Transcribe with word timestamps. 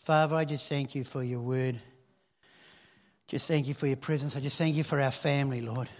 Father, 0.00 0.34
I 0.34 0.46
just 0.46 0.66
thank 0.66 0.94
you 0.94 1.04
for 1.04 1.22
your 1.22 1.40
word. 1.40 1.78
Just 3.28 3.46
thank 3.46 3.68
you 3.68 3.74
for 3.74 3.86
your 3.86 3.98
presence. 3.98 4.34
I 4.34 4.40
just 4.40 4.56
thank 4.56 4.74
you 4.74 4.82
for 4.82 4.98
our 4.98 5.10
family, 5.10 5.60
Lord. 5.60 5.90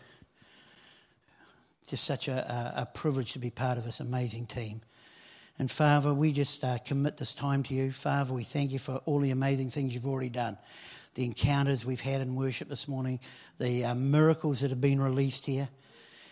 Just 1.87 2.05
such 2.05 2.27
a, 2.27 2.33
a, 2.33 2.83
a 2.83 2.87
privilege 2.87 3.35
to 3.35 3.39
be 3.39 3.51
part 3.51 3.77
of 3.77 3.85
this 3.85 4.01
amazing 4.01 4.47
team. 4.47 4.81
And 5.59 5.71
Father, 5.71 6.15
we 6.15 6.33
just 6.33 6.65
uh, 6.65 6.79
commit 6.79 7.19
this 7.19 7.35
time 7.35 7.63
to 7.65 7.75
you. 7.75 7.93
Father, 7.93 8.33
we 8.33 8.43
thank 8.43 8.73
you 8.73 8.79
for 8.79 9.03
all 9.05 9.19
the 9.19 9.33
amazing 9.33 9.69
things 9.69 9.93
you've 9.93 10.07
already 10.07 10.31
done. 10.31 10.57
The 11.15 11.27
encounters 11.27 11.85
we've 11.85 12.01
had 12.01 12.23
in 12.23 12.37
worship 12.37 12.71
this 12.71 12.89
morning, 12.89 13.21
the 13.59 13.85
uh, 13.85 13.95
miracles 13.95 14.61
that 14.61 14.71
have 14.71 14.81
been 14.81 15.03
released 15.03 15.45
here. 15.45 15.69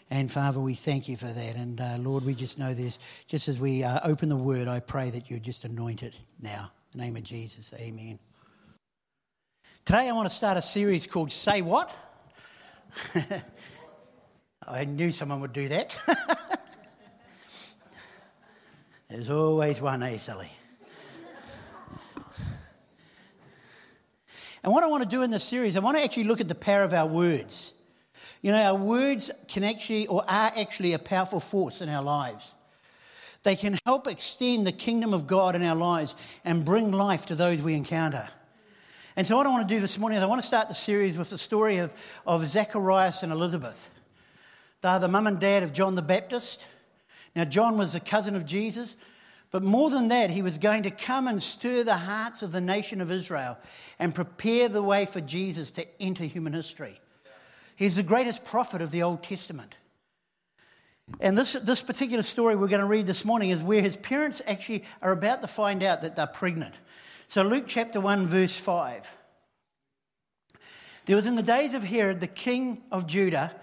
And 0.09 0.33
Father, 0.33 0.59
we 0.59 0.73
thank 0.73 1.07
you 1.07 1.19
for 1.19 1.27
that. 1.27 1.55
And 1.55 1.83
uh, 1.83 1.97
Lord, 1.99 2.25
we 2.25 2.35
just 2.35 2.59
know 2.59 2.73
this. 2.73 2.99
Just 3.27 3.47
as 3.47 3.61
we 3.61 3.85
uh, 3.85 4.01
open 4.05 4.31
the 4.31 4.37
word, 4.37 4.69
I 4.69 4.81
pray 4.81 5.11
that 5.11 5.29
you 5.29 5.39
just 5.39 5.67
anoint 5.67 6.03
it 6.03 6.15
now. 6.41 6.71
In 6.95 7.01
the 7.01 7.05
name 7.05 7.17
of 7.17 7.23
Jesus, 7.23 7.71
amen. 7.75 8.19
Today 9.85 10.09
I 10.09 10.13
want 10.13 10.27
to 10.27 10.35
start 10.35 10.57
a 10.57 10.63
series 10.63 11.07
called 11.07 11.31
Say 11.31 11.61
What? 11.61 11.95
I 14.67 14.85
knew 14.87 15.13
someone 15.13 15.43
would 15.43 15.53
do 15.53 15.69
that. 15.69 15.95
There's 19.11 19.29
always 19.29 19.83
one, 19.83 20.03
eh, 20.03 20.17
and 24.65 24.73
what 24.73 24.83
I 24.83 24.87
want 24.87 25.03
to 25.03 25.09
do 25.09 25.23
in 25.23 25.31
this 25.31 25.45
series, 25.45 25.77
I 25.77 25.81
want 25.81 25.99
to 25.99 26.03
actually 26.03 26.25
look 26.25 26.41
at 26.41 26.49
the 26.49 26.55
power 26.55 26.85
of 26.85 26.95
our 26.95 27.07
words. 27.07 27.75
You 28.41 28.53
know, 28.53 28.63
our 28.63 28.75
words 28.75 29.31
can 29.47 29.63
actually, 29.63 30.07
or 30.07 30.23
are 30.23 30.53
actually, 30.57 30.95
a 30.95 30.99
powerful 30.99 31.41
force 31.41 31.83
in 31.83 31.91
our 31.91 32.03
lives. 32.03 32.55
They 33.49 33.57
can 33.57 33.79
help 33.87 34.07
extend 34.07 34.67
the 34.67 34.73
kingdom 34.73 35.15
of 35.15 35.27
God 35.27 35.57
in 35.57 35.63
our 35.63 35.75
lives 35.75 36.15
and 36.45 36.67
bring 36.67 36.93
life 36.93 37.25
to 37.27 37.35
those 37.35 37.63
we 37.63 37.73
encounter. 37.73 38.29
And 39.17 39.27
so, 39.27 39.39
what 39.39 39.47
I 39.47 39.49
want 39.49 39.67
to 39.67 39.75
do 39.75 39.81
this 39.81 39.97
morning 39.97 40.19
is 40.19 40.23
I 40.23 40.27
want 40.27 40.43
to 40.43 40.47
start 40.47 40.69
the 40.69 40.75
series 40.75 41.17
with 41.17 41.31
the 41.31 41.39
story 41.39 41.79
of, 41.79 41.91
of 42.27 42.47
Zacharias 42.47 43.23
and 43.23 43.33
Elizabeth. 43.33 43.89
They're 44.83 44.99
the 44.99 45.09
mum 45.09 45.27
and 45.27 45.41
dad 45.41 45.63
of 45.63 45.73
John 45.73 45.95
the 45.95 46.03
Baptist. 46.03 46.63
Now, 47.35 47.47
John 47.47 47.79
was 47.79 47.95
a 47.95 48.01
cousin 48.01 48.37
of 48.37 48.45
Jesus, 48.45 48.97
but 49.51 49.63
more 49.63 49.89
than 49.89 50.09
that, 50.09 50.29
he 50.29 50.43
was 50.43 50.59
going 50.59 50.83
to 50.83 50.91
come 50.91 51.27
and 51.27 51.43
stir 51.43 51.85
the 51.85 51.97
hearts 51.97 52.43
of 52.43 52.53
the 52.53 52.61
nation 52.61 53.01
of 53.01 53.11
Israel 53.11 53.57
and 53.99 54.15
prepare 54.15 54.69
the 54.69 54.83
way 54.83 55.07
for 55.07 55.23
Jesus 55.23 55.71
to 55.71 55.87
enter 56.03 56.25
human 56.25 56.53
history. 56.53 57.01
He's 57.77 57.97
the 57.97 58.03
greatest 58.03 58.45
prophet 58.45 58.83
of 58.83 58.91
the 58.91 59.05
Old 59.05 59.23
Testament. 59.23 59.75
And 61.21 61.37
this, 61.37 61.55
this 61.55 61.81
particular 61.81 62.23
story 62.23 62.55
we're 62.55 62.69
going 62.69 62.81
to 62.81 62.87
read 62.87 63.07
this 63.07 63.25
morning 63.25 63.51
is 63.51 63.63
where 63.63 63.83
his 63.83 63.97
parents 63.97 64.41
actually 64.47 64.85
are 65.03 65.13
about 65.13 65.41
to 65.41 65.47
find 65.47 65.83
out 65.83 66.03
that 66.03 66.17
they're 66.17 66.27
pregnant. 66.27 66.75
So, 67.29 67.43
Luke 67.43 67.65
chapter 67.67 68.01
1, 68.01 68.27
verse 68.27 68.57
5. 68.57 69.09
There 71.07 71.17
was 71.17 71.27
in 71.27 71.37
the 71.37 71.43
days 71.43 71.75
of 71.75 71.83
Herod, 71.83 72.21
the 72.21 72.27
king 72.27 72.83
of 72.93 73.07
Judah, 73.07 73.55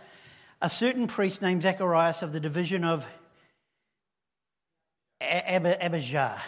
a 0.62 0.70
certain 0.70 1.08
priest 1.08 1.42
named 1.42 1.62
Zacharias 1.62 2.22
of 2.24 2.34
the 2.34 2.40
division 2.40 2.84
of 2.84 3.06
Abijah. 5.22 6.42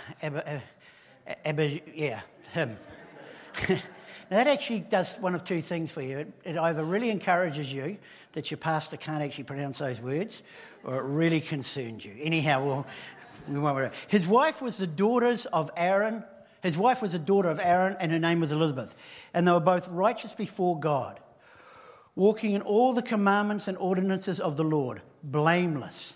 Abijah, 1.46 1.82
yeah, 1.96 2.22
him. 2.54 2.78
Now, 4.30 4.38
that 4.38 4.48
actually 4.48 4.82
does 4.82 5.10
one 5.22 5.36
of 5.36 5.46
two 5.46 5.62
things 5.62 5.90
for 5.90 6.02
you. 6.02 6.20
It, 6.20 6.34
it, 6.44 6.58
either 6.58 6.84
really 6.84 7.10
encourages 7.10 7.72
you 7.72 7.98
that 8.34 8.52
your 8.52 8.58
pastor 8.58 8.98
can't 8.98 9.24
actually 9.24 9.46
pronounce 9.46 9.78
those 9.78 10.02
words, 10.02 10.42
or 10.88 10.96
it 10.96 11.04
really 11.04 11.42
concerned 11.42 12.04
you. 12.04 12.16
Anyhow, 12.20 12.64
we'll, 12.64 12.88
we 13.48 13.60
won't 13.60 13.76
worry. 13.76 13.92
His 14.08 14.26
wife 14.26 14.62
was 14.62 14.78
the 14.78 14.88
daughters 14.88 15.46
of 15.46 15.70
Aaron. 15.76 16.24
His 16.64 16.78
wife 16.78 17.02
was 17.02 17.14
a 17.14 17.20
daughter 17.20 17.50
of 17.50 17.60
Aaron, 17.62 17.98
and 18.00 18.12
her 18.12 18.20
name 18.20 18.40
was 18.40 18.54
Elizabeth. 18.54 18.96
And 19.34 19.46
they 19.46 19.52
were 19.52 19.60
both 19.60 19.88
righteous 19.90 20.34
before 20.34 20.80
God, 20.80 21.20
walking 22.16 22.54
in 22.54 22.62
all 22.62 22.94
the 22.94 23.02
commandments 23.02 23.68
and 23.68 23.78
ordinances 23.78 24.40
of 24.40 24.56
the 24.56 24.64
Lord, 24.64 25.02
blameless. 25.22 26.16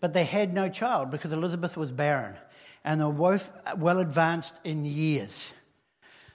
But 0.00 0.14
they 0.14 0.24
had 0.24 0.54
no 0.54 0.70
child 0.70 1.10
because 1.10 1.32
Elizabeth 1.34 1.76
was 1.76 1.92
barren, 1.92 2.36
and 2.82 3.00
they 3.00 3.04
were 3.04 3.12
both 3.12 3.52
well 3.76 4.00
advanced 4.00 4.54
in 4.64 4.86
years. 4.86 5.52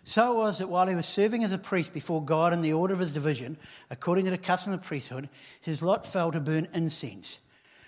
So 0.04 0.34
it 0.34 0.36
was 0.36 0.60
that 0.60 0.70
while 0.70 0.86
he 0.86 0.94
was 0.94 1.08
serving 1.08 1.44
as 1.44 1.52
a 1.52 1.58
priest 1.58 1.92
before 1.92 2.24
God 2.24 2.54
in 2.54 2.62
the 2.62 2.74
order 2.74 2.94
of 2.94 3.00
his 3.00 3.12
division, 3.12 3.58
according 3.90 4.26
to 4.26 4.32
the 4.32 4.38
custom 4.38 4.72
of 4.72 4.82
the 4.82 4.88
priesthood, 4.88 5.30
his 5.60 5.82
lot 5.82 6.06
fell 6.06 6.32
to 6.32 6.40
burn 6.40 6.68
incense. 6.76 7.40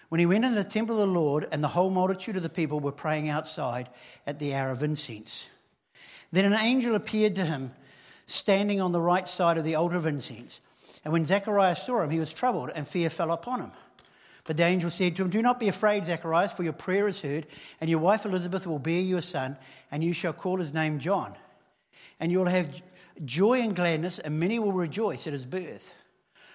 When 0.10 0.20
he 0.20 0.26
went 0.26 0.46
into 0.46 0.62
the 0.62 0.70
temple 0.70 1.02
of 1.02 1.08
the 1.08 1.14
Lord, 1.14 1.48
and 1.52 1.64
the 1.64 1.70
whole 1.70 1.90
multitude 1.90 2.38
of 2.38 2.44
the 2.44 2.50
people 2.50 2.80
were 2.80 2.92
praying 2.92 3.30
outside 3.30 3.90
at 4.26 4.40
the 4.40 4.56
hour 4.56 4.72
of 4.72 4.84
incense. 4.84 5.48
Then 6.32 6.46
an 6.46 6.54
angel 6.54 6.96
appeared 6.96 7.36
to 7.36 7.46
him, 7.46 7.74
standing 8.26 8.80
on 8.80 8.92
the 8.92 9.02
right 9.02 9.28
side 9.28 9.58
of 9.58 9.64
the 9.64 9.76
altar 9.76 9.96
of 9.96 10.06
incense. 10.06 10.62
And 11.04 11.12
when 11.12 11.26
Zechariah 11.26 11.76
saw 11.76 12.02
him, 12.02 12.10
he 12.10 12.20
was 12.20 12.34
troubled, 12.34 12.72
and 12.74 12.88
fear 12.88 13.10
fell 13.10 13.32
upon 13.32 13.62
him. 13.62 13.72
But 14.46 14.58
the 14.58 14.64
angel 14.64 14.90
said 14.90 15.16
to 15.18 15.24
him, 15.24 15.30
Do 15.30 15.42
not 15.42 15.60
be 15.60 15.68
afraid, 15.68 16.06
Zacharias, 16.06 16.54
for 16.54 16.64
your 16.64 16.74
prayer 16.74 17.08
is 17.08 17.22
heard, 17.22 17.48
and 17.82 17.90
your 17.90 18.00
wife 18.00 18.26
Elizabeth 18.26 18.66
will 18.66 18.80
bear 18.80 19.02
you 19.02 19.18
a 19.18 19.22
son, 19.22 19.58
and 19.92 20.04
you 20.04 20.14
shall 20.14 20.34
call 20.34 20.58
his 20.58 20.74
name 20.74 21.00
John 21.00 21.36
and 22.20 22.32
you 22.32 22.40
will 22.40 22.48
have 22.48 22.82
joy 23.26 23.62
and 23.62 23.76
gladness, 23.76 24.20
and 24.20 24.40
many 24.40 24.60
will 24.60 24.72
rejoice 24.72 25.28
at 25.28 25.34
his 25.34 25.46
birth. 25.46 25.94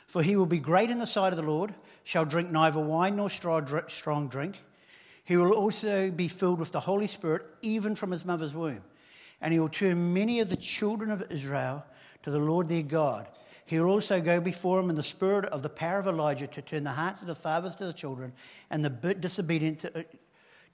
For 0.06 0.22
he 0.22 0.36
will 0.36 0.46
be 0.46 0.58
great 0.58 0.90
in 0.90 0.98
the 0.98 1.06
sight 1.06 1.32
of 1.32 1.36
the 1.36 1.42
Lord, 1.42 1.74
shall 2.04 2.24
drink 2.24 2.50
neither 2.50 2.80
wine 2.80 3.16
nor 3.16 3.30
strong 3.30 4.28
drink. 4.28 4.62
He 5.24 5.36
will 5.36 5.52
also 5.52 6.10
be 6.10 6.28
filled 6.28 6.58
with 6.58 6.72
the 6.72 6.80
Holy 6.80 7.06
Spirit, 7.06 7.42
even 7.62 7.94
from 7.94 8.10
his 8.10 8.24
mother's 8.24 8.54
womb. 8.54 8.82
And 9.40 9.52
he 9.52 9.60
will 9.60 9.68
turn 9.68 10.12
many 10.12 10.40
of 10.40 10.50
the 10.50 10.56
children 10.56 11.10
of 11.10 11.30
Israel 11.30 11.84
to 12.22 12.30
the 12.30 12.38
Lord 12.38 12.68
their 12.68 12.82
God. 12.82 13.28
He 13.64 13.78
will 13.78 13.90
also 13.90 14.20
go 14.20 14.40
before 14.40 14.80
him 14.80 14.90
in 14.90 14.96
the 14.96 15.02
spirit 15.02 15.46
of 15.46 15.62
the 15.62 15.68
power 15.68 15.98
of 15.98 16.06
Elijah 16.06 16.46
to 16.48 16.62
turn 16.62 16.84
the 16.84 16.90
hearts 16.90 17.20
of 17.20 17.26
the 17.26 17.34
fathers 17.34 17.76
to 17.76 17.86
the 17.86 17.92
children 17.92 18.32
and 18.70 18.84
the 18.84 19.14
disobedient 19.14 19.80
to, 19.80 20.04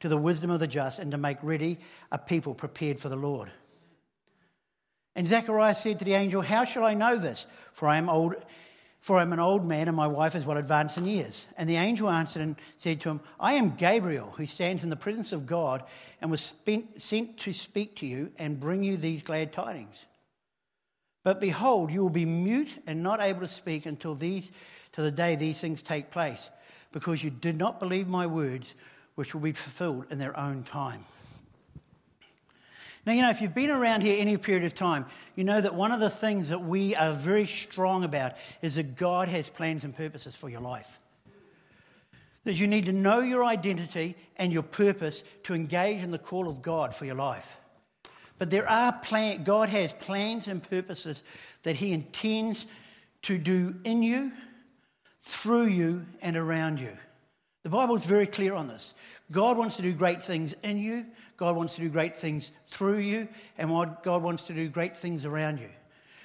to 0.00 0.08
the 0.08 0.16
wisdom 0.16 0.50
of 0.50 0.60
the 0.60 0.66
just, 0.66 0.98
and 0.98 1.10
to 1.12 1.18
make 1.18 1.38
ready 1.42 1.78
a 2.10 2.18
people 2.18 2.54
prepared 2.54 2.98
for 2.98 3.08
the 3.08 3.16
Lord. 3.16 3.50
And 5.14 5.26
Zechariah 5.26 5.74
said 5.74 5.98
to 5.98 6.04
the 6.04 6.14
angel, 6.14 6.42
How 6.42 6.64
shall 6.64 6.84
I 6.84 6.94
know 6.94 7.16
this? 7.16 7.46
For 7.72 7.88
I 7.88 7.96
am 7.96 8.08
old. 8.08 8.36
For 9.08 9.16
I 9.16 9.22
am 9.22 9.32
an 9.32 9.40
old 9.40 9.64
man, 9.64 9.88
and 9.88 9.96
my 9.96 10.06
wife 10.06 10.34
is 10.34 10.44
well 10.44 10.58
advanced 10.58 10.98
in 10.98 11.06
years. 11.06 11.46
And 11.56 11.66
the 11.66 11.76
angel 11.76 12.10
answered 12.10 12.42
and 12.42 12.56
said 12.76 13.00
to 13.00 13.08
him, 13.08 13.20
I 13.40 13.54
am 13.54 13.74
Gabriel, 13.74 14.34
who 14.36 14.44
stands 14.44 14.84
in 14.84 14.90
the 14.90 14.96
presence 14.96 15.32
of 15.32 15.46
God, 15.46 15.82
and 16.20 16.30
was 16.30 16.42
spent, 16.42 17.00
sent 17.00 17.38
to 17.38 17.54
speak 17.54 17.96
to 17.96 18.06
you 18.06 18.32
and 18.36 18.60
bring 18.60 18.84
you 18.84 18.98
these 18.98 19.22
glad 19.22 19.54
tidings. 19.54 20.04
But 21.24 21.40
behold, 21.40 21.90
you 21.90 22.02
will 22.02 22.10
be 22.10 22.26
mute 22.26 22.82
and 22.86 23.02
not 23.02 23.22
able 23.22 23.40
to 23.40 23.48
speak 23.48 23.86
until 23.86 24.14
these, 24.14 24.52
to 24.92 25.00
the 25.00 25.10
day 25.10 25.36
these 25.36 25.58
things 25.58 25.82
take 25.82 26.10
place, 26.10 26.50
because 26.92 27.24
you 27.24 27.30
did 27.30 27.56
not 27.56 27.80
believe 27.80 28.08
my 28.08 28.26
words, 28.26 28.74
which 29.14 29.32
will 29.32 29.40
be 29.40 29.52
fulfilled 29.52 30.04
in 30.10 30.18
their 30.18 30.38
own 30.38 30.64
time. 30.64 31.00
Now, 33.08 33.14
you 33.14 33.22
know, 33.22 33.30
if 33.30 33.40
you've 33.40 33.54
been 33.54 33.70
around 33.70 34.02
here 34.02 34.20
any 34.20 34.36
period 34.36 34.64
of 34.64 34.74
time, 34.74 35.06
you 35.34 35.42
know 35.42 35.62
that 35.62 35.74
one 35.74 35.92
of 35.92 36.00
the 36.00 36.10
things 36.10 36.50
that 36.50 36.62
we 36.62 36.94
are 36.94 37.14
very 37.14 37.46
strong 37.46 38.04
about 38.04 38.34
is 38.60 38.74
that 38.74 38.96
God 38.96 39.28
has 39.28 39.48
plans 39.48 39.82
and 39.82 39.96
purposes 39.96 40.36
for 40.36 40.50
your 40.50 40.60
life. 40.60 41.00
That 42.44 42.60
you 42.60 42.66
need 42.66 42.84
to 42.84 42.92
know 42.92 43.20
your 43.20 43.46
identity 43.46 44.14
and 44.36 44.52
your 44.52 44.62
purpose 44.62 45.24
to 45.44 45.54
engage 45.54 46.02
in 46.02 46.10
the 46.10 46.18
call 46.18 46.48
of 46.48 46.60
God 46.60 46.94
for 46.94 47.06
your 47.06 47.14
life. 47.14 47.56
But 48.36 48.50
there 48.50 48.68
are 48.68 49.00
God 49.42 49.70
has 49.70 49.94
plans 49.94 50.46
and 50.46 50.62
purposes 50.62 51.22
that 51.62 51.76
He 51.76 51.92
intends 51.92 52.66
to 53.22 53.38
do 53.38 53.76
in 53.84 54.02
you, 54.02 54.32
through 55.22 55.68
you, 55.68 56.04
and 56.20 56.36
around 56.36 56.78
you. 56.78 56.94
The 57.62 57.70
Bible 57.70 57.96
is 57.96 58.04
very 58.04 58.26
clear 58.26 58.54
on 58.54 58.68
this. 58.68 58.92
God 59.30 59.56
wants 59.56 59.76
to 59.76 59.82
do 59.82 59.94
great 59.94 60.22
things 60.22 60.54
in 60.62 60.76
you, 60.76 61.06
God 61.38 61.56
wants 61.56 61.76
to 61.76 61.80
do 61.80 61.88
great 61.88 62.14
things 62.14 62.50
through 62.66 62.98
you, 62.98 63.28
and 63.56 63.70
God 64.02 64.22
wants 64.22 64.44
to 64.48 64.52
do 64.52 64.68
great 64.68 64.96
things 64.96 65.24
around 65.24 65.60
you. 65.60 65.70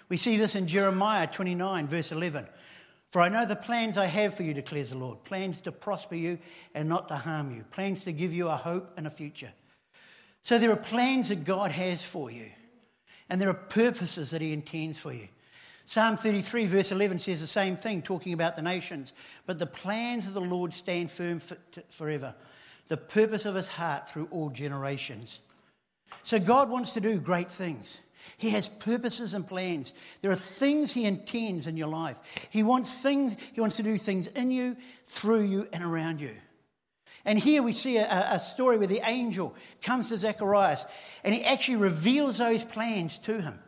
We 0.10 0.18
see 0.18 0.38
this 0.38 0.56
in 0.56 0.68
Jeremiah 0.68 1.28
29, 1.28 1.88
verse 1.88 2.12
11. 2.12 2.48
For 3.12 3.22
I 3.22 3.30
know 3.30 3.46
the 3.46 3.56
plans 3.56 3.98
I 3.98 4.08
have 4.08 4.36
for 4.36 4.42
you, 4.42 4.56
declares 4.56 4.90
the 4.90 4.98
Lord 4.98 5.24
plans 5.24 5.62
to 5.62 5.72
prosper 5.72 6.16
you 6.16 6.40
and 6.74 6.90
not 6.90 7.08
to 7.10 7.16
harm 7.16 7.56
you, 7.56 7.64
plans 7.72 8.04
to 8.06 8.12
give 8.12 8.34
you 8.34 8.50
a 8.50 8.58
hope 8.58 8.92
and 8.98 9.06
a 9.06 9.12
future. 9.12 9.54
So 10.42 10.58
there 10.58 10.72
are 10.72 10.76
plans 10.76 11.30
that 11.30 11.46
God 11.46 11.72
has 11.72 12.04
for 12.04 12.32
you, 12.32 12.50
and 13.30 13.40
there 13.40 13.50
are 13.50 13.54
purposes 13.54 14.32
that 14.32 14.42
He 14.42 14.52
intends 14.52 14.98
for 14.98 15.14
you. 15.14 15.28
Psalm 15.86 16.18
33, 16.18 16.66
verse 16.66 16.92
11 16.92 17.20
says 17.20 17.40
the 17.40 17.46
same 17.46 17.78
thing, 17.78 18.02
talking 18.02 18.34
about 18.34 18.56
the 18.56 18.62
nations. 18.64 19.14
But 19.46 19.60
the 19.60 19.68
plans 19.68 20.26
of 20.26 20.34
the 20.34 20.42
Lord 20.42 20.74
stand 20.74 21.12
firm 21.12 21.40
for, 21.40 21.58
forever, 21.90 22.34
the 22.88 22.98
purpose 22.98 23.46
of 23.46 23.56
his 23.56 23.68
heart 23.68 24.10
through 24.10 24.28
all 24.32 24.50
generations. 24.50 25.40
So 26.24 26.40
God 26.40 26.70
wants 26.70 26.94
to 26.94 27.02
do 27.02 27.20
great 27.20 27.50
things. 27.50 28.00
He 28.38 28.52
has 28.52 28.70
purposes 28.70 29.34
and 29.34 29.48
plans. 29.48 29.94
There 30.22 30.32
are 30.32 30.36
things 30.36 30.94
he 30.94 31.06
intends 31.06 31.68
in 31.68 31.78
your 31.78 31.88
life. 31.88 32.18
He 32.50 32.64
wants 32.64 33.02
things, 33.02 33.36
he 33.54 33.62
wants 33.62 33.78
to 33.78 33.84
do 33.84 33.98
things 33.98 34.28
in 34.28 34.52
you, 34.52 34.78
through 35.06 35.44
you, 35.44 35.68
and 35.74 35.84
around 35.84 36.22
you. 36.22 36.36
And 37.26 37.40
here 37.40 37.64
we 37.64 37.74
see 37.74 37.98
a, 37.98 38.34
a, 38.34 38.40
story 38.40 38.78
where 38.78 38.88
the 38.88 39.02
angel 39.06 39.56
comes 39.82 40.10
to 40.10 40.18
Zacharias 40.18 40.86
and 41.24 41.34
he 41.34 41.44
actually 41.44 41.78
reveals 41.78 42.38
those 42.38 42.66
plans 42.66 43.18
to 43.20 43.42
him. 43.42 43.60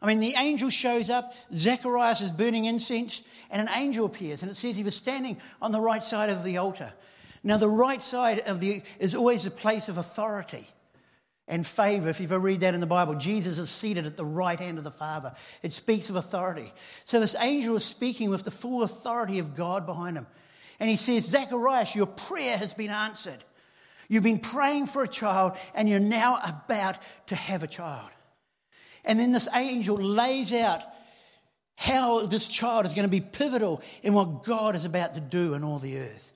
I 0.00 0.06
mean, 0.06 0.20
the 0.20 0.34
angel 0.36 0.70
shows 0.70 1.10
up, 1.10 1.34
Zacharias 1.52 2.20
is 2.20 2.30
burning 2.30 2.66
incense, 2.66 3.22
and 3.50 3.66
an 3.66 3.74
angel 3.74 4.04
appears, 4.04 4.42
and 4.42 4.50
it 4.50 4.54
says 4.54 4.76
he 4.76 4.84
was 4.84 4.94
standing 4.94 5.38
on 5.62 5.72
the 5.72 5.80
right 5.80 6.02
side 6.02 6.28
of 6.28 6.44
the 6.44 6.58
altar. 6.58 6.92
Now, 7.44 7.58
the 7.58 7.68
right 7.68 8.02
side 8.02 8.40
of 8.40 8.58
the 8.58 8.82
is 8.98 9.14
always 9.14 9.44
a 9.44 9.50
place 9.50 9.88
of 9.90 9.98
authority 9.98 10.66
and 11.46 11.66
favor. 11.66 12.08
If 12.08 12.20
you 12.20 12.24
ever 12.24 12.38
read 12.38 12.60
that 12.60 12.72
in 12.72 12.80
the 12.80 12.86
Bible, 12.86 13.16
Jesus 13.16 13.58
is 13.58 13.68
seated 13.68 14.06
at 14.06 14.16
the 14.16 14.24
right 14.24 14.58
hand 14.58 14.78
of 14.78 14.84
the 14.84 14.90
Father. 14.90 15.34
It 15.62 15.72
speaks 15.72 16.08
of 16.08 16.16
authority. 16.16 16.72
So 17.04 17.20
this 17.20 17.36
angel 17.38 17.76
is 17.76 17.84
speaking 17.84 18.30
with 18.30 18.44
the 18.44 18.50
full 18.50 18.82
authority 18.82 19.38
of 19.38 19.54
God 19.54 19.84
behind 19.84 20.16
him. 20.16 20.26
And 20.80 20.88
he 20.88 20.96
says, 20.96 21.26
Zacharias, 21.26 21.94
your 21.94 22.06
prayer 22.06 22.56
has 22.56 22.72
been 22.72 22.90
answered. 22.90 23.44
You've 24.08 24.24
been 24.24 24.38
praying 24.38 24.86
for 24.86 25.02
a 25.02 25.08
child, 25.08 25.56
and 25.74 25.88
you're 25.88 26.00
now 26.00 26.40
about 26.42 26.96
to 27.26 27.34
have 27.34 27.62
a 27.62 27.66
child. 27.66 28.10
And 29.04 29.20
then 29.20 29.32
this 29.32 29.48
angel 29.54 29.96
lays 29.96 30.52
out 30.52 30.82
how 31.76 32.26
this 32.26 32.48
child 32.48 32.86
is 32.86 32.94
going 32.94 33.06
to 33.06 33.10
be 33.10 33.20
pivotal 33.20 33.82
in 34.02 34.14
what 34.14 34.44
God 34.44 34.76
is 34.76 34.84
about 34.84 35.14
to 35.14 35.20
do 35.20 35.54
in 35.54 35.62
all 35.62 35.78
the 35.78 35.98
earth. 35.98 36.33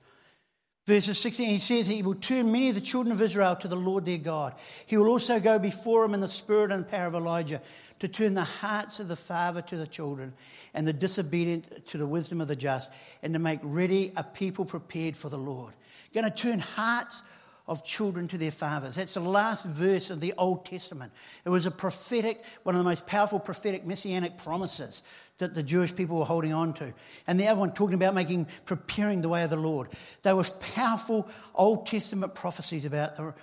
Verses 0.89 1.19
16, 1.19 1.47
he 1.47 1.59
says 1.59 1.85
he 1.85 2.01
will 2.01 2.15
turn 2.15 2.51
many 2.51 2.69
of 2.69 2.73
the 2.73 2.81
children 2.81 3.11
of 3.11 3.21
Israel 3.21 3.55
to 3.57 3.67
the 3.67 3.75
Lord 3.75 4.05
their 4.05 4.17
God. 4.17 4.55
He 4.87 4.97
will 4.97 5.09
also 5.09 5.39
go 5.39 5.59
before 5.59 6.03
him 6.03 6.15
in 6.15 6.19
the 6.19 6.27
spirit 6.27 6.71
and 6.71 6.89
power 6.89 7.05
of 7.05 7.13
Elijah 7.13 7.61
to 7.99 8.07
turn 8.07 8.33
the 8.33 8.43
hearts 8.43 8.99
of 8.99 9.07
the 9.07 9.15
father 9.15 9.61
to 9.61 9.77
the 9.77 9.85
children 9.85 10.33
and 10.73 10.87
the 10.87 10.93
disobedient 10.93 11.85
to 11.89 11.99
the 11.99 12.07
wisdom 12.07 12.41
of 12.41 12.47
the 12.47 12.55
just 12.55 12.89
and 13.21 13.33
to 13.33 13.39
make 13.39 13.59
ready 13.61 14.11
a 14.17 14.23
people 14.23 14.65
prepared 14.65 15.15
for 15.15 15.29
the 15.29 15.37
Lord. 15.37 15.75
Going 16.11 16.23
to 16.23 16.31
turn 16.31 16.57
hearts 16.57 17.21
of 17.69 17.83
children 17.83 18.27
to 18.27 18.37
their 18.37 18.49
fathers. 18.49 18.95
That's 18.95 19.13
the 19.13 19.19
last 19.19 19.63
verse 19.63 20.09
of 20.09 20.19
the 20.19 20.33
Old 20.39 20.65
Testament. 20.65 21.13
It 21.45 21.49
was 21.49 21.67
a 21.67 21.71
prophetic, 21.71 22.43
one 22.63 22.73
of 22.73 22.79
the 22.79 22.89
most 22.89 23.05
powerful 23.05 23.39
prophetic 23.39 23.85
messianic 23.85 24.39
promises 24.39 25.03
that 25.37 25.53
the 25.53 25.61
Jewish 25.61 25.95
people 25.95 26.17
were 26.17 26.25
holding 26.25 26.51
on 26.51 26.73
to. 26.73 26.91
And 27.27 27.39
the 27.39 27.47
other 27.47 27.59
one 27.59 27.71
talking 27.71 27.93
about 27.93 28.15
making, 28.15 28.47
preparing 28.65 29.21
the 29.21 29.29
way 29.29 29.43
of 29.43 29.51
the 29.51 29.55
Lord. 29.55 29.89
There 30.23 30.35
were 30.35 30.45
powerful 30.73 31.29
Old 31.53 31.85
Testament 31.85 32.33
prophecies 32.33 32.85
about 32.85 33.15
the 33.15 33.35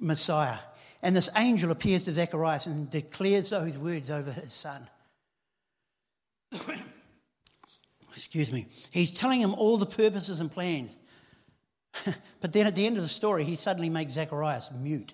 Messiah. 0.00 0.58
And 1.00 1.14
this 1.14 1.30
angel 1.36 1.70
appears 1.70 2.02
to 2.04 2.12
Zacharias 2.12 2.66
and 2.66 2.90
declares 2.90 3.50
those 3.50 3.78
words 3.78 4.10
over 4.10 4.32
his 4.32 4.52
son. 4.52 4.88
Excuse 8.10 8.52
me. 8.52 8.66
He's 8.90 9.14
telling 9.14 9.40
him 9.40 9.54
all 9.54 9.76
the 9.76 9.86
purposes 9.86 10.40
and 10.40 10.50
plans. 10.50 10.96
but 12.40 12.52
then 12.52 12.66
at 12.66 12.74
the 12.74 12.86
end 12.86 12.96
of 12.96 13.02
the 13.02 13.08
story, 13.08 13.44
he 13.44 13.56
suddenly 13.56 13.88
makes 13.88 14.12
Zacharias 14.12 14.70
mute. 14.74 15.12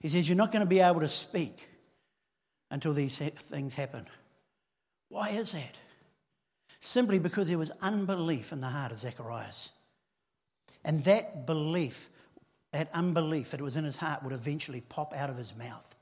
He 0.00 0.08
says, 0.08 0.28
You're 0.28 0.36
not 0.36 0.52
going 0.52 0.60
to 0.60 0.66
be 0.66 0.80
able 0.80 1.00
to 1.00 1.08
speak 1.08 1.68
until 2.70 2.92
these 2.92 3.16
things 3.18 3.74
happen. 3.74 4.06
Why 5.08 5.30
is 5.30 5.52
that? 5.52 5.76
Simply 6.80 7.18
because 7.18 7.48
there 7.48 7.58
was 7.58 7.70
unbelief 7.80 8.52
in 8.52 8.60
the 8.60 8.68
heart 8.68 8.92
of 8.92 9.00
Zacharias. 9.00 9.70
And 10.84 11.02
that 11.04 11.46
belief, 11.46 12.10
that 12.72 12.90
unbelief 12.92 13.52
that 13.52 13.60
was 13.60 13.76
in 13.76 13.84
his 13.84 13.96
heart, 13.96 14.22
would 14.22 14.32
eventually 14.32 14.82
pop 14.82 15.14
out 15.14 15.30
of 15.30 15.36
his 15.36 15.56
mouth. 15.56 15.94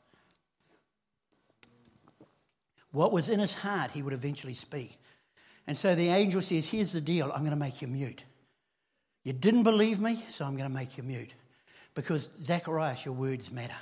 What 2.91 3.13
was 3.13 3.29
in 3.29 3.41
his 3.41 3.55
heart, 3.55 3.93
he 3.93 4.03
would 4.03 4.13
eventually 4.13 4.55
speak. 4.55 4.99
And 5.67 5.77
so 5.77 5.95
the 5.95 6.09
angel 6.09 6.43
says, 6.43 6.69
Here's 6.69 6.93
the 6.93 7.01
deal 7.01 7.31
I'm 7.31 7.41
going 7.41 7.51
to 7.51 7.57
make 7.57 7.81
you 7.81 7.89
mute. 7.89 8.25
You 9.25 9.33
didn't 9.33 9.63
believe 9.63 10.01
me, 10.01 10.25
so 10.29 10.45
I'm 10.45 10.57
going 10.57 10.69
to 10.69 10.75
make 10.75 10.97
you 10.97 11.03
mute. 11.03 11.31
Because, 11.95 12.29
Zacharias, 12.41 13.05
your 13.05 13.15
words 13.15 13.53
matter. 13.53 13.77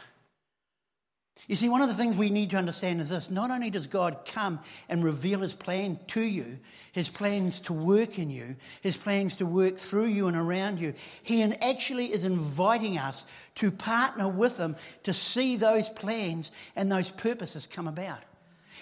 You 1.48 1.56
see, 1.56 1.68
one 1.68 1.80
of 1.80 1.88
the 1.88 1.94
things 1.94 2.16
we 2.16 2.28
need 2.28 2.50
to 2.50 2.56
understand 2.56 3.00
is 3.00 3.08
this 3.08 3.30
not 3.30 3.50
only 3.50 3.70
does 3.70 3.86
God 3.86 4.26
come 4.26 4.60
and 4.88 5.02
reveal 5.02 5.40
his 5.40 5.54
plan 5.54 5.98
to 6.08 6.20
you, 6.20 6.58
his 6.92 7.08
plans 7.08 7.60
to 7.62 7.72
work 7.72 8.18
in 8.18 8.28
you, 8.28 8.56
his 8.82 8.96
plans 8.96 9.36
to 9.36 9.46
work 9.46 9.78
through 9.78 10.06
you 10.06 10.28
and 10.28 10.36
around 10.36 10.78
you, 10.78 10.92
he 11.22 11.42
actually 11.42 12.12
is 12.12 12.24
inviting 12.24 12.98
us 12.98 13.24
to 13.56 13.70
partner 13.70 14.28
with 14.28 14.58
him 14.58 14.76
to 15.04 15.14
see 15.14 15.56
those 15.56 15.88
plans 15.88 16.50
and 16.76 16.92
those 16.92 17.10
purposes 17.10 17.66
come 17.66 17.88
about. 17.88 18.20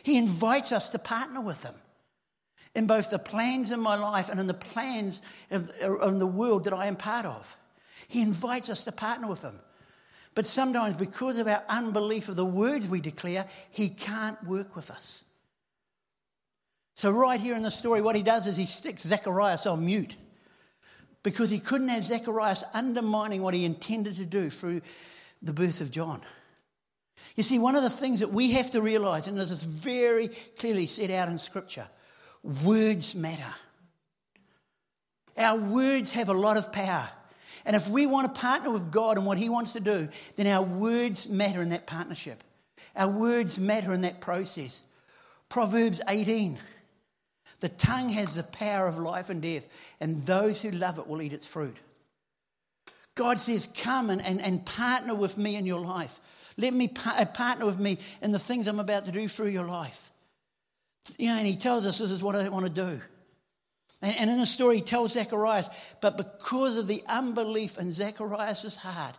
He 0.03 0.19
invites 0.19 0.73
us 0.73 0.89
to 0.91 0.99
partner 0.99 1.41
with 1.41 1.63
him 1.63 1.75
in 2.79 2.87
both 2.87 3.11
the 3.11 3.19
plans 3.19 3.73
in 3.73 3.81
my 3.81 3.97
life 3.97 4.29
and 4.29 4.39
in 4.39 4.47
the 4.47 4.55
plans 4.55 5.21
of, 5.51 5.69
of 5.81 6.21
the 6.21 6.27
world 6.27 6.63
that 6.63 6.73
I 6.73 6.87
am 6.87 6.95
part 6.95 7.27
of. 7.27 7.57
He 8.07 8.23
invites 8.23 8.71
us 8.71 8.85
to 8.85 8.93
partner 8.93 9.27
with 9.27 9.43
Him. 9.43 9.59
But 10.37 10.47
sometimes, 10.47 10.95
because 10.95 11.39
of 11.39 11.49
our 11.49 11.65
unbelief 11.69 12.29
of 12.29 12.37
the 12.37 12.45
words 12.45 12.87
we 12.87 13.01
declare, 13.01 13.47
He 13.73 13.89
can't 13.89 14.43
work 14.47 14.77
with 14.77 14.93
us. 14.93 15.25
So, 16.95 17.11
right 17.11 17.41
here 17.41 17.57
in 17.57 17.65
the 17.65 17.71
story, 17.73 18.01
what 18.01 18.15
He 18.15 18.23
does 18.23 18.47
is 18.47 18.57
He 18.57 18.67
sticks 18.67 19.03
Zacharias 19.03 19.67
on 19.67 19.85
mute 19.85 20.15
because 21.25 21.51
He 21.51 21.59
couldn't 21.59 21.89
have 21.89 22.05
Zacharias 22.05 22.63
undermining 22.73 23.43
what 23.43 23.55
He 23.55 23.65
intended 23.65 24.17
to 24.19 24.25
do 24.25 24.51
through 24.51 24.83
the 25.43 25.53
birth 25.53 25.81
of 25.81 25.91
John. 25.91 26.23
You 27.35 27.43
see, 27.43 27.59
one 27.59 27.75
of 27.75 27.83
the 27.83 27.91
things 27.91 28.21
that 28.21 28.33
we 28.33 28.53
have 28.53 28.71
to 28.71 28.81
realize, 28.81 29.27
and 29.27 29.37
this 29.37 29.51
is 29.51 29.65
very 29.65 30.29
clearly 30.29 30.87
set 30.87 31.11
out 31.11 31.29
in 31.29 31.41
Scripture, 31.41 31.89
Words 32.65 33.15
matter. 33.15 33.55
Our 35.37 35.59
words 35.59 36.13
have 36.13 36.31
a 36.31 36.35
lot 36.35 36.57
of 36.57 36.73
power. 36.73 37.09
And 37.67 37.77
if 37.77 37.89
we 37.89 38.07
want 38.07 38.35
to 38.35 38.41
partner 38.41 38.71
with 38.71 38.91
God 38.91 39.19
and 39.19 39.27
what 39.27 39.37
He 39.37 39.51
wants 39.51 39.75
to 39.75 39.81
do, 39.81 40.09
then 40.37 40.47
our 40.47 40.63
words 40.63 41.29
matter 41.29 41.61
in 41.61 41.69
that 41.71 41.87
partnership. 41.87 42.43
Our 42.97 43.09
words 43.09 43.59
matter 43.59 43.93
in 43.93 44.01
that 44.01 44.21
process. 44.21 44.83
Proverbs 45.51 46.01
18 46.09 46.59
The 47.61 47.69
tongue 47.69 48.09
has 48.09 48.35
the 48.35 48.43
power 48.43 48.87
of 48.87 48.99
life 48.99 49.29
and 49.29 49.43
death, 49.43 49.69
and 50.01 50.25
those 50.25 50.63
who 50.63 50.71
love 50.71 50.99
it 50.99 51.07
will 51.07 51.21
eat 51.21 51.35
its 51.35 51.47
fruit. 51.47 51.77
God 53.15 53.39
says, 53.39 53.69
Come 53.77 54.09
and, 54.09 54.23
and, 54.23 54.41
and 54.41 54.65
partner 54.65 55.15
with 55.15 55.37
me 55.37 55.57
in 55.57 55.67
your 55.67 55.81
life. 55.81 56.21
Let 56.57 56.73
me 56.73 56.89
par- 56.89 57.17
uh, 57.19 57.27
partner 57.27 57.67
with 57.67 57.79
me 57.79 57.99
in 58.23 58.33
the 58.33 58.39
things 58.39 58.67
I'm 58.67 58.81
about 58.81 59.05
to 59.05 59.13
do 59.13 59.29
through 59.29 59.49
your 59.49 59.67
life. 59.67 60.11
You 61.19 61.29
know, 61.29 61.37
and 61.37 61.47
he 61.47 61.57
tells 61.57 61.85
us 61.85 61.99
this 61.99 62.11
is 62.11 62.23
what 62.23 62.37
I 62.37 62.49
want 62.49 62.65
to 62.65 62.71
do. 62.71 63.01
And, 64.01 64.17
and 64.17 64.31
in 64.31 64.39
the 64.39 64.47
story, 64.47 64.77
he 64.77 64.83
tells 64.83 65.13
Zacharias, 65.13 65.69
but 66.01 66.17
because 66.17 66.79
of 66.79 66.87
the 66.87 67.03
unbelief 67.07 67.77
in 67.77 67.93
Zacharias' 67.93 68.77
heart 68.77 69.17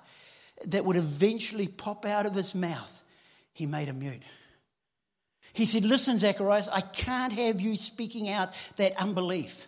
that 0.67 0.85
would 0.85 0.95
eventually 0.95 1.67
pop 1.67 2.05
out 2.05 2.25
of 2.25 2.33
his 2.33 2.55
mouth, 2.55 3.03
he 3.53 3.65
made 3.65 3.89
him 3.89 3.99
mute. 3.99 4.21
He 5.51 5.65
said, 5.65 5.83
Listen, 5.83 6.19
Zacharias, 6.19 6.69
I 6.69 6.81
can't 6.81 7.33
have 7.33 7.59
you 7.59 7.75
speaking 7.75 8.29
out 8.29 8.53
that 8.77 8.95
unbelief 8.97 9.67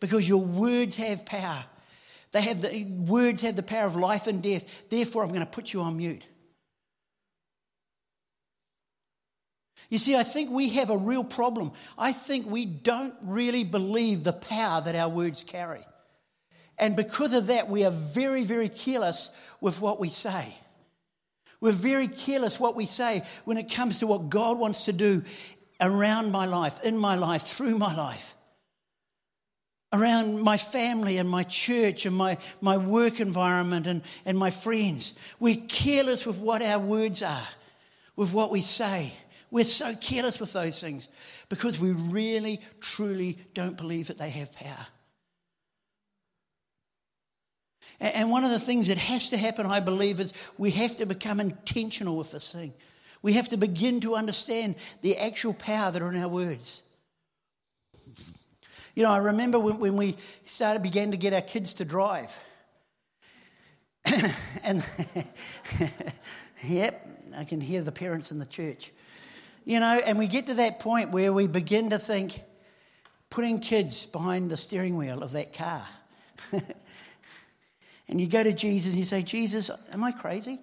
because 0.00 0.28
your 0.28 0.42
words 0.42 0.96
have 0.96 1.24
power. 1.24 1.64
They 2.32 2.42
have 2.42 2.60
the 2.60 2.84
words 2.84 3.40
have 3.42 3.56
the 3.56 3.62
power 3.62 3.86
of 3.86 3.96
life 3.96 4.26
and 4.26 4.42
death. 4.42 4.88
Therefore, 4.88 5.22
I'm 5.22 5.30
going 5.30 5.40
to 5.40 5.46
put 5.46 5.72
you 5.72 5.80
on 5.80 5.96
mute. 5.96 6.24
You 9.88 9.98
see, 9.98 10.16
I 10.16 10.22
think 10.22 10.50
we 10.50 10.70
have 10.70 10.90
a 10.90 10.96
real 10.96 11.24
problem. 11.24 11.72
I 11.98 12.12
think 12.12 12.46
we 12.46 12.64
don't 12.64 13.14
really 13.22 13.64
believe 13.64 14.22
the 14.22 14.32
power 14.32 14.80
that 14.82 14.94
our 14.94 15.08
words 15.08 15.42
carry. 15.42 15.84
And 16.78 16.96
because 16.96 17.34
of 17.34 17.48
that, 17.48 17.68
we 17.68 17.84
are 17.84 17.90
very, 17.90 18.44
very 18.44 18.68
careless 18.68 19.30
with 19.60 19.80
what 19.80 20.00
we 20.00 20.08
say. 20.08 20.54
We're 21.60 21.72
very 21.72 22.08
careless 22.08 22.58
what 22.58 22.74
we 22.74 22.86
say 22.86 23.22
when 23.44 23.58
it 23.58 23.70
comes 23.70 23.98
to 23.98 24.06
what 24.06 24.30
God 24.30 24.58
wants 24.58 24.86
to 24.86 24.92
do 24.92 25.22
around 25.80 26.32
my 26.32 26.46
life, 26.46 26.82
in 26.84 26.96
my 26.96 27.16
life, 27.16 27.42
through 27.42 27.76
my 27.76 27.94
life, 27.94 28.34
around 29.92 30.40
my 30.40 30.56
family 30.56 31.18
and 31.18 31.28
my 31.28 31.42
church 31.42 32.06
and 32.06 32.16
my, 32.16 32.38
my 32.62 32.78
work 32.78 33.20
environment 33.20 33.86
and, 33.86 34.02
and 34.24 34.38
my 34.38 34.50
friends. 34.50 35.12
We're 35.38 35.62
careless 35.68 36.24
with 36.24 36.38
what 36.38 36.62
our 36.62 36.78
words 36.78 37.22
are, 37.22 37.48
with 38.16 38.32
what 38.32 38.50
we 38.50 38.62
say. 38.62 39.12
We're 39.50 39.64
so 39.64 39.94
careless 39.94 40.38
with 40.38 40.52
those 40.52 40.80
things 40.80 41.08
because 41.48 41.78
we 41.78 41.90
really, 41.92 42.60
truly 42.80 43.38
don't 43.54 43.76
believe 43.76 44.08
that 44.08 44.18
they 44.18 44.30
have 44.30 44.52
power. 44.52 44.86
And 48.00 48.30
one 48.30 48.44
of 48.44 48.50
the 48.50 48.58
things 48.58 48.88
that 48.88 48.96
has 48.96 49.28
to 49.30 49.36
happen, 49.36 49.66
I 49.66 49.80
believe, 49.80 50.20
is 50.20 50.32
we 50.56 50.70
have 50.72 50.96
to 50.98 51.06
become 51.06 51.38
intentional 51.38 52.16
with 52.16 52.32
this 52.32 52.50
thing. 52.50 52.72
We 53.22 53.34
have 53.34 53.50
to 53.50 53.58
begin 53.58 54.00
to 54.00 54.14
understand 54.14 54.76
the 55.02 55.18
actual 55.18 55.52
power 55.52 55.90
that 55.90 56.00
are 56.00 56.10
in 56.10 56.20
our 56.20 56.28
words. 56.28 56.82
You 58.94 59.02
know, 59.02 59.10
I 59.10 59.18
remember 59.18 59.58
when, 59.58 59.78
when 59.78 59.96
we 59.96 60.16
started, 60.46 60.82
began 60.82 61.10
to 61.10 61.16
get 61.16 61.34
our 61.34 61.42
kids 61.42 61.74
to 61.74 61.84
drive. 61.84 62.38
and, 64.64 64.84
yep, 66.64 67.06
I 67.36 67.44
can 67.44 67.60
hear 67.60 67.82
the 67.82 67.92
parents 67.92 68.30
in 68.30 68.38
the 68.38 68.46
church. 68.46 68.92
You 69.70 69.78
know, 69.78 70.02
and 70.04 70.18
we 70.18 70.26
get 70.26 70.46
to 70.46 70.54
that 70.54 70.80
point 70.80 71.12
where 71.12 71.32
we 71.32 71.46
begin 71.46 71.90
to 71.90 71.98
think 72.00 72.42
putting 73.30 73.60
kids 73.60 74.04
behind 74.04 74.50
the 74.50 74.56
steering 74.56 74.96
wheel 74.96 75.22
of 75.22 75.30
that 75.30 75.52
car. 75.52 75.86
And 78.08 78.20
you 78.20 78.26
go 78.26 78.42
to 78.42 78.52
Jesus 78.52 78.88
and 78.90 78.98
you 78.98 79.04
say, 79.04 79.22
Jesus, 79.22 79.70
am 79.92 80.02
I 80.02 80.10
crazy? 80.10 80.58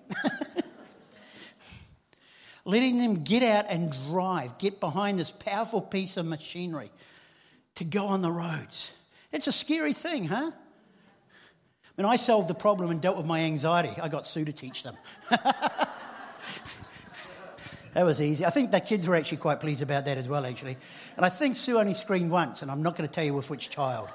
Letting 2.65 2.97
them 2.97 3.23
get 3.23 3.41
out 3.41 3.67
and 3.69 3.93
drive, 4.09 4.57
get 4.57 4.81
behind 4.81 5.17
this 5.17 5.31
powerful 5.31 5.79
piece 5.79 6.17
of 6.17 6.25
machinery 6.25 6.91
to 7.75 7.85
go 7.85 8.07
on 8.07 8.21
the 8.21 8.29
roads. 8.29 8.91
It's 9.31 9.47
a 9.47 9.53
scary 9.53 9.93
thing, 9.93 10.25
huh? 10.25 10.51
When 11.95 12.05
I 12.05 12.17
solved 12.17 12.49
the 12.49 12.53
problem 12.53 12.91
and 12.91 12.99
dealt 12.99 13.15
with 13.15 13.27
my 13.27 13.39
anxiety, 13.39 13.97
I 14.01 14.09
got 14.09 14.27
Sue 14.27 14.43
to 14.43 14.51
teach 14.51 14.83
them. 14.83 14.97
that 17.97 18.05
was 18.05 18.21
easy. 18.21 18.45
I 18.45 18.51
think 18.51 18.69
the 18.69 18.79
kids 18.79 19.07
were 19.07 19.15
actually 19.15 19.39
quite 19.39 19.59
pleased 19.59 19.81
about 19.81 20.05
that 20.05 20.19
as 20.19 20.27
well, 20.27 20.45
actually. 20.45 20.77
And 21.15 21.25
I 21.25 21.29
think 21.29 21.55
Sue 21.55 21.79
only 21.79 21.95
screamed 21.95 22.29
once, 22.29 22.61
and 22.61 22.69
I'm 22.69 22.83
not 22.83 22.95
going 22.95 23.09
to 23.09 23.11
tell 23.13 23.23
you 23.23 23.33
with 23.33 23.49
which 23.49 23.71
child. 23.71 24.07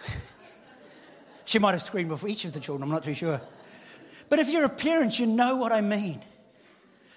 she 1.44 1.58
might 1.58 1.72
have 1.72 1.82
screamed 1.82 2.10
with 2.10 2.24
each 2.24 2.46
of 2.46 2.54
the 2.54 2.60
children, 2.60 2.82
I'm 2.82 2.94
not 2.94 3.04
too 3.04 3.12
sure. 3.12 3.42
But 4.30 4.38
if 4.38 4.48
you're 4.48 4.64
a 4.64 4.70
parent, 4.70 5.18
you 5.18 5.26
know 5.26 5.56
what 5.56 5.70
I 5.70 5.82
mean. 5.82 6.22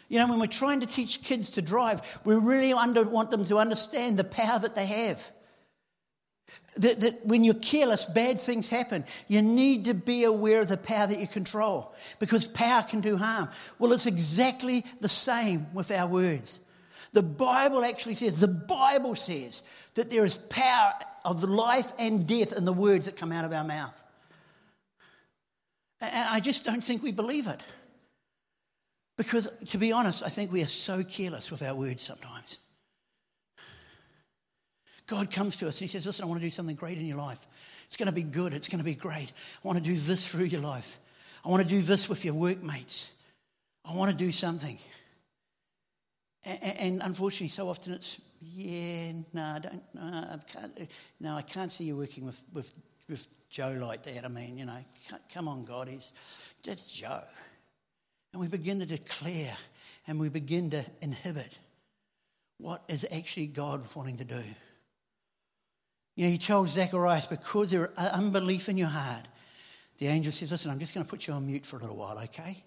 You 0.09 0.19
know, 0.19 0.27
when 0.27 0.41
we're 0.41 0.47
trying 0.47 0.81
to 0.81 0.85
teach 0.85 1.23
kids 1.23 1.51
to 1.51 1.61
drive, 1.61 2.19
we 2.25 2.35
really 2.35 2.73
under, 2.73 3.05
want 3.05 3.31
them 3.31 3.45
to 3.45 3.59
understand 3.59 4.19
the 4.19 4.25
power 4.25 4.59
that 4.59 4.75
they 4.75 4.87
have. 4.87 5.31
That, 6.75 6.99
that 7.01 7.25
when 7.25 7.43
you're 7.43 7.55
careless, 7.55 8.05
bad 8.05 8.39
things 8.39 8.69
happen. 8.69 9.03
You 9.27 9.41
need 9.41 9.85
to 9.85 9.93
be 9.93 10.23
aware 10.23 10.61
of 10.61 10.69
the 10.69 10.77
power 10.77 11.07
that 11.07 11.19
you 11.19 11.27
control 11.27 11.93
because 12.19 12.45
power 12.45 12.83
can 12.83 13.01
do 13.01 13.17
harm. 13.17 13.49
Well, 13.79 13.91
it's 13.91 14.05
exactly 14.05 14.85
the 15.01 15.09
same 15.09 15.67
with 15.73 15.91
our 15.91 16.07
words. 16.07 16.59
The 17.11 17.23
Bible 17.23 17.83
actually 17.83 18.15
says, 18.15 18.39
the 18.39 18.47
Bible 18.47 19.15
says 19.15 19.63
that 19.95 20.09
there 20.09 20.23
is 20.23 20.37
power 20.37 20.93
of 21.25 21.43
life 21.43 21.91
and 21.97 22.27
death 22.27 22.55
in 22.55 22.65
the 22.65 22.73
words 22.73 23.07
that 23.07 23.17
come 23.17 23.31
out 23.31 23.45
of 23.45 23.51
our 23.51 23.63
mouth. 23.63 24.03
And 26.01 26.29
I 26.29 26.39
just 26.39 26.63
don't 26.63 26.83
think 26.83 27.03
we 27.03 27.11
believe 27.11 27.47
it. 27.47 27.59
Because, 29.17 29.49
to 29.67 29.77
be 29.77 29.91
honest, 29.91 30.23
I 30.23 30.29
think 30.29 30.49
we 30.49 30.63
are 30.63 30.67
so 30.67 31.03
careless 31.03 31.51
with 31.51 31.61
our 31.61 31.75
words 31.75 32.01
sometimes. 32.01 32.59
God 35.09 35.31
comes 35.31 35.55
to 35.57 35.67
us 35.67 35.81
and 35.81 35.81
He 35.81 35.87
says, 35.87 36.05
Listen, 36.05 36.23
I 36.23 36.27
want 36.27 36.39
to 36.39 36.45
do 36.45 36.51
something 36.51 36.75
great 36.75 36.99
in 36.99 37.05
your 37.05 37.17
life. 37.17 37.47
It's 37.87 37.97
going 37.97 38.05
to 38.05 38.13
be 38.13 38.21
good. 38.21 38.53
It's 38.53 38.67
going 38.67 38.77
to 38.77 38.85
be 38.85 38.93
great. 38.93 39.31
I 39.63 39.67
want 39.67 39.77
to 39.77 39.83
do 39.83 39.95
this 39.95 40.25
through 40.25 40.45
your 40.45 40.61
life. 40.61 40.99
I 41.43 41.49
want 41.49 41.63
to 41.63 41.67
do 41.67 41.81
this 41.81 42.07
with 42.07 42.23
your 42.23 42.35
workmates. 42.35 43.09
I 43.83 43.95
want 43.95 44.11
to 44.11 44.17
do 44.17 44.31
something. 44.31 44.77
And, 46.45 47.01
unfortunately, 47.03 47.47
so 47.47 47.69
often 47.69 47.93
it's, 47.93 48.17
yeah, 48.39 49.13
no, 49.33 49.41
I 49.41 49.59
don't, 49.59 49.83
no, 49.93 50.01
I 50.03 50.37
can't, 50.47 50.89
no, 51.19 51.35
I 51.35 51.41
can't 51.41 51.71
see 51.71 51.85
you 51.85 51.97
working 51.97 52.25
with, 52.25 52.43
with, 52.53 52.71
with 53.09 53.27
Joe 53.49 53.77
like 53.81 54.03
that. 54.03 54.23
I 54.25 54.27
mean, 54.27 54.57
you 54.57 54.65
know, 54.65 54.77
come 55.33 55.47
on, 55.47 55.65
God, 55.65 55.87
he's 55.87 56.13
just 56.61 56.93
Joe. 56.93 57.23
And 58.31 58.41
we 58.41 58.47
begin 58.47 58.79
to 58.79 58.85
declare 58.85 59.55
and 60.07 60.19
we 60.19 60.29
begin 60.29 60.69
to 60.69 60.85
inhibit 61.01 61.51
what 62.59 62.83
is 62.87 63.05
actually 63.11 63.47
God 63.47 63.83
wanting 63.95 64.17
to 64.17 64.23
do. 64.23 64.43
You 66.19 66.25
know, 66.25 66.31
he 66.31 66.37
told 66.37 66.67
Zacharias, 66.67 67.27
because 67.27 67.71
there 67.71 67.85
is 67.85 67.91
unbelief 67.97 68.67
in 68.67 68.77
your 68.77 68.89
heart, 68.89 69.25
the 69.99 70.07
angel 70.07 70.33
says, 70.33 70.51
Listen, 70.51 70.69
I'm 70.69 70.77
just 70.77 70.93
going 70.93 71.05
to 71.05 71.09
put 71.09 71.25
you 71.25 71.33
on 71.33 71.47
mute 71.47 71.65
for 71.65 71.77
a 71.77 71.79
little 71.79 71.95
while, 71.95 72.19
okay? 72.19 72.61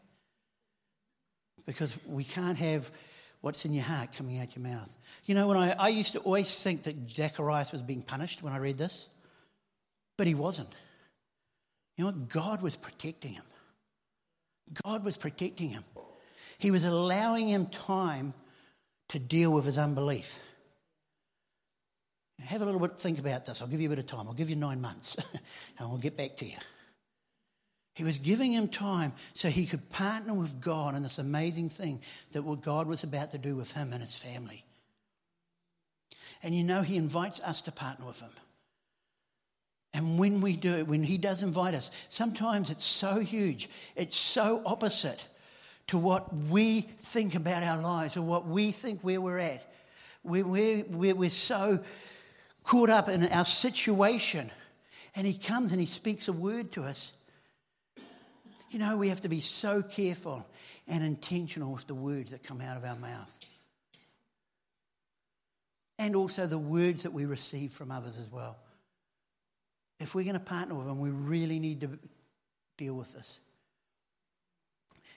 Because 1.66 1.94
we 2.06 2.24
can't 2.24 2.56
have 2.56 2.90
what's 3.42 3.66
in 3.66 3.74
your 3.74 3.84
heart 3.84 4.14
coming 4.16 4.40
out 4.40 4.56
your 4.56 4.64
mouth. 4.64 4.88
You 5.26 5.34
know, 5.34 5.48
when 5.48 5.58
I, 5.58 5.72
I 5.72 5.88
used 5.90 6.12
to 6.12 6.20
always 6.20 6.62
think 6.62 6.84
that 6.84 7.10
Zacharias 7.10 7.72
was 7.72 7.82
being 7.82 8.00
punished 8.00 8.42
when 8.42 8.54
I 8.54 8.56
read 8.56 8.78
this, 8.78 9.10
but 10.16 10.26
he 10.26 10.34
wasn't. 10.34 10.72
You 11.98 12.04
know 12.04 12.10
what? 12.10 12.30
God 12.30 12.62
was 12.62 12.74
protecting 12.74 13.34
him. 13.34 13.44
God 14.82 15.04
was 15.04 15.18
protecting 15.18 15.68
him. 15.68 15.84
He 16.56 16.70
was 16.70 16.86
allowing 16.86 17.50
him 17.50 17.66
time 17.66 18.32
to 19.10 19.18
deal 19.18 19.50
with 19.50 19.66
his 19.66 19.76
unbelief. 19.76 20.40
Have 22.46 22.62
a 22.62 22.64
little 22.64 22.80
bit, 22.80 22.98
think 22.98 23.18
about 23.18 23.46
this. 23.46 23.62
I'll 23.62 23.68
give 23.68 23.80
you 23.80 23.88
a 23.88 23.90
bit 23.90 23.98
of 23.98 24.06
time. 24.06 24.26
I'll 24.28 24.34
give 24.34 24.50
you 24.50 24.56
nine 24.56 24.80
months 24.80 25.16
and 25.78 25.88
we'll 25.88 25.98
get 25.98 26.16
back 26.16 26.36
to 26.38 26.44
you. 26.44 26.56
He 27.94 28.04
was 28.04 28.18
giving 28.18 28.52
him 28.52 28.68
time 28.68 29.12
so 29.34 29.48
he 29.48 29.66
could 29.66 29.90
partner 29.90 30.32
with 30.32 30.60
God 30.60 30.94
in 30.94 31.02
this 31.02 31.18
amazing 31.18 31.68
thing 31.68 32.00
that 32.32 32.42
what 32.42 32.62
God 32.62 32.86
was 32.86 33.04
about 33.04 33.32
to 33.32 33.38
do 33.38 33.54
with 33.54 33.72
him 33.72 33.92
and 33.92 34.00
his 34.00 34.14
family. 34.14 34.64
And 36.42 36.54
you 36.54 36.64
know, 36.64 36.82
he 36.82 36.96
invites 36.96 37.40
us 37.40 37.60
to 37.62 37.72
partner 37.72 38.06
with 38.06 38.20
him. 38.20 38.30
And 39.94 40.18
when 40.18 40.40
we 40.40 40.54
do 40.54 40.76
it, 40.76 40.86
when 40.88 41.04
he 41.04 41.18
does 41.18 41.42
invite 41.42 41.74
us, 41.74 41.90
sometimes 42.08 42.70
it's 42.70 42.84
so 42.84 43.20
huge, 43.20 43.68
it's 43.94 44.16
so 44.16 44.62
opposite 44.64 45.26
to 45.88 45.98
what 45.98 46.34
we 46.34 46.80
think 46.80 47.34
about 47.34 47.62
our 47.62 47.80
lives 47.80 48.16
or 48.16 48.22
what 48.22 48.46
we 48.46 48.72
think 48.72 49.02
where 49.02 49.20
we're 49.20 49.38
at. 49.38 49.70
We're, 50.24 50.46
we're, 50.46 51.14
we're 51.14 51.30
so 51.30 51.80
caught 52.64 52.90
up 52.90 53.08
in 53.08 53.26
our 53.28 53.44
situation. 53.44 54.50
And 55.14 55.26
he 55.26 55.34
comes 55.34 55.72
and 55.72 55.80
he 55.80 55.86
speaks 55.86 56.28
a 56.28 56.32
word 56.32 56.72
to 56.72 56.84
us. 56.84 57.12
You 58.70 58.78
know, 58.78 58.96
we 58.96 59.10
have 59.10 59.20
to 59.22 59.28
be 59.28 59.40
so 59.40 59.82
careful 59.82 60.46
and 60.88 61.04
intentional 61.04 61.72
with 61.72 61.86
the 61.86 61.94
words 61.94 62.30
that 62.30 62.42
come 62.42 62.60
out 62.60 62.76
of 62.76 62.84
our 62.84 62.96
mouth. 62.96 63.38
And 65.98 66.16
also 66.16 66.46
the 66.46 66.58
words 66.58 67.02
that 67.02 67.12
we 67.12 67.26
receive 67.26 67.72
from 67.72 67.90
others 67.90 68.16
as 68.18 68.30
well. 68.32 68.56
If 70.00 70.14
we're 70.14 70.24
going 70.24 70.34
to 70.34 70.40
partner 70.40 70.74
with 70.74 70.86
them, 70.86 70.98
we 70.98 71.10
really 71.10 71.58
need 71.58 71.82
to 71.82 71.98
deal 72.78 72.94
with 72.94 73.12
this. 73.12 73.38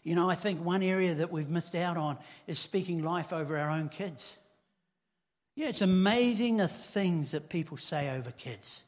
You 0.03 0.13
know, 0.13 0.29
I 0.29 0.35
think 0.35 0.63
one 0.63 0.83
area 0.83 1.15
that 1.15 1.31
we've 1.31 1.49
missed 1.49 1.73
out 1.73 1.97
on 1.97 2.17
is 2.45 2.59
speaking 2.59 3.01
life 3.01 3.33
over 3.33 3.57
our 3.57 3.71
own 3.71 3.89
kids. 3.89 4.37
Yeah, 5.55 5.69
it's 5.69 5.81
amazing 5.81 6.57
the 6.57 6.67
things 6.67 7.31
that 7.31 7.47
people 7.50 7.77
say 7.77 8.15
over 8.17 8.31
kids. 8.31 8.81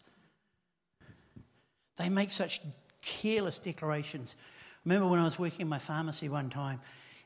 They 1.95 2.09
make 2.09 2.29
such 2.29 2.62
careless 3.01 3.57
declarations. 3.57 4.36
I 4.39 4.43
remember 4.83 5.07
when 5.07 5.19
I 5.19 5.24
was 5.24 5.39
working 5.39 5.62
in 5.62 5.69
my 5.69 5.79
pharmacy 5.79 6.27
one 6.27 6.50
time, 6.50 6.81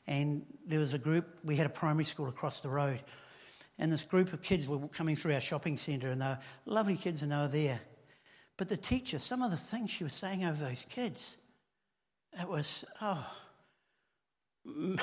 and 0.06 0.46
there 0.66 0.78
was 0.78 0.94
a 0.94 0.98
group, 0.98 1.26
we 1.44 1.56
had 1.56 1.66
a 1.66 1.70
primary 1.70 2.04
school 2.04 2.28
across 2.28 2.60
the 2.60 2.68
road, 2.68 3.00
and 3.78 3.90
this 3.90 4.04
group 4.04 4.32
of 4.32 4.42
kids 4.42 4.66
were 4.66 4.86
coming 4.88 5.16
through 5.16 5.34
our 5.34 5.40
shopping 5.40 5.76
centre, 5.76 6.10
and 6.10 6.20
they 6.20 6.26
were 6.26 6.38
lovely 6.66 6.96
kids, 6.96 7.22
and 7.22 7.32
they 7.32 7.36
were 7.36 7.48
there. 7.48 7.80
But 8.56 8.68
the 8.68 8.76
teacher, 8.76 9.18
some 9.18 9.42
of 9.42 9.50
the 9.50 9.56
things 9.56 9.90
she 9.90 10.04
was 10.04 10.12
saying 10.12 10.44
over 10.44 10.64
those 10.64 10.86
kids, 10.88 11.36
it 12.40 12.48
was, 12.48 12.84
oh, 13.00 13.26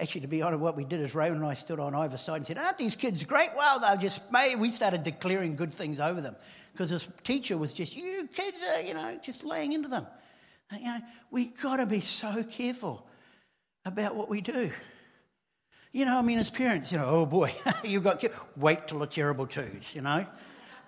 actually, 0.00 0.22
to 0.22 0.26
be 0.26 0.42
honest, 0.42 0.60
what 0.60 0.76
we 0.76 0.84
did 0.84 1.00
is 1.00 1.14
Raymond 1.14 1.42
and 1.42 1.50
I 1.50 1.54
stood 1.54 1.78
on 1.78 1.94
either 1.94 2.16
side 2.16 2.38
and 2.38 2.46
said, 2.46 2.58
Aren't 2.58 2.78
these 2.78 2.96
kids 2.96 3.24
great? 3.24 3.50
Well, 3.56 3.80
they're 3.80 3.96
just 3.96 4.30
made. 4.32 4.56
We 4.56 4.70
started 4.70 5.04
declaring 5.04 5.56
good 5.56 5.72
things 5.72 6.00
over 6.00 6.20
them 6.20 6.36
because 6.72 6.90
this 6.90 7.08
teacher 7.22 7.56
was 7.56 7.72
just, 7.72 7.96
You 7.96 8.28
kids 8.32 8.56
are, 8.74 8.80
you 8.80 8.94
know, 8.94 9.18
just 9.22 9.44
laying 9.44 9.72
into 9.72 9.88
them. 9.88 10.06
And, 10.70 10.80
you 10.80 10.86
know, 10.86 11.00
we've 11.30 11.60
got 11.60 11.76
to 11.76 11.86
be 11.86 12.00
so 12.00 12.42
careful 12.42 13.06
about 13.84 14.16
what 14.16 14.28
we 14.28 14.40
do. 14.40 14.70
You 15.92 16.04
know, 16.04 16.18
I 16.18 16.22
mean, 16.22 16.38
as 16.38 16.50
parents, 16.50 16.92
you 16.92 16.98
know, 16.98 17.06
oh 17.06 17.26
boy, 17.26 17.54
you've 17.84 18.04
got 18.04 18.20
kids. 18.20 18.36
Wait 18.56 18.88
till 18.88 18.98
the 18.98 19.06
terrible 19.06 19.46
twos, 19.46 19.94
you 19.94 20.02
know? 20.02 20.26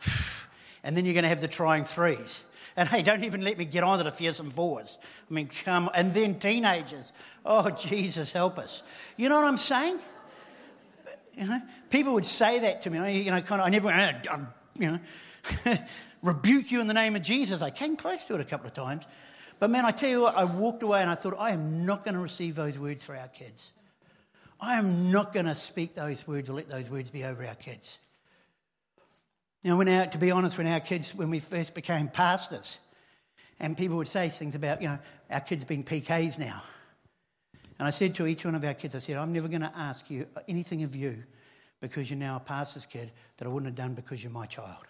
and 0.83 0.97
then 0.97 1.05
you're 1.05 1.15
going 1.15 1.23
to 1.23 1.29
have 1.29 1.41
the 1.41 1.49
trying 1.49 1.85
threes. 1.85 2.43
And 2.77 2.89
hey, 2.89 3.03
don't 3.03 3.25
even 3.25 3.43
let 3.43 3.59
me 3.59 3.65
get 3.65 3.83
on 3.83 3.99
to 3.99 4.05
the 4.05 4.13
fearsome 4.13 4.51
fours. 4.51 4.99
I 5.31 5.35
mean, 5.35 5.51
come, 5.65 5.91
and 5.95 6.15
then 6.15 6.39
teenagers. 6.39 7.13
Oh, 7.45 7.71
Jesus, 7.71 8.33
help 8.33 8.59
us. 8.59 8.83
You 9.17 9.29
know 9.29 9.37
what 9.37 9.45
I'm 9.45 9.59
saying? 9.59 9.99
You 11.37 11.47
know, 11.47 11.63
people 11.91 12.15
would 12.15 12.27
say 12.27 12.61
that 12.61 12.83
to 12.83 12.91
me. 12.91 13.23
You 13.23 13.31
know, 13.31 13.41
kind 13.41 13.61
of, 13.61 13.67
I 13.67 13.71
never, 13.71 13.89
uh, 13.89 14.39
you 14.79 14.91
know, 14.93 15.79
rebuke 16.23 16.71
you 16.71 16.81
in 16.81 16.87
the 16.87 16.95
name 16.95 17.17
of 17.17 17.23
Jesus. 17.23 17.63
I 17.63 17.71
came 17.71 17.97
close 17.97 18.25
to 18.27 18.35
it 18.35 18.41
a 18.41 18.45
couple 18.45 18.67
of 18.67 18.75
times. 18.75 19.05
But 19.59 19.71
man, 19.71 19.85
I 19.85 19.91
tell 19.91 20.09
you 20.09 20.23
what, 20.23 20.37
I 20.37 20.45
walked 20.45 20.83
away 20.83 21.03
and 21.03 21.11
I 21.11 21.15
thought, 21.15 21.37
I 21.39 21.51
am 21.51 21.85
not 21.85 22.05
going 22.05 22.15
to 22.15 22.21
receive 22.21 22.55
those 22.55 22.79
words 22.79 23.05
for 23.05 23.17
our 23.17 23.29
kids. 23.29 23.73
I 24.61 24.75
am 24.75 25.11
not 25.11 25.33
going 25.33 25.47
to 25.47 25.55
speak 25.55 25.95
those 25.95 26.27
words 26.27 26.51
or 26.51 26.55
let 26.55 26.69
those 26.69 26.91
words 26.91 27.11
be 27.11 27.25
over 27.25 27.47
our 27.47 27.55
kids. 27.55 27.99
Now, 29.63 29.77
when 29.77 29.89
our, 29.89 30.07
to 30.07 30.19
be 30.19 30.31
honest, 30.31 30.57
when 30.57 30.67
our 30.67 30.81
kids, 30.81 31.15
when 31.15 31.31
we 31.31 31.39
first 31.39 31.75
became 31.75 32.09
pastors, 32.09 32.79
and 33.59 33.77
people 33.77 33.99
would 33.99 34.09
say 34.09 34.29
things 34.31 34.55
about, 34.55 34.81
you 34.81 34.89
know, 34.89 34.99
our 35.31 35.41
kids 35.41 35.65
being 35.65 35.85
PKs 35.85 36.39
now. 36.39 36.63
And 37.79 37.87
I 37.87 37.91
said 37.91 38.15
to 38.17 38.27
each 38.27 38.45
one 38.45 38.55
of 38.55 38.65
our 38.65 38.75
kids, 38.75 38.95
I 38.95 38.99
said, 38.99 39.17
I'm 39.17 39.33
never 39.33 39.49
going 39.49 39.61
to 39.61 39.73
ask 39.77 40.11
you 40.11 40.27
anything 40.49 40.83
of 40.83 40.97
you 40.97 41.23
because 41.81 42.11
you're 42.11 42.19
now 42.19 42.37
a 42.37 42.41
pastor's 42.41 42.87
kid 42.87 43.11
that 43.37 43.47
I 43.47 43.49
wouldn't 43.49 43.67
have 43.67 43.77
done 43.77 43.95
because 43.95 44.23
you're 44.23 44.33
my 44.33 44.47
child. 44.47 44.87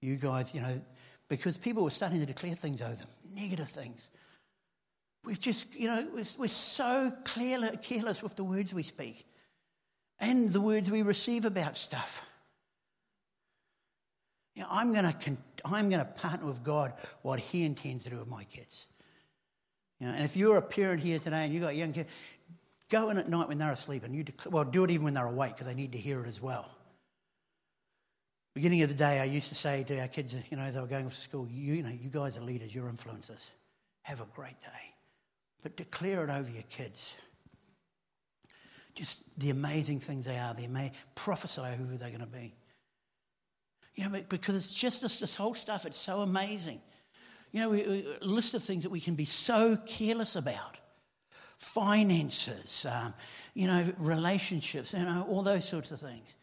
You 0.00 0.16
guys, 0.16 0.54
you 0.54 0.60
know, 0.60 0.80
because 1.28 1.56
people 1.56 1.82
were 1.84 1.90
starting 1.90 2.20
to 2.20 2.26
declare 2.26 2.54
things 2.54 2.80
over 2.80 2.94
them, 2.94 3.08
negative 3.34 3.68
things. 3.68 4.08
We've 5.24 5.40
just, 5.40 5.74
you 5.74 5.88
know, 5.88 6.06
we're, 6.12 6.24
we're 6.38 6.48
so 6.48 7.12
clear, 7.24 7.72
careless 7.82 8.22
with 8.22 8.36
the 8.36 8.44
words 8.44 8.72
we 8.72 8.84
speak 8.84 9.26
and 10.20 10.52
the 10.52 10.60
words 10.60 10.90
we 10.90 11.02
receive 11.02 11.44
about 11.44 11.76
stuff. 11.76 12.24
You 14.56 14.62
know, 14.62 14.68
I'm 14.70 14.92
going 14.92 15.04
to 15.04 15.36
I'm 15.64 15.90
going 15.90 16.04
to 16.04 16.10
partner 16.10 16.46
with 16.46 16.64
God 16.64 16.94
what 17.22 17.38
He 17.38 17.64
intends 17.64 18.04
to 18.04 18.10
do 18.10 18.16
with 18.16 18.28
my 18.28 18.44
kids. 18.44 18.86
You 20.00 20.08
know, 20.08 20.14
and 20.14 20.24
if 20.24 20.36
you're 20.36 20.56
a 20.56 20.62
parent 20.62 21.02
here 21.02 21.18
today 21.18 21.44
and 21.44 21.52
you've 21.52 21.62
got 21.62 21.76
young 21.76 21.92
kids, 21.92 22.08
go 22.88 23.10
in 23.10 23.18
at 23.18 23.28
night 23.28 23.48
when 23.48 23.58
they're 23.58 23.70
asleep 23.70 24.04
and 24.04 24.14
you 24.14 24.24
declare, 24.24 24.50
well, 24.50 24.64
do 24.64 24.84
it 24.84 24.90
even 24.90 25.04
when 25.04 25.14
they're 25.14 25.26
awake 25.26 25.52
because 25.52 25.66
they 25.66 25.74
need 25.74 25.92
to 25.92 25.98
hear 25.98 26.20
it 26.20 26.28
as 26.28 26.40
well. 26.40 26.70
Beginning 28.54 28.82
of 28.82 28.88
the 28.88 28.94
day, 28.94 29.20
I 29.20 29.24
used 29.24 29.48
to 29.50 29.54
say 29.54 29.84
to 29.84 30.00
our 30.00 30.08
kids, 30.08 30.34
you 30.50 30.56
know, 30.56 30.70
they 30.70 30.80
were 30.80 30.86
going 30.86 31.04
off 31.04 31.14
to 31.14 31.20
school, 31.20 31.46
you, 31.50 31.74
you 31.74 31.82
know, 31.82 31.90
you 31.90 32.08
guys 32.08 32.38
are 32.38 32.42
leaders, 32.42 32.74
you're 32.74 32.90
influencers. 32.90 33.50
Have 34.02 34.22
a 34.22 34.26
great 34.34 34.60
day. 34.62 34.94
But 35.62 35.76
declare 35.76 36.24
it 36.24 36.30
over 36.30 36.50
your 36.50 36.62
kids. 36.70 37.14
Just 38.94 39.22
the 39.38 39.50
amazing 39.50 40.00
things 40.00 40.24
they 40.24 40.38
are. 40.38 40.54
They 40.54 40.68
may 40.68 40.92
prophesy 41.14 41.66
who 41.76 41.98
they're 41.98 42.08
going 42.08 42.20
to 42.20 42.26
be. 42.26 42.54
You 43.96 44.08
know, 44.08 44.22
because 44.28 44.54
it's 44.54 44.74
just 44.74 45.02
this, 45.02 45.20
this 45.20 45.34
whole 45.34 45.54
stuff, 45.54 45.86
it's 45.86 45.96
so 45.96 46.20
amazing. 46.20 46.80
You 47.50 47.60
know, 47.60 47.74
a 47.74 48.24
list 48.24 48.54
of 48.54 48.62
things 48.62 48.82
that 48.82 48.90
we 48.90 49.00
can 49.00 49.14
be 49.14 49.24
so 49.24 49.76
careless 49.86 50.36
about 50.36 50.76
finances, 51.58 52.86
um, 52.90 53.14
you 53.54 53.66
know, 53.66 53.90
relationships, 53.98 54.92
you 54.92 55.04
know, 55.04 55.26
all 55.28 55.42
those 55.42 55.66
sorts 55.66 55.90
of 55.90 56.00
things. 56.00 56.36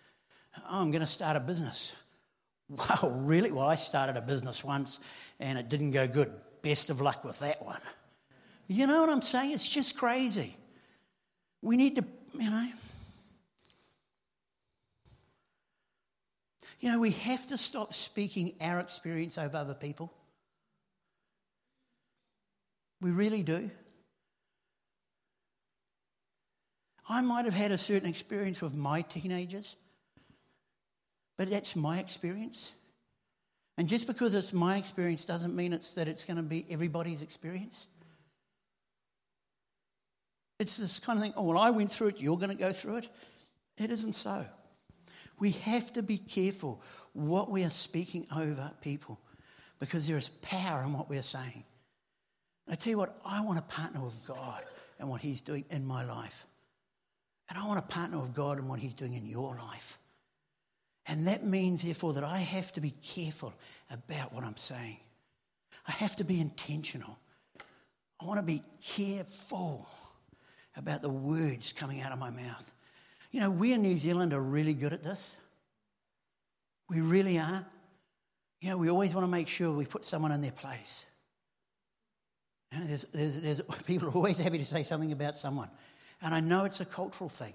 Oh, 0.58 0.82
I'm 0.82 0.92
going 0.92 1.02
to 1.02 1.08
start 1.08 1.38
a 1.38 1.40
business. 1.40 1.94
Wow, 2.70 3.10
really? 3.18 3.52
Well, 3.52 3.68
I 3.68 3.76
started 3.76 4.16
a 4.18 4.22
business 4.22 4.64
once 4.64 5.00
and 5.40 5.60
it 5.60 5.70
didn't 5.70 5.92
go 5.92 6.08
good. 6.08 6.32
Best 6.64 6.90
of 6.90 7.02
luck 7.02 7.24
with 7.24 7.38
that 7.40 7.64
one. 7.64 7.82
You 8.68 8.88
know 8.88 9.02
what 9.02 9.10
I'm 9.10 9.22
saying? 9.22 9.52
It's 9.52 9.70
just 9.70 9.96
crazy. 9.96 10.56
We 11.62 11.78
need 11.78 11.98
to, 11.98 12.06
you 12.34 12.50
know. 12.50 12.68
You 16.84 16.92
know, 16.92 17.00
we 17.00 17.12
have 17.12 17.48
to 17.48 17.56
stop 17.56 17.94
speaking 17.94 18.56
our 18.60 18.82
experience 18.82 19.38
over 19.38 19.56
other 19.56 19.74
people. 19.74 20.12
We 23.00 23.12
really 23.12 23.42
do. 23.42 23.72
I 27.08 27.22
might 27.22 27.46
have 27.46 27.54
had 27.54 27.72
a 27.72 27.78
certain 27.78 28.10
experience 28.10 28.62
with 28.62 28.76
my 28.76 29.02
teenagers, 29.02 29.78
but 31.38 31.50
that's 31.50 31.74
my 31.74 32.00
experience. 32.00 32.74
And 33.78 33.88
just 33.88 34.06
because 34.06 34.36
it's 34.36 34.52
my 34.52 34.76
experience 34.76 35.24
doesn't 35.24 35.56
mean 35.56 35.72
it's 35.72 35.94
that 35.94 36.10
it's 36.10 36.26
going 36.26 36.36
to 36.36 36.44
be 36.44 36.66
everybody's 36.70 37.22
experience. 37.22 37.88
It's 40.60 40.76
this 40.76 41.00
kind 41.00 41.18
of 41.18 41.24
thing, 41.24 41.34
oh, 41.38 41.44
well, 41.44 41.58
I 41.58 41.70
went 41.70 41.94
through 41.94 42.08
it, 42.10 42.20
you're 42.20 42.36
going 42.36 42.50
to 42.50 42.56
go 42.56 42.74
through 42.74 42.98
it. 42.98 43.10
It 43.78 43.90
isn't 43.90 44.16
so. 44.16 44.46
We 45.40 45.52
have 45.52 45.92
to 45.94 46.04
be 46.04 46.18
careful 46.18 46.82
what 47.14 47.50
we 47.50 47.64
are 47.64 47.70
speaking 47.70 48.28
over 48.36 48.72
people 48.82 49.20
because 49.80 50.08
there 50.08 50.18
is 50.18 50.30
power 50.30 50.84
in 50.84 50.94
what 50.94 51.10
we 51.10 51.18
are 51.18 51.24
saying. 51.24 51.64
I 52.70 52.76
tell 52.76 52.92
you 52.92 52.98
what, 52.98 53.20
I 53.26 53.42
want 53.42 53.58
to 53.58 53.76
partner 53.76 54.02
with 54.02 54.26
God 54.26 54.64
and 55.00 55.10
what 55.10 55.22
He's 55.22 55.42
doing 55.42 55.66
in 55.70 55.86
my 55.86 56.04
life. 56.06 56.48
And 57.50 57.58
I 57.58 57.68
want 57.68 57.88
to 57.88 57.94
partner 57.94 58.20
with 58.20 58.34
God 58.34 58.58
and 58.58 58.70
what 58.70 58.80
He's 58.80 58.94
doing 58.94 59.14
in 59.14 59.26
your 59.26 59.56
life. 59.56 60.00
And 61.06 61.28
that 61.28 61.46
means, 61.46 61.84
therefore, 61.84 62.14
that 62.14 62.24
I 62.24 62.38
have 62.38 62.72
to 62.74 62.82
be 62.82 62.92
careful 62.92 63.54
about 63.92 64.34
what 64.34 64.46
I'm 64.46 64.56
saying. 64.56 64.98
I 65.88 65.92
have 65.92 66.16
to 66.18 66.24
be 66.24 66.40
intentional. 66.40 67.20
I 68.22 68.26
want 68.26 68.40
to 68.40 68.46
be 68.46 68.64
careful 68.82 69.88
about 70.78 71.02
the 71.02 71.10
words 71.10 71.74
coming 71.74 72.02
out 72.02 72.14
of 72.14 72.20
my 72.20 72.30
mouth. 72.30 72.74
You 73.34 73.40
know, 73.40 73.50
we 73.50 73.74
in 73.74 73.82
New 73.82 73.98
Zealand 73.98 74.32
are 74.32 74.42
really 74.42 74.76
good 74.76 74.94
at 74.94 75.04
this. 75.04 75.36
We 76.88 77.02
really 77.02 77.40
are. 77.40 77.66
You 78.62 78.70
know, 78.70 78.78
we 78.78 78.90
always 78.90 79.14
want 79.14 79.24
to 79.24 79.32
make 79.32 79.48
sure 79.48 79.72
we 79.72 79.86
put 79.86 80.06
someone 80.06 80.32
in 80.32 80.42
their 80.42 80.52
place. 80.52 81.04
You 82.72 82.80
know, 82.80 82.86
there's, 82.86 83.06
there's, 83.12 83.42
there's, 83.42 83.62
people 83.88 84.08
are 84.08 84.12
always 84.12 84.38
happy 84.38 84.60
to 84.60 84.66
say 84.66 84.84
something 84.84 85.12
about 85.12 85.36
someone. 85.36 85.70
And 86.22 86.34
I 86.34 86.40
know 86.42 86.66
it's 86.66 86.80
a 86.80 86.86
cultural 86.86 87.28
thing. 87.28 87.54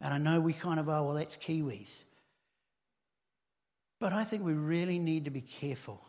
And 0.00 0.14
I 0.14 0.18
know 0.18 0.40
we 0.40 0.54
kind 0.54 0.80
of 0.80 0.88
are, 0.88 1.04
well, 1.04 1.14
that's 1.14 1.36
Kiwis. 1.36 2.02
But 4.00 4.14
I 4.14 4.24
think 4.24 4.44
we 4.44 4.54
really 4.54 4.98
need 4.98 5.26
to 5.26 5.30
be 5.30 5.42
careful 5.42 6.00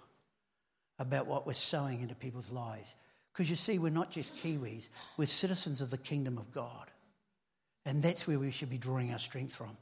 about 0.97 1.27
what 1.27 1.45
we're 1.45 1.53
sowing 1.53 2.01
into 2.01 2.15
people's 2.15 2.51
lives. 2.51 2.95
Because 3.33 3.49
you 3.49 3.57
see, 3.57 3.79
we're 3.79 3.89
not 3.89 4.11
just 4.11 4.33
Kiwis, 4.37 4.87
we're 5.17 5.25
citizens 5.25 5.81
of 5.81 5.89
the 5.89 5.97
kingdom 5.97 6.37
of 6.37 6.53
God. 6.53 6.89
And 7.89 8.03
that's 8.03 8.27
where 8.27 8.37
we 8.37 8.51
should 8.51 8.69
be 8.69 8.77
drawing 8.77 9.11
our 9.11 9.17
strength 9.17 9.55
from. 9.55 9.75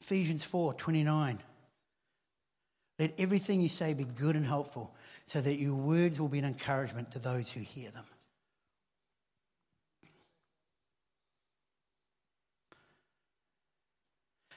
Ephesians 0.00 0.44
4 0.44 0.74
29. 0.74 1.40
Let 3.00 3.14
everything 3.18 3.60
you 3.60 3.68
say 3.68 3.94
be 3.94 4.04
good 4.04 4.36
and 4.36 4.46
helpful, 4.46 4.94
so 5.26 5.40
that 5.40 5.56
your 5.56 5.74
words 5.74 6.20
will 6.20 6.28
be 6.28 6.38
an 6.38 6.44
encouragement 6.44 7.10
to 7.10 7.18
those 7.18 7.50
who 7.50 7.60
hear 7.60 7.90
them. 7.90 8.04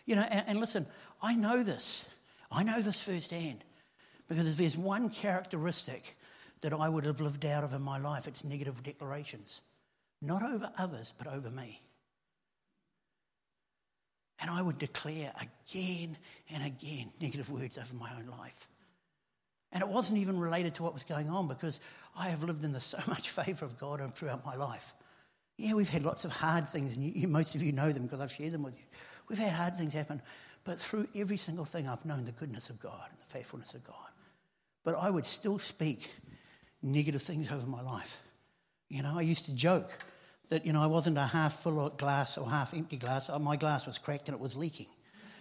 You 0.05 0.17
know, 0.17 0.27
and, 0.29 0.43
and, 0.49 0.59
listen, 0.59 0.85
I 1.23 1.33
know 1.33 1.63
this. 1.63 2.05
I 2.51 2.61
know 2.61 2.79
this 2.81 3.03
firsthand. 3.03 3.63
Because 4.27 4.47
if 4.47 4.57
there's 4.57 4.77
one 4.77 5.09
characteristic 5.09 6.15
that 6.61 6.71
I 6.71 6.87
would 6.87 7.05
have 7.05 7.19
lived 7.19 7.45
out 7.45 7.63
of 7.63 7.73
in 7.73 7.81
my 7.81 7.97
life, 7.97 8.27
it's 8.27 8.43
negative 8.43 8.83
declarations. 8.83 9.61
Not 10.21 10.43
over 10.43 10.71
others, 10.77 11.15
but 11.17 11.25
over 11.25 11.49
me. 11.49 11.81
And 14.43 14.51
I 14.51 14.61
would 14.61 14.77
declare 14.77 15.31
again 15.39 16.17
and 16.49 16.65
again 16.65 17.11
negative 17.21 17.49
words 17.49 17.77
over 17.77 17.95
my 17.95 18.09
own 18.19 18.27
life. 18.27 18.67
And 19.71 19.81
it 19.81 19.87
wasn't 19.87 20.19
even 20.19 20.37
related 20.37 20.75
to 20.75 20.83
what 20.83 20.93
was 20.93 21.05
going 21.05 21.29
on 21.29 21.47
because 21.47 21.79
I 22.19 22.27
have 22.27 22.43
lived 22.43 22.61
in 22.65 22.73
the 22.73 22.79
so 22.81 22.99
much 23.07 23.29
favour 23.29 23.63
of 23.63 23.79
God 23.79 24.01
throughout 24.15 24.45
my 24.45 24.57
life. 24.57 24.93
Yeah, 25.57 25.75
we've 25.75 25.87
had 25.87 26.03
lots 26.03 26.25
of 26.25 26.33
hard 26.33 26.67
things, 26.67 26.93
and 26.93 27.01
you, 27.01 27.25
most 27.29 27.55
of 27.55 27.63
you 27.63 27.71
know 27.71 27.93
them 27.93 28.03
because 28.03 28.19
I've 28.19 28.33
shared 28.33 28.51
them 28.51 28.63
with 28.63 28.77
you. 28.77 28.85
We've 29.29 29.39
had 29.39 29.53
hard 29.53 29.77
things 29.77 29.93
happen, 29.93 30.21
but 30.65 30.77
through 30.77 31.07
every 31.15 31.37
single 31.37 31.63
thing, 31.63 31.87
I've 31.87 32.03
known 32.03 32.25
the 32.25 32.33
goodness 32.33 32.69
of 32.69 32.81
God 32.81 33.05
and 33.11 33.19
the 33.21 33.31
faithfulness 33.31 33.73
of 33.73 33.85
God. 33.85 33.95
But 34.83 34.95
I 34.95 35.09
would 35.09 35.25
still 35.25 35.57
speak 35.57 36.11
negative 36.81 37.21
things 37.21 37.49
over 37.49 37.65
my 37.65 37.81
life. 37.81 38.19
You 38.89 39.03
know, 39.03 39.17
I 39.17 39.21
used 39.21 39.45
to 39.45 39.53
joke 39.53 39.97
that, 40.49 40.65
you 40.65 40.73
know, 40.73 40.81
I 40.81 40.87
wasn't 40.87 41.17
a 41.17 41.25
half 41.25 41.61
full 41.61 41.89
glass 41.89 42.37
or 42.37 42.49
half 42.49 42.73
empty 42.73 42.97
glass. 42.97 43.29
Uh, 43.29 43.39
my 43.39 43.55
glass 43.55 43.85
was 43.85 43.97
cracked 43.97 44.27
and 44.27 44.35
it 44.35 44.41
was 44.41 44.55
leaking. 44.55 44.87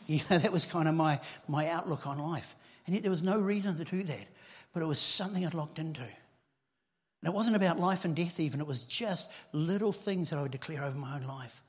You 0.08 0.20
know, 0.28 0.38
that 0.38 0.50
was 0.50 0.64
kind 0.64 0.88
of 0.88 0.96
my, 0.96 1.20
my 1.46 1.68
outlook 1.68 2.08
on 2.08 2.18
life. 2.18 2.56
And 2.86 2.94
yet 2.94 3.02
there 3.04 3.10
was 3.10 3.22
no 3.22 3.38
reason 3.38 3.78
to 3.78 3.84
do 3.84 4.02
that. 4.02 4.26
But 4.72 4.82
it 4.82 4.86
was 4.86 4.98
something 4.98 5.46
I'd 5.46 5.54
locked 5.54 5.78
into. 5.78 6.00
And 6.00 7.32
it 7.32 7.32
wasn't 7.32 7.54
about 7.54 7.78
life 7.78 8.04
and 8.04 8.16
death, 8.16 8.40
even. 8.40 8.60
It 8.60 8.66
was 8.66 8.82
just 8.82 9.30
little 9.52 9.92
things 9.92 10.30
that 10.30 10.40
I 10.40 10.42
would 10.42 10.50
declare 10.50 10.82
over 10.82 10.98
my 10.98 11.14
own 11.14 11.22
life. 11.22 11.62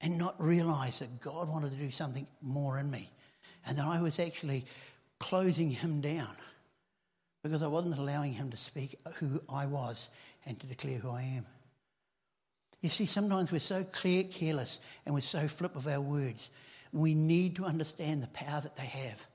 And 0.00 0.16
not 0.16 0.40
realize 0.40 1.00
that 1.00 1.20
God 1.20 1.48
wanted 1.48 1.72
to 1.72 1.76
do 1.76 1.90
something 1.90 2.28
more 2.40 2.78
in 2.78 2.88
me. 2.88 3.10
And 3.66 3.76
that 3.76 3.86
I 3.86 4.00
was 4.00 4.20
actually 4.20 4.64
closing 5.18 5.70
Him 5.70 6.00
down 6.00 6.36
because 7.42 7.62
I 7.62 7.66
wasn't 7.66 7.98
allowing 7.98 8.32
Him 8.32 8.50
to 8.50 8.56
speak 8.56 8.94
who 9.16 9.42
I 9.48 9.66
was 9.66 10.08
and 10.46 10.58
to 10.60 10.66
declare 10.66 10.98
who 10.98 11.10
I 11.10 11.22
am. 11.22 11.46
You 12.80 12.88
see, 12.88 13.06
sometimes 13.06 13.52
we're 13.52 13.58
so 13.58 13.84
clear, 13.84 14.24
careless 14.24 14.80
and 15.04 15.14
we're 15.14 15.20
so 15.20 15.46
flip 15.48 15.76
of 15.76 15.86
our 15.86 16.00
words. 16.00 16.50
We 16.92 17.14
need 17.14 17.56
to 17.56 17.64
understand 17.64 18.22
the 18.22 18.28
power 18.28 18.60
that 18.60 18.76
they 18.76 18.86
have. 18.86 19.26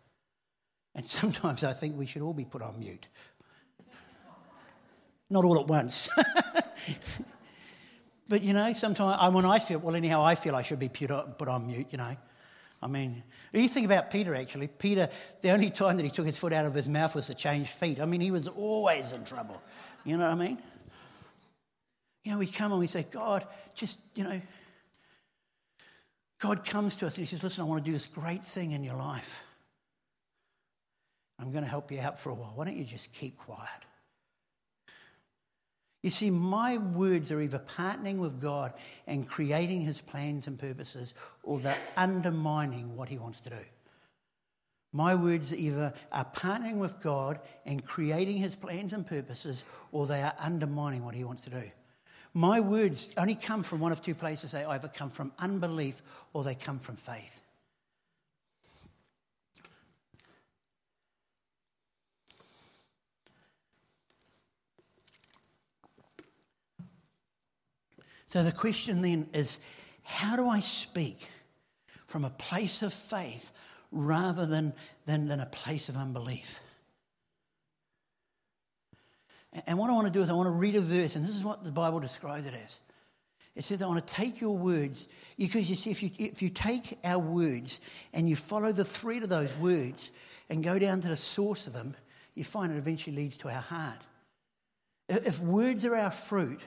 And 0.95 1.05
sometimes 1.05 1.63
I 1.63 1.73
think 1.73 1.97
we 1.97 2.05
should 2.05 2.21
all 2.21 2.33
be 2.33 2.45
put 2.45 2.61
on 2.61 2.79
mute. 2.79 3.07
Not 5.29 5.43
all 5.43 5.59
at 5.59 5.67
once. 5.67 6.09
but 8.27 8.41
you 8.41 8.53
know, 8.53 8.73
sometimes 8.73 9.17
I, 9.19 9.29
when 9.29 9.45
I 9.45 9.59
feel, 9.59 9.79
well, 9.79 9.95
anyhow, 9.95 10.23
I 10.23 10.35
feel 10.35 10.55
I 10.55 10.61
should 10.61 10.79
be 10.79 10.89
put 10.89 11.11
on 11.11 11.67
mute, 11.67 11.87
you 11.91 11.97
know. 11.97 12.15
I 12.81 12.87
mean, 12.87 13.23
you 13.51 13.67
think 13.67 13.85
about 13.85 14.11
Peter 14.11 14.35
actually. 14.35 14.67
Peter, 14.67 15.09
the 15.41 15.49
only 15.51 15.71
time 15.71 15.97
that 15.97 16.03
he 16.03 16.11
took 16.11 16.25
his 16.25 16.37
foot 16.37 16.53
out 16.53 16.65
of 16.65 16.73
his 16.73 16.87
mouth 16.87 17.15
was 17.15 17.27
to 17.27 17.33
change 17.33 17.69
feet. 17.69 17.99
I 17.99 18.05
mean, 18.05 18.21
he 18.21 18.29
was 18.29 18.47
always 18.47 19.11
in 19.11 19.23
trouble. 19.25 19.59
You 20.03 20.17
know 20.17 20.25
what 20.25 20.39
I 20.39 20.47
mean? 20.47 20.59
You 22.25 22.31
know, 22.31 22.39
we 22.39 22.47
come 22.47 22.71
and 22.71 22.79
we 22.79 22.87
say, 22.87 23.05
God, 23.09 23.45
just, 23.75 23.99
you 24.15 24.23
know, 24.23 24.41
God 26.39 26.65
comes 26.65 26.97
to 26.97 27.07
us 27.07 27.17
and 27.17 27.25
He 27.25 27.29
says, 27.29 27.43
Listen, 27.43 27.61
I 27.63 27.67
want 27.67 27.85
to 27.85 27.89
do 27.89 27.93
this 27.93 28.07
great 28.07 28.43
thing 28.43 28.71
in 28.71 28.83
your 28.83 28.97
life. 28.97 29.43
I'm 31.39 31.51
going 31.51 31.63
to 31.63 31.69
help 31.69 31.91
you 31.91 31.99
out 31.99 32.19
for 32.19 32.31
a 32.31 32.33
while. 32.33 32.53
Why 32.55 32.65
don't 32.65 32.77
you 32.77 32.83
just 32.83 33.13
keep 33.13 33.37
quiet? 33.37 33.69
You 36.01 36.09
see, 36.09 36.31
my 36.31 36.77
words 36.77 37.31
are 37.31 37.41
either 37.41 37.59
partnering 37.59 38.17
with 38.17 38.41
God 38.41 38.73
and 39.05 39.27
creating 39.27 39.81
his 39.81 40.01
plans 40.01 40.47
and 40.47 40.57
purposes, 40.57 41.13
or 41.43 41.59
they're 41.59 41.77
undermining 41.95 42.95
what 42.95 43.09
he 43.09 43.17
wants 43.17 43.39
to 43.41 43.49
do. 43.51 43.65
My 44.91 45.13
words 45.13 45.53
either 45.53 45.93
are 46.11 46.25
partnering 46.25 46.77
with 46.77 47.01
God 47.01 47.39
and 47.65 47.83
creating 47.85 48.37
his 48.37 48.55
plans 48.55 48.93
and 48.93 49.05
purposes, 49.05 49.63
or 49.91 50.07
they 50.07 50.21
are 50.21 50.35
undermining 50.39 51.03
what 51.03 51.15
he 51.15 51.23
wants 51.23 51.43
to 51.43 51.49
do. 51.49 51.63
My 52.37 52.59
words 52.59 53.13
only 53.17 53.35
come 53.35 53.63
from 53.63 53.79
one 53.79 53.93
of 53.93 54.01
two 54.01 54.13
places. 54.13 54.51
They 54.51 54.65
either 54.65 54.89
come 54.89 55.09
from 55.09 55.31
unbelief 55.39 56.01
or 56.33 56.43
they 56.43 56.53
come 56.53 56.79
from 56.79 56.97
faith. 56.97 57.41
So 68.27 68.43
the 68.43 68.51
question 68.51 69.01
then 69.01 69.29
is 69.33 69.59
how 70.03 70.35
do 70.35 70.49
I 70.49 70.59
speak 70.59 71.29
from 72.05 72.25
a 72.25 72.29
place 72.31 72.81
of 72.81 72.93
faith 72.93 73.53
rather 73.93 74.45
than, 74.45 74.73
than, 75.05 75.29
than 75.29 75.39
a 75.39 75.45
place 75.45 75.87
of 75.87 75.95
unbelief? 75.95 76.59
And 79.65 79.77
what 79.77 79.89
I 79.89 79.93
want 79.93 80.07
to 80.07 80.13
do 80.13 80.21
is 80.21 80.29
I 80.29 80.33
want 80.33 80.47
to 80.47 80.51
read 80.51 80.75
a 80.75 80.81
verse, 80.81 81.15
and 81.15 81.23
this 81.23 81.35
is 81.35 81.43
what 81.43 81.63
the 81.63 81.71
Bible 81.71 81.99
describes 81.99 82.45
it 82.45 82.53
as. 82.53 82.79
It 83.55 83.63
says, 83.63 83.81
I 83.81 83.87
want 83.87 84.05
to 84.05 84.13
take 84.13 84.41
your 84.41 84.57
words, 84.57 85.07
because 85.37 85.69
you 85.69 85.75
see, 85.75 85.91
if 85.91 86.03
you, 86.03 86.11
if 86.17 86.41
you 86.41 86.49
take 86.49 86.99
our 87.05 87.19
words 87.19 87.79
and 88.13 88.27
you 88.27 88.35
follow 88.35 88.73
the 88.73 88.83
thread 88.83 89.23
of 89.23 89.29
those 89.29 89.55
words 89.57 90.11
and 90.49 90.61
go 90.61 90.77
down 90.77 90.99
to 91.01 91.07
the 91.07 91.15
source 91.15 91.67
of 91.67 91.73
them, 91.73 91.95
you 92.33 92.43
find 92.43 92.73
it 92.73 92.77
eventually 92.77 93.15
leads 93.15 93.37
to 93.37 93.47
our 93.47 93.61
heart. 93.61 93.99
If 95.07 95.39
words 95.39 95.85
are 95.85 95.95
our 95.95 96.11
fruit 96.11 96.59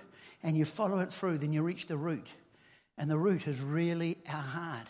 and 0.42 0.56
you 0.56 0.64
follow 0.64 1.00
it 1.00 1.12
through, 1.12 1.38
then 1.38 1.52
you 1.52 1.62
reach 1.62 1.88
the 1.88 1.96
root. 1.98 2.28
And 2.96 3.10
the 3.10 3.18
root 3.18 3.46
is 3.46 3.60
really 3.60 4.16
our 4.26 4.40
heart. 4.40 4.86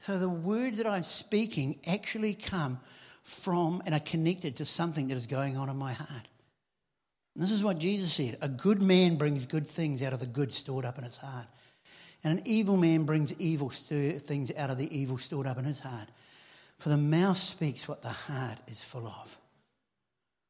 So 0.00 0.18
the 0.18 0.28
words 0.28 0.78
that 0.78 0.86
I'm 0.86 1.04
speaking 1.04 1.78
actually 1.86 2.34
come 2.34 2.80
from 3.22 3.82
and 3.86 3.94
are 3.94 4.00
connected 4.00 4.56
to 4.56 4.64
something 4.64 5.08
that 5.08 5.16
is 5.16 5.26
going 5.26 5.56
on 5.56 5.68
in 5.68 5.76
my 5.76 5.92
heart. 5.92 6.26
This 7.38 7.52
is 7.52 7.62
what 7.62 7.78
Jesus 7.78 8.12
said 8.12 8.36
A 8.42 8.48
good 8.48 8.82
man 8.82 9.16
brings 9.16 9.46
good 9.46 9.66
things 9.66 10.02
out 10.02 10.12
of 10.12 10.20
the 10.20 10.26
good 10.26 10.52
stored 10.52 10.84
up 10.84 10.98
in 10.98 11.04
his 11.04 11.16
heart. 11.16 11.46
And 12.24 12.36
an 12.36 12.46
evil 12.46 12.76
man 12.76 13.04
brings 13.04 13.32
evil 13.34 13.70
things 13.70 14.50
out 14.56 14.70
of 14.70 14.76
the 14.76 14.98
evil 14.98 15.16
stored 15.18 15.46
up 15.46 15.56
in 15.56 15.64
his 15.64 15.78
heart. 15.78 16.08
For 16.78 16.88
the 16.88 16.96
mouth 16.96 17.36
speaks 17.36 17.86
what 17.86 18.02
the 18.02 18.08
heart 18.08 18.58
is 18.66 18.82
full 18.82 19.06
of. 19.06 19.38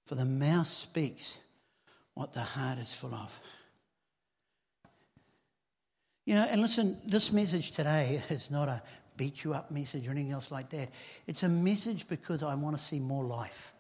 For 0.07 0.14
the 0.14 0.24
mouth 0.24 0.66
speaks 0.66 1.37
what 2.14 2.33
the 2.33 2.40
heart 2.40 2.79
is 2.79 2.92
full 2.94 3.14
of. 3.14 3.38
You 6.24 6.37
know, 6.37 6.46
and 6.51 6.62
listen, 6.62 6.98
this 7.05 7.33
message 7.33 7.72
today 7.72 8.22
is 8.31 8.51
not 8.51 8.68
a 8.68 8.83
beat 9.18 9.44
you 9.44 9.53
up 9.53 9.70
message 9.70 10.09
or 10.09 10.12
anything 10.12 10.33
else 10.33 10.51
like 10.51 10.70
that. 10.70 10.88
It's 11.27 11.42
a 11.42 11.48
message 11.51 12.09
because 12.09 12.42
I 12.42 12.55
want 12.55 12.79
to 12.79 12.83
see 12.83 12.98
more 12.98 13.24
life. 13.24 13.74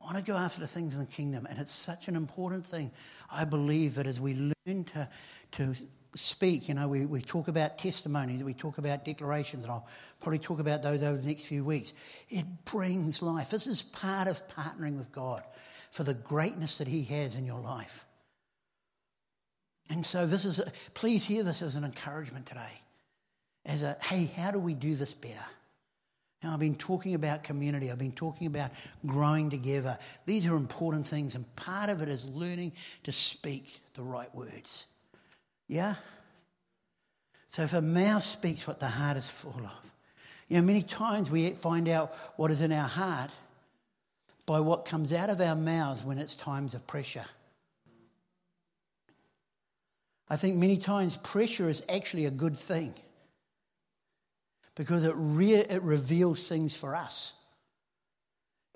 I 0.00 0.04
want 0.04 0.16
to 0.16 0.22
go 0.22 0.36
after 0.36 0.60
the 0.60 0.66
things 0.66 0.94
in 0.94 1.00
the 1.00 1.06
kingdom. 1.06 1.46
And 1.46 1.58
it's 1.58 1.72
such 1.72 2.08
an 2.08 2.16
important 2.16 2.64
thing. 2.64 2.92
I 3.30 3.44
believe 3.44 3.96
that 3.96 4.06
as 4.06 4.20
we 4.20 4.34
learn 4.34 4.84
to, 4.84 5.08
to 5.52 5.74
speak, 6.14 6.68
you 6.68 6.74
know, 6.74 6.88
we, 6.88 7.04
we 7.04 7.20
talk 7.20 7.48
about 7.48 7.78
testimonies, 7.78 8.42
we 8.44 8.54
talk 8.54 8.78
about 8.78 9.04
declarations, 9.04 9.64
and 9.64 9.72
I'll 9.72 9.86
probably 10.20 10.38
talk 10.38 10.60
about 10.60 10.82
those 10.82 11.02
over 11.02 11.16
the 11.16 11.26
next 11.26 11.44
few 11.44 11.64
weeks. 11.64 11.92
It 12.30 12.46
brings 12.64 13.22
life. 13.22 13.50
This 13.50 13.66
is 13.66 13.82
part 13.82 14.28
of 14.28 14.46
partnering 14.48 14.96
with 14.98 15.12
God 15.12 15.42
for 15.90 16.04
the 16.04 16.14
greatness 16.14 16.78
that 16.78 16.88
He 16.88 17.02
has 17.04 17.34
in 17.34 17.44
your 17.44 17.60
life. 17.60 18.04
And 19.90 20.04
so, 20.04 20.26
this 20.26 20.44
is, 20.44 20.58
a, 20.58 20.70
please 20.94 21.24
hear 21.24 21.42
this 21.42 21.62
as 21.62 21.74
an 21.76 21.84
encouragement 21.84 22.46
today. 22.46 22.80
As 23.64 23.82
a, 23.82 23.96
hey, 24.02 24.26
how 24.36 24.50
do 24.50 24.58
we 24.58 24.74
do 24.74 24.94
this 24.94 25.14
better? 25.14 25.44
Now, 26.42 26.52
I've 26.52 26.60
been 26.60 26.76
talking 26.76 27.14
about 27.14 27.42
community, 27.42 27.90
I've 27.90 27.98
been 27.98 28.12
talking 28.12 28.46
about 28.46 28.70
growing 29.04 29.50
together. 29.50 29.98
These 30.24 30.46
are 30.46 30.54
important 30.54 31.06
things, 31.06 31.34
and 31.34 31.44
part 31.56 31.90
of 31.90 32.00
it 32.00 32.08
is 32.08 32.28
learning 32.28 32.72
to 33.04 33.12
speak 33.12 33.80
the 33.94 34.02
right 34.02 34.32
words. 34.34 34.86
Yeah? 35.66 35.96
So, 37.48 37.62
if 37.62 37.72
a 37.74 37.82
mouth 37.82 38.22
speaks 38.22 38.68
what 38.68 38.78
the 38.78 38.86
heart 38.86 39.16
is 39.16 39.28
full 39.28 39.60
of, 39.64 39.92
you 40.48 40.58
know, 40.58 40.62
many 40.62 40.82
times 40.82 41.28
we 41.28 41.50
find 41.50 41.88
out 41.88 42.14
what 42.36 42.50
is 42.52 42.60
in 42.60 42.72
our 42.72 42.88
heart 42.88 43.30
by 44.46 44.60
what 44.60 44.84
comes 44.84 45.12
out 45.12 45.30
of 45.30 45.40
our 45.40 45.56
mouths 45.56 46.04
when 46.04 46.18
it's 46.18 46.36
times 46.36 46.72
of 46.72 46.86
pressure. 46.86 47.26
I 50.30 50.36
think 50.36 50.56
many 50.56 50.78
times 50.78 51.16
pressure 51.18 51.68
is 51.68 51.82
actually 51.88 52.26
a 52.26 52.30
good 52.30 52.56
thing 52.56 52.94
because 54.78 55.04
it, 55.04 55.14
re- 55.16 55.54
it 55.54 55.82
reveals 55.82 56.48
things 56.48 56.74
for 56.74 56.94
us. 56.94 57.32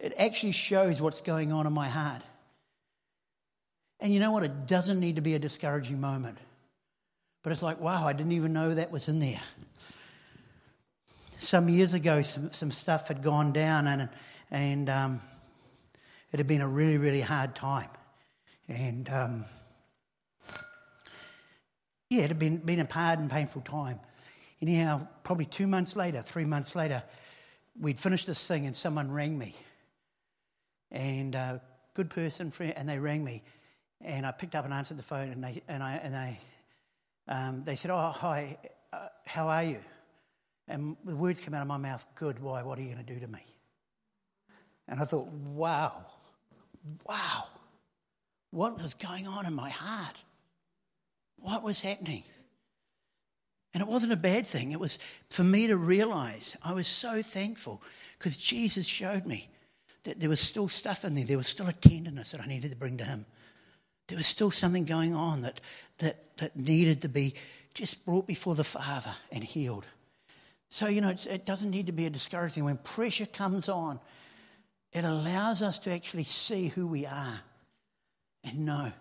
It 0.01 0.13
actually 0.19 0.51
shows 0.51 1.01
what's 1.01 1.21
going 1.21 1.53
on 1.53 1.65
in 1.65 1.73
my 1.73 1.89
heart. 1.89 2.23
And 4.01 4.13
you 4.13 4.19
know 4.19 4.33
what? 4.33 4.43
It 4.43 4.67
doesn't 4.67 4.99
need 4.99 5.15
to 5.15 5.23
be 5.23 5.35
a 5.35 5.39
discouraging 5.39 6.01
moment. 6.01 6.39
But 7.45 7.53
it's 7.53 7.63
like, 7.63 7.81
wow, 7.81 8.05
I 8.05 8.13
didn't 8.15 8.33
even 8.33 8.53
know 8.53 8.75
that 8.75 8.91
was 8.91 9.09
in 9.09 9.21
there. 9.21 9.41
Some 11.39 11.69
years 11.69 11.95
ago, 11.95 12.21
some, 12.23 12.51
some 12.51 12.73
stuff 12.73 13.07
had 13.07 13.23
gone 13.23 13.53
down, 13.53 13.87
and, 13.87 14.09
and 14.51 14.91
um, 14.91 15.21
it 16.33 16.39
had 16.39 16.49
been 16.49 16.63
a 16.63 16.69
really, 16.69 16.99
really 16.99 17.21
hard 17.21 17.55
time. 17.55 17.91
And 18.67 19.09
um, 19.09 19.45
yeah, 22.11 22.23
it 22.23 22.29
had 22.29 22.41
been, 22.41 22.57
been 22.59 22.81
a 22.81 22.93
hard 22.93 23.21
and 23.21 23.31
painful 23.31 23.63
time. 23.63 24.01
Anyhow, 24.63 25.07
probably 25.25 25.45
two 25.45 25.67
months 25.67 25.97
later, 25.97 26.23
three 26.23 26.47
months 26.47 26.75
later, 26.75 27.03
we'd 27.79 27.99
finished 27.99 28.27
this 28.27 28.47
thing 28.47 28.65
and 28.65 28.75
someone 28.75 29.11
rang 29.11 29.37
me. 29.37 29.55
And 30.91 31.37
uh, 31.37 31.59
good 31.93 32.09
person, 32.09 32.51
friend, 32.51 32.73
and 32.77 32.89
they 32.89 32.99
rang 32.99 33.23
me. 33.23 33.43
And 34.01 34.25
I 34.25 34.31
picked 34.31 34.55
up 34.55 34.65
and 34.65 34.73
answered 34.73 34.99
the 34.99 35.03
phone, 35.03 35.29
and 35.31 35.43
they, 35.45 35.63
and 35.69 35.83
I, 35.83 35.95
and 36.03 36.15
they, 36.15 36.41
um, 37.29 37.65
they 37.65 37.77
said, 37.77 37.91
Oh, 37.91 38.11
hi, 38.11 38.57
uh, 38.93 39.09
how 39.27 39.49
are 39.49 39.65
you? 39.65 39.81
And 40.69 40.97
the 41.05 41.17
words 41.17 41.41
came 41.41 41.53
out 41.53 41.63
of 41.63 41.69
my 41.69 41.77
mouth, 41.77 42.07
Good, 42.15 42.39
why? 42.39 42.63
What 42.63 42.79
are 42.79 42.83
you 42.83 42.95
going 42.95 43.05
to 43.05 43.15
do 43.15 43.21
to 43.21 43.29
me? 43.29 43.45
And 44.89 45.01
I 45.01 45.05
thought, 45.05 45.29
Wow 45.29 45.93
wow, 47.07 47.45
what 48.51 48.75
was 48.75 48.95
going 48.95 49.27
on 49.27 49.47
in 49.47 49.55
my 49.55 49.71
heart? 49.71 50.17
What 51.37 51.63
was 51.63 51.81
happening? 51.81 52.25
And 53.75 53.83
it 53.83 53.89
wasn't 53.89 54.13
a 54.13 54.17
bad 54.17 54.47
thing. 54.47 54.73
It 54.73 54.81
was 54.81 54.99
for 55.31 55.45
me 55.45 55.67
to 55.69 55.77
realize 55.77 56.57
I 56.63 56.73
was 56.73 56.87
so 56.87 57.23
thankful 57.23 57.83
because 58.19 58.37
Jesus 58.37 58.87
showed 58.87 59.27
me 59.27 59.49
that 60.05 60.21
there 60.21 60.29
was 60.29 60.41
still 60.41 60.69
stuff 60.69 61.05
in 61.05 61.15
there. 61.15 61.25
There 61.25 61.39
was 61.39 61.47
still 61.47 61.69
a 61.69 61.73
tenderness 61.73 62.33
that 62.33 62.41
I 62.41 62.47
needed 62.47 62.71
to 62.71 62.77
bring 62.77 62.99
to 62.99 63.05
Him. 63.05 63.25
There 64.09 64.17
was 64.17 64.27
still 64.27 64.51
something 64.51 64.85
going 64.85 65.15
on 65.15 65.43
that, 65.43 65.61
that, 65.99 66.37
that 66.39 66.57
needed 66.57 67.03
to 67.03 67.09
be 67.09 67.35
just 67.73 68.05
brought 68.05 68.27
before 68.27 68.55
the 68.55 68.65
Father 68.65 69.15
and 69.31 69.43
healed. 69.43 69.87
So, 70.69 70.89
you 70.89 71.01
know, 71.01 71.11
it 71.11 71.47
doesn't 71.47 71.71
need 71.71 71.87
to 71.87 71.93
be 71.93 72.07
a 72.07 72.11
discouraging. 72.11 72.65
When 72.65 72.79
pressure 72.79 73.27
comes 73.27 73.69
on, 73.69 74.01
it 74.93 75.05
allows 75.05 75.63
us 75.63 75.79
to 75.81 75.93
actually 75.93 76.25
see 76.25 76.69
who 76.69 76.87
we 76.87 77.07
are 77.07 77.41
and 78.45 78.67
know. 78.67 78.93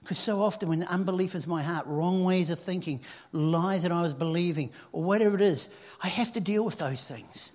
Because 0.00 0.18
so 0.18 0.42
often, 0.42 0.68
when 0.68 0.82
unbelief 0.84 1.34
is 1.34 1.46
my 1.46 1.62
heart, 1.62 1.86
wrong 1.86 2.24
ways 2.24 2.50
of 2.50 2.58
thinking, 2.58 3.00
lies 3.32 3.82
that 3.82 3.92
I 3.92 4.02
was 4.02 4.14
believing, 4.14 4.70
or 4.92 5.02
whatever 5.02 5.34
it 5.34 5.42
is, 5.42 5.68
I 6.02 6.08
have 6.08 6.32
to 6.32 6.40
deal 6.40 6.64
with 6.64 6.78
those 6.78 7.02
things. 7.06 7.50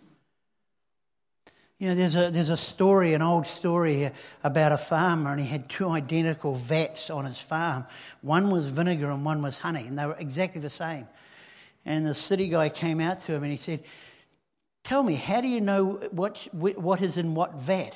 You 1.80 1.90
know, 1.90 1.96
there's 1.96 2.16
a, 2.16 2.32
there's 2.32 2.50
a 2.50 2.58
story, 2.58 3.14
an 3.14 3.22
old 3.22 3.46
story 3.48 3.96
here, 3.96 4.14
about 4.44 4.72
a 4.72 4.78
farmer, 4.78 5.32
and 5.32 5.42
he 5.42 5.48
had 5.48 5.68
two 5.68 5.90
identical 5.90 6.56
vats 6.56 7.10
on 7.10 7.26
his 7.26 7.40
farm. 7.40 7.86
One 8.22 8.52
was 8.52 8.70
vinegar 8.70 9.10
and 9.10 9.26
one 9.26 9.42
was 9.42 9.58
honey, 9.58 9.88
and 9.88 9.98
they 9.98 10.06
were 10.06 10.16
exactly 10.18 10.62
the 10.62 10.70
same. 10.70 11.08
And 11.86 12.06
the 12.06 12.14
city 12.14 12.48
guy 12.48 12.70
came 12.70 13.02
out 13.02 13.20
to 13.22 13.34
him 13.34 13.44
and 13.44 13.52
he 13.52 13.58
said, 13.58 13.84
Tell 14.84 15.02
me, 15.02 15.16
how 15.16 15.42
do 15.42 15.48
you 15.48 15.62
know 15.62 15.94
what, 16.12 16.48
what 16.54 17.02
is 17.02 17.18
in 17.18 17.36
what 17.36 17.56
vat? 17.56 17.96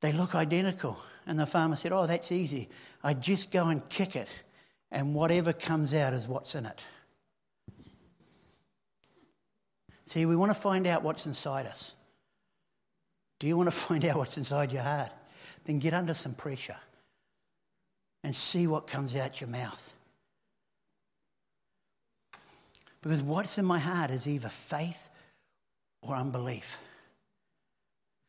They 0.00 0.12
look 0.12 0.34
identical. 0.34 0.98
And 1.26 1.38
the 1.38 1.46
farmer 1.46 1.76
said, 1.76 1.92
Oh, 1.92 2.06
that's 2.06 2.30
easy. 2.30 2.68
I 3.06 3.14
just 3.14 3.52
go 3.52 3.68
and 3.68 3.88
kick 3.88 4.16
it, 4.16 4.26
and 4.90 5.14
whatever 5.14 5.52
comes 5.52 5.94
out 5.94 6.12
is 6.12 6.26
what's 6.26 6.56
in 6.56 6.66
it. 6.66 6.82
See, 10.06 10.26
we 10.26 10.34
want 10.34 10.50
to 10.50 10.58
find 10.58 10.88
out 10.88 11.04
what's 11.04 11.24
inside 11.24 11.66
us. 11.66 11.92
Do 13.38 13.46
you 13.46 13.56
want 13.56 13.68
to 13.68 13.76
find 13.86 14.04
out 14.04 14.16
what's 14.16 14.36
inside 14.36 14.72
your 14.72 14.82
heart? 14.82 15.12
Then 15.66 15.78
get 15.78 15.94
under 15.94 16.14
some 16.14 16.34
pressure 16.34 16.78
and 18.24 18.34
see 18.34 18.66
what 18.66 18.88
comes 18.88 19.14
out 19.14 19.40
your 19.40 19.50
mouth. 19.50 19.94
Because 23.02 23.22
what's 23.22 23.56
in 23.56 23.64
my 23.64 23.78
heart 23.78 24.10
is 24.10 24.26
either 24.26 24.48
faith 24.48 25.10
or 26.02 26.16
unbelief. 26.16 26.76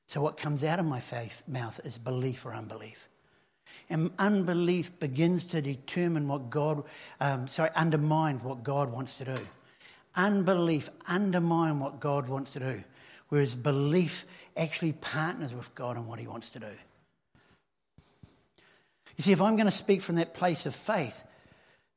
So, 0.08 0.22
what 0.22 0.38
comes 0.38 0.64
out 0.64 0.78
of 0.78 0.86
my 0.86 1.00
faith, 1.00 1.42
mouth 1.48 1.80
is 1.84 1.98
belief 1.98 2.46
or 2.46 2.54
unbelief. 2.54 3.10
And 3.90 4.12
unbelief 4.20 5.00
begins 5.00 5.46
to 5.46 5.62
determine 5.62 6.28
what 6.28 6.50
God, 6.50 6.84
um, 7.20 7.48
sorry, 7.48 7.70
undermine 7.76 8.40
what 8.40 8.64
God 8.64 8.92
wants 8.92 9.18
to 9.20 9.26
do. 9.26 9.38
Unbelief 10.16 10.90
undermine 11.08 11.80
what 11.80 12.00
God 12.00 12.28
wants 12.28 12.54
to 12.54 12.60
do, 12.60 12.84
whereas 13.30 13.56
belief 13.56 14.26
actually 14.58 14.94
partners 14.94 15.54
with 15.54 15.74
God 15.76 15.96
on 15.96 16.08
what 16.08 16.20
He 16.20 16.28
wants 16.28 16.50
to 16.52 16.60
do. 16.60 16.72
You 19.16 19.24
see, 19.24 19.32
if 19.32 19.42
I'm 19.42 19.56
going 19.56 19.68
to 19.68 19.72
speak 19.72 20.02
from 20.02 20.16
that 20.16 20.34
place 20.34 20.66
of 20.66 20.76
faith, 20.76 21.24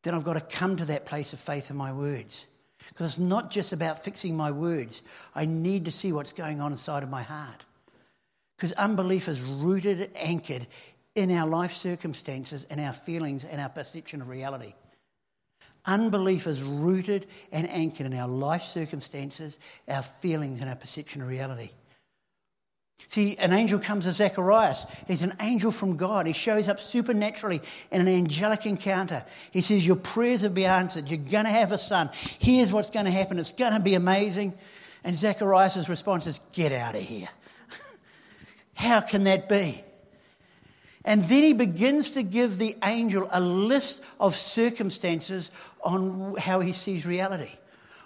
then 0.03 0.15
I've 0.15 0.25
got 0.25 0.35
to 0.35 0.41
come 0.41 0.77
to 0.77 0.85
that 0.87 1.07
place 1.07 1.33
of 1.33 1.39
faith 1.39 1.71
in 1.71 1.77
my 1.77 1.93
words. 1.93 2.47
Because 2.91 3.07
it's 3.07 3.19
not 3.19 3.51
just 3.51 3.73
about 3.73 4.05
fixing 4.05 4.37
my 4.37 4.51
words, 4.51 5.03
I 5.35 5.47
need 5.47 5.87
to 5.87 5.91
see 5.91 6.13
what's 6.13 6.33
going 6.33 6.61
on 6.61 6.73
inside 6.73 7.03
of 7.03 7.09
my 7.09 7.23
heart. 7.23 7.65
Because 8.57 8.73
unbelief 8.73 9.29
is 9.29 9.41
rooted, 9.41 10.11
anchored 10.15 10.67
in 11.15 11.31
our 11.33 11.47
life 11.47 11.73
circumstances, 11.73 12.65
in 12.71 12.79
our 12.79 12.93
feelings, 12.93 13.45
and 13.45 13.61
our 13.61 13.69
perception 13.69 14.21
of 14.21 14.29
reality. 14.29 14.75
Unbelief 15.87 16.47
is 16.47 16.63
rooted 16.63 17.27
and 17.53 17.69
anchored 17.71 18.07
in 18.07 18.15
our 18.15 18.29
life 18.29 18.63
circumstances, 18.63 19.59
our 19.89 20.03
feelings, 20.03 20.61
and 20.61 20.69
our 20.69 20.77
perception 20.77 21.23
of 21.23 21.29
reality. 21.29 21.71
See, 23.09 23.37
an 23.39 23.53
angel 23.53 23.79
comes 23.79 24.05
to 24.05 24.13
Zacharias. 24.13 24.87
He's 25.09 25.23
an 25.23 25.35
angel 25.41 25.71
from 25.71 25.97
God. 25.97 26.27
He 26.27 26.35
shows 26.35 26.69
up 26.69 26.79
supernaturally 26.79 27.63
in 27.91 28.03
an 28.03 28.09
angelic 28.09 28.67
encounter. 28.67 29.25
He 29.53 29.63
says, 29.63 29.87
Your 29.87 29.97
prayers 29.97 30.43
have 30.43 30.55
been 30.55 30.71
answered. 30.71 31.09
You're 31.09 31.19
going 31.19 31.47
to 31.47 31.51
have 31.51 31.73
a 31.73 31.79
son. 31.79 32.11
Here's 32.39 32.73
what's 32.73 32.91
going 32.91 33.07
to 33.07 33.11
happen. 33.11 33.39
It's 33.39 33.53
going 33.53 33.73
to 33.73 33.81
be 33.81 33.95
amazing. 33.95 34.53
And 35.03 35.17
Zacharias' 35.17 35.89
response 35.89 36.27
is, 36.27 36.41
Get 36.53 36.73
out 36.73 36.95
of 36.95 37.01
here. 37.01 37.29
How 38.75 39.01
can 39.01 39.25
that 39.25 39.49
be? 39.49 39.83
And 41.05 41.25
then 41.25 41.43
he 41.43 41.53
begins 41.55 42.11
to 42.13 42.23
give 42.23 42.59
the 42.59 42.77
angel 42.85 43.29
a 43.31 43.41
list 43.41 44.01
of 44.19 44.37
circumstances 44.37 45.51
on 45.83 46.37
how 46.37 46.61
he 46.61 46.73
sees 46.73 47.07
reality. 47.07 47.53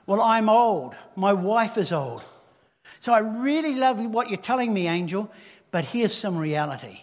Well, 0.06 0.20
I'm 0.20 0.48
old. 0.48 0.94
My 1.16 1.32
wife 1.32 1.76
is 1.76 1.92
old. 1.92 2.22
So 3.00 3.12
I 3.12 3.18
really 3.18 3.74
love 3.74 4.04
what 4.06 4.30
you're 4.30 4.38
telling 4.38 4.72
me, 4.72 4.86
angel, 4.86 5.30
but 5.70 5.84
here's 5.84 6.14
some 6.14 6.36
reality. 6.36 7.00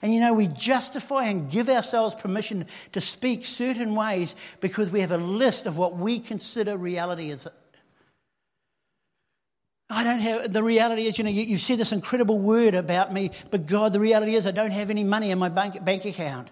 And 0.00 0.12
you 0.12 0.20
know, 0.20 0.32
we 0.32 0.48
justify 0.48 1.24
and 1.24 1.50
give 1.50 1.68
ourselves 1.68 2.14
permission 2.14 2.66
to 2.92 3.00
speak 3.00 3.44
certain 3.44 3.94
ways 3.94 4.34
because 4.60 4.90
we 4.90 5.00
have 5.00 5.12
a 5.12 5.18
list 5.18 5.66
of 5.66 5.76
what 5.76 5.96
we 5.96 6.18
consider 6.18 6.76
reality 6.76 7.30
is. 7.30 7.46
I 9.92 10.04
don't 10.04 10.20
have, 10.20 10.52
the 10.52 10.62
reality 10.62 11.06
is, 11.06 11.18
you 11.18 11.24
know, 11.24 11.30
you, 11.30 11.42
you 11.42 11.58
said 11.58 11.78
this 11.78 11.92
incredible 11.92 12.38
word 12.38 12.74
about 12.74 13.12
me, 13.12 13.30
but 13.50 13.66
God, 13.66 13.92
the 13.92 14.00
reality 14.00 14.34
is 14.34 14.46
I 14.46 14.50
don't 14.50 14.70
have 14.70 14.88
any 14.88 15.04
money 15.04 15.30
in 15.30 15.38
my 15.38 15.50
bank, 15.50 15.84
bank 15.84 16.06
account. 16.06 16.48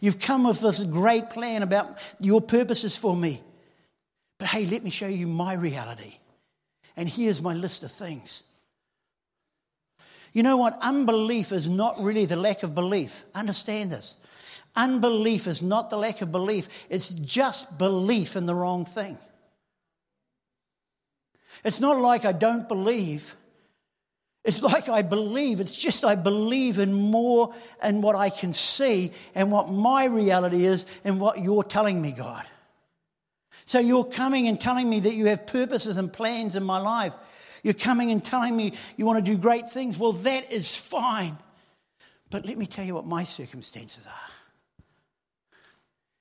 You've 0.00 0.18
come 0.18 0.42
with 0.42 0.60
this 0.60 0.82
great 0.82 1.30
plan 1.30 1.62
about 1.62 1.98
your 2.18 2.40
purposes 2.40 2.96
for 2.96 3.14
me. 3.14 3.42
But 4.38 4.48
hey, 4.48 4.66
let 4.66 4.82
me 4.82 4.90
show 4.90 5.06
you 5.06 5.28
my 5.28 5.54
reality. 5.54 6.16
And 6.96 7.08
here's 7.08 7.40
my 7.40 7.54
list 7.54 7.84
of 7.84 7.92
things. 7.92 8.42
You 10.32 10.42
know 10.42 10.56
what? 10.56 10.76
Unbelief 10.80 11.52
is 11.52 11.68
not 11.68 12.00
really 12.02 12.26
the 12.26 12.36
lack 12.36 12.64
of 12.64 12.74
belief. 12.74 13.24
Understand 13.36 13.92
this. 13.92 14.16
Unbelief 14.74 15.46
is 15.46 15.62
not 15.62 15.90
the 15.90 15.96
lack 15.96 16.22
of 16.22 16.32
belief, 16.32 16.86
it's 16.88 17.10
just 17.10 17.78
belief 17.78 18.34
in 18.34 18.46
the 18.46 18.54
wrong 18.54 18.84
thing. 18.84 19.16
It's 21.64 21.80
not 21.80 21.98
like 22.00 22.24
I 22.24 22.32
don't 22.32 22.68
believe. 22.68 23.36
It's 24.44 24.62
like 24.62 24.88
I 24.88 25.02
believe. 25.02 25.60
It's 25.60 25.76
just 25.76 26.04
I 26.04 26.14
believe 26.14 26.78
in 26.78 26.92
more 26.92 27.54
and 27.82 28.02
what 28.02 28.16
I 28.16 28.30
can 28.30 28.54
see 28.54 29.12
and 29.34 29.52
what 29.52 29.68
my 29.68 30.06
reality 30.06 30.64
is 30.64 30.86
and 31.04 31.20
what 31.20 31.40
you're 31.40 31.62
telling 31.62 32.00
me, 32.00 32.12
God. 32.12 32.44
So 33.66 33.78
you're 33.78 34.04
coming 34.04 34.48
and 34.48 34.58
telling 34.58 34.88
me 34.88 35.00
that 35.00 35.14
you 35.14 35.26
have 35.26 35.46
purposes 35.46 35.98
and 35.98 36.12
plans 36.12 36.56
in 36.56 36.64
my 36.64 36.78
life. 36.78 37.14
You're 37.62 37.74
coming 37.74 38.10
and 38.10 38.24
telling 38.24 38.56
me 38.56 38.72
you 38.96 39.04
want 39.04 39.24
to 39.24 39.30
do 39.30 39.36
great 39.36 39.70
things. 39.70 39.98
Well, 39.98 40.12
that 40.12 40.50
is 40.50 40.74
fine. 40.74 41.36
But 42.30 42.46
let 42.46 42.56
me 42.56 42.66
tell 42.66 42.84
you 42.84 42.94
what 42.94 43.06
my 43.06 43.24
circumstances 43.24 44.06
are. 44.06 44.30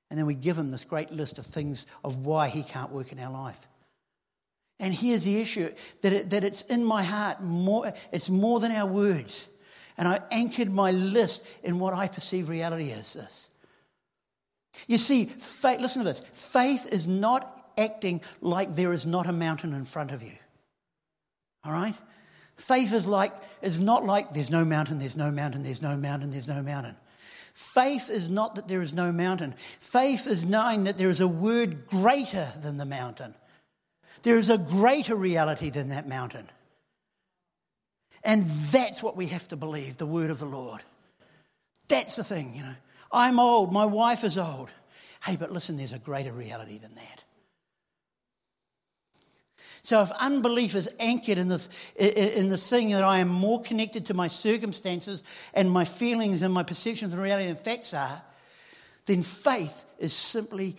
And 0.10 0.18
then 0.18 0.26
we 0.26 0.34
give 0.34 0.58
him 0.58 0.72
this 0.72 0.84
great 0.84 1.12
list 1.12 1.38
of 1.38 1.46
things 1.46 1.86
of 2.04 2.26
why 2.26 2.50
he 2.50 2.64
can't 2.64 2.92
work 2.92 3.12
in 3.12 3.20
our 3.20 3.32
life. 3.32 3.68
And 4.80 4.94
here's 4.94 5.26
the 5.26 5.40
issue 5.42 5.72
that, 6.02 6.14
it, 6.14 6.30
that 6.30 6.44
it's 6.44 6.62
in 6.64 6.86
my 6.86 7.04
heart, 7.04 7.42
more, 7.42 7.94
it's 8.12 8.30
more 8.30 8.60
than 8.60 8.72
our 8.72 8.86
words. 8.86 9.48
And 9.98 10.08
I 10.08 10.22
anchored 10.32 10.72
my 10.72 10.92
list 10.92 11.46
in 11.64 11.80
what 11.80 11.94
I 11.94 12.08
perceive 12.08 12.48
reality 12.48 12.92
as 12.92 13.14
this. 13.14 13.50
You 14.88 14.98
see, 14.98 15.26
faith, 15.26 15.82
listen 15.82 16.04
to 16.04 16.08
this 16.08 16.22
faith 16.34 16.88
is 16.92 17.08
not 17.08 17.72
acting 17.78 18.22
like 18.40 18.76
there 18.76 18.94
is 18.94 19.06
not 19.06 19.28
a 19.28 19.34
mountain 19.34 19.74
in 19.74 19.86
front 19.86 20.12
of 20.12 20.24
you. 20.24 20.38
All 21.66 21.74
right? 21.74 21.96
Faith 22.56 22.94
is 22.94 23.06
like 23.06 23.34
is 23.62 23.80
not 23.80 24.06
like 24.06 24.32
there's 24.32 24.50
no 24.50 24.64
mountain, 24.64 25.00
there's 25.00 25.18
no 25.18 25.32
mountain, 25.32 25.64
there's 25.64 25.82
no 25.82 25.98
mountain, 25.98 26.32
there's 26.32 26.48
no 26.48 26.62
mountain. 26.62 26.96
Faith 27.54 28.10
is 28.10 28.30
not 28.30 28.56
that 28.56 28.70
there 28.70 28.82
is 28.82 28.94
no 28.94 29.12
mountain. 29.12 29.54
Faith 29.80 30.28
is 30.28 30.46
knowing 30.46 30.86
that 30.86 30.98
there 30.98 31.10
is 31.10 31.20
a 31.20 31.28
word 31.28 31.88
greater 31.88 32.48
than 32.62 32.78
the 32.78 32.86
mountain. 32.86 33.36
There 34.24 34.38
is 34.38 34.50
a 34.50 34.58
greater 34.58 35.16
reality 35.16 35.70
than 35.70 35.90
that 35.90 36.08
mountain. 36.08 36.50
And 38.24 38.50
that's 38.72 39.02
what 39.02 39.16
we 39.16 39.28
have 39.28 39.48
to 39.50 39.56
believe, 39.56 39.98
the 39.98 40.06
word 40.06 40.30
of 40.30 40.40
the 40.40 40.46
Lord. 40.46 40.82
That's 41.88 42.16
the 42.16 42.24
thing, 42.24 42.54
you 42.54 42.64
know. 42.64 42.76
I'm 43.12 43.40
old, 43.40 43.74
my 43.74 43.86
wife 43.86 44.24
is 44.24 44.38
old. 44.38 44.70
Hey, 45.26 45.36
but 45.36 45.52
listen, 45.52 45.78
there's 45.78 45.94
a 45.94 46.00
greater 46.00 46.32
reality 46.32 46.78
than 46.78 46.96
that. 46.96 47.24
So 49.82 50.02
if 50.02 50.12
unbelief 50.12 50.76
is 50.76 50.90
anchored 51.00 51.38
in 51.38 51.48
the, 51.48 51.68
in 51.96 52.50
the 52.50 52.58
thing 52.58 52.92
that 52.92 53.04
I 53.04 53.20
am 53.20 53.30
more 53.30 53.62
connected 53.62 54.06
to 54.08 54.14
my 54.14 54.28
circumstances 54.28 55.24
and 55.54 55.72
my 55.72 55.86
feelings 55.86 56.42
and 56.42 56.54
my 56.54 56.64
perceptions 56.64 57.14
of 57.14 57.20
reality 57.20 57.48
than 57.48 57.56
facts 57.56 57.94
are, 57.94 58.22
then 59.06 59.24
faith 59.24 59.86
is 59.98 60.14
simply 60.14 60.76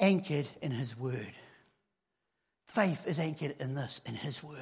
anchored 0.00 0.48
in 0.62 0.72
His 0.72 0.98
Word. 0.98 1.32
Faith 2.74 3.06
is 3.06 3.20
anchored 3.20 3.54
in 3.60 3.76
this, 3.76 4.00
in 4.04 4.16
His 4.16 4.42
Word. 4.42 4.58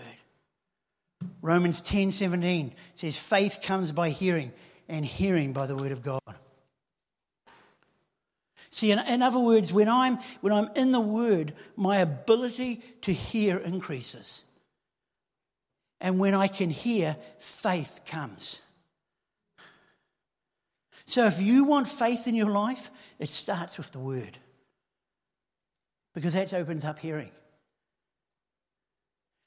Romans 1.40 1.80
10 1.80 2.12
17 2.12 2.74
says, 2.94 3.18
Faith 3.18 3.60
comes 3.62 3.90
by 3.90 4.10
hearing, 4.10 4.52
and 4.86 5.02
hearing 5.02 5.54
by 5.54 5.66
the 5.66 5.74
Word 5.74 5.92
of 5.92 6.02
God. 6.02 6.20
See, 8.68 8.90
in, 8.90 8.98
in, 8.98 9.22
other 9.22 9.38
words, 9.38 9.72
when 9.72 9.88
I'm, 9.88 10.18
when 10.42 10.52
I'm 10.52 10.68
in 10.76 10.92
the 10.92 11.00
Word, 11.00 11.54
my 11.74 11.98
ability 11.98 12.82
to 13.02 13.14
hear 13.14 13.56
increases. 13.56 14.44
And 15.98 16.18
when 16.18 16.34
I 16.34 16.48
can 16.48 16.68
hear, 16.68 17.16
faith 17.38 18.00
comes. 18.04 18.60
So 21.06 21.24
if 21.26 21.40
you 21.40 21.64
want 21.64 21.88
faith 21.88 22.26
in 22.26 22.34
your 22.34 22.50
life, 22.50 22.90
it 23.18 23.30
starts 23.30 23.78
with 23.78 23.90
the 23.90 24.00
Word. 24.00 24.36
Because 26.12 26.34
that 26.34 26.52
opens 26.52 26.84
up 26.84 26.98
hearing. 26.98 27.30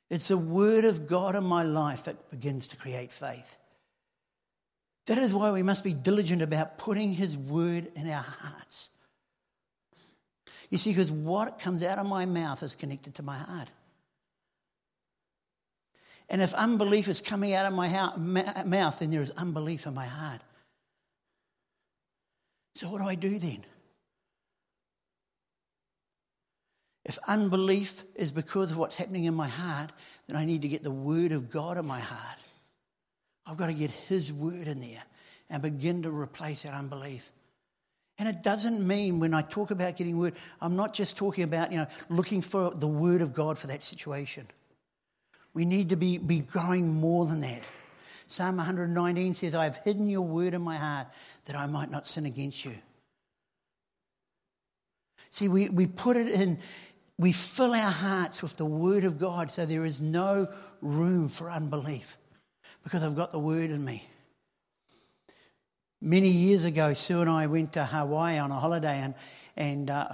It's 0.09 0.27
the 0.27 0.37
Word 0.37 0.85
of 0.85 1.07
God 1.07 1.35
in 1.35 1.43
my 1.43 1.63
life 1.63 2.05
that 2.05 2.29
begins 2.29 2.67
to 2.67 2.77
create 2.77 3.11
faith. 3.11 3.57
That 5.07 5.17
is 5.17 5.33
why 5.33 5.51
we 5.51 5.63
must 5.63 5.83
be 5.83 5.93
diligent 5.93 6.41
about 6.41 6.77
putting 6.77 7.13
His 7.13 7.37
Word 7.37 7.91
in 7.95 8.09
our 8.09 8.23
hearts. 8.23 8.89
You 10.69 10.77
see, 10.77 10.91
because 10.91 11.11
what 11.11 11.59
comes 11.59 11.83
out 11.83 11.99
of 11.99 12.05
my 12.05 12.25
mouth 12.25 12.63
is 12.63 12.75
connected 12.75 13.15
to 13.15 13.23
my 13.23 13.37
heart. 13.37 13.69
And 16.27 16.41
if 16.41 16.53
unbelief 16.53 17.07
is 17.07 17.21
coming 17.21 17.53
out 17.53 17.67
of 17.67 17.73
my 17.73 17.87
mouth, 18.65 18.99
then 18.99 19.11
there 19.11 19.21
is 19.21 19.29
unbelief 19.31 19.85
in 19.85 19.93
my 19.93 20.07
heart. 20.07 20.41
So, 22.73 22.89
what 22.89 22.99
do 22.99 23.07
I 23.07 23.15
do 23.15 23.37
then? 23.37 23.63
If 27.05 27.19
unbelief 27.27 28.03
is 28.15 28.31
because 28.31 28.71
of 28.71 28.77
what's 28.77 28.95
happening 28.95 29.25
in 29.25 29.35
my 29.35 29.47
heart, 29.47 29.91
then 30.27 30.35
I 30.35 30.45
need 30.45 30.63
to 30.63 30.67
get 30.67 30.83
the 30.83 30.91
Word 30.91 31.31
of 31.31 31.51
God 31.51 31.77
in 31.77 31.85
my 31.85 31.99
heart. 31.99 32.39
I've 33.45 33.57
got 33.57 33.67
to 33.67 33.73
get 33.73 33.91
His 33.91 34.33
Word 34.33 34.67
in 34.67 34.81
there 34.81 35.03
and 35.49 35.61
begin 35.61 36.01
to 36.03 36.09
replace 36.09 36.63
that 36.63 36.73
unbelief. 36.73 37.31
And 38.17 38.29
it 38.29 38.41
doesn't 38.41 38.85
mean 38.85 39.19
when 39.19 39.33
I 39.33 39.41
talk 39.41 39.71
about 39.71 39.97
getting 39.97 40.17
word, 40.17 40.35
I'm 40.61 40.75
not 40.75 40.93
just 40.93 41.17
talking 41.17 41.43
about, 41.43 41.71
you 41.71 41.77
know, 41.77 41.87
looking 42.09 42.41
for 42.41 42.71
the 42.71 42.87
word 42.87 43.21
of 43.21 43.33
God 43.33 43.59
for 43.59 43.67
that 43.67 43.83
situation. 43.83 44.47
We 45.53 45.65
need 45.65 45.89
to 45.89 45.97
be, 45.97 46.17
be 46.17 46.39
growing 46.39 46.93
more 46.93 47.25
than 47.25 47.41
that. 47.41 47.61
Psalm 48.27 48.57
119 48.57 49.33
says, 49.35 49.53
I 49.53 49.65
have 49.65 49.77
hidden 49.77 50.09
your 50.09 50.21
word 50.21 50.53
in 50.53 50.61
my 50.61 50.77
heart 50.77 51.07
that 51.45 51.55
I 51.55 51.67
might 51.67 51.91
not 51.91 52.07
sin 52.07 52.25
against 52.25 52.63
you. 52.65 52.75
See, 55.29 55.49
we, 55.49 55.69
we 55.69 55.85
put 55.85 56.15
it 56.15 56.29
in, 56.29 56.59
we 57.17 57.31
fill 57.31 57.73
our 57.73 57.91
hearts 57.91 58.41
with 58.41 58.57
the 58.57 58.65
word 58.65 59.05
of 59.05 59.17
God 59.17 59.49
so 59.49 59.65
there 59.65 59.85
is 59.85 60.01
no 60.01 60.47
room 60.81 61.29
for 61.29 61.49
unbelief 61.49 62.17
because 62.83 63.03
I've 63.03 63.15
got 63.15 63.31
the 63.31 63.39
word 63.39 63.71
in 63.71 63.83
me. 63.83 64.03
Many 66.01 66.29
years 66.29 66.65
ago, 66.65 66.93
Sue 66.93 67.21
and 67.21 67.29
I 67.29 67.47
went 67.47 67.73
to 67.73 67.85
Hawaii 67.85 68.37
on 68.37 68.51
a 68.51 68.59
holiday, 68.59 68.99
and, 68.99 69.15
and 69.55 69.89
uh, 69.89 70.09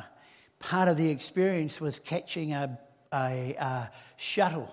part 0.60 0.88
of 0.88 0.96
the 0.96 1.10
experience 1.10 1.82
was 1.82 2.00
catching 2.00 2.54
a, 2.54 2.80
a, 3.12 3.56
a 3.60 3.92
shuttle. 4.16 4.72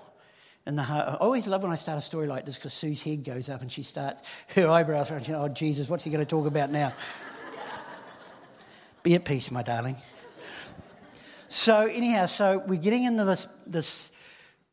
And 0.64 0.80
I 0.80 1.16
always 1.18 1.46
love 1.46 1.62
when 1.62 1.72
I 1.72 1.76
start 1.76 1.98
a 1.98 2.02
story 2.02 2.26
like 2.26 2.44
this 2.44 2.56
because 2.56 2.74
Sue's 2.74 3.02
head 3.02 3.24
goes 3.24 3.48
up 3.48 3.62
and 3.62 3.72
she 3.72 3.82
starts, 3.82 4.22
her 4.54 4.68
eyebrows 4.68 5.10
are, 5.10 5.20
oh, 5.34 5.48
Jesus, 5.48 5.88
what's 5.88 6.04
he 6.04 6.10
going 6.10 6.24
to 6.24 6.28
talk 6.28 6.46
about 6.46 6.70
now? 6.70 6.92
Be 9.02 9.14
at 9.14 9.24
peace, 9.24 9.50
my 9.50 9.62
darling. 9.62 9.96
So, 11.58 11.86
anyhow, 11.86 12.26
so 12.26 12.62
we're 12.64 12.78
getting 12.78 13.02
into 13.02 13.24
this, 13.24 13.48
this 13.66 14.12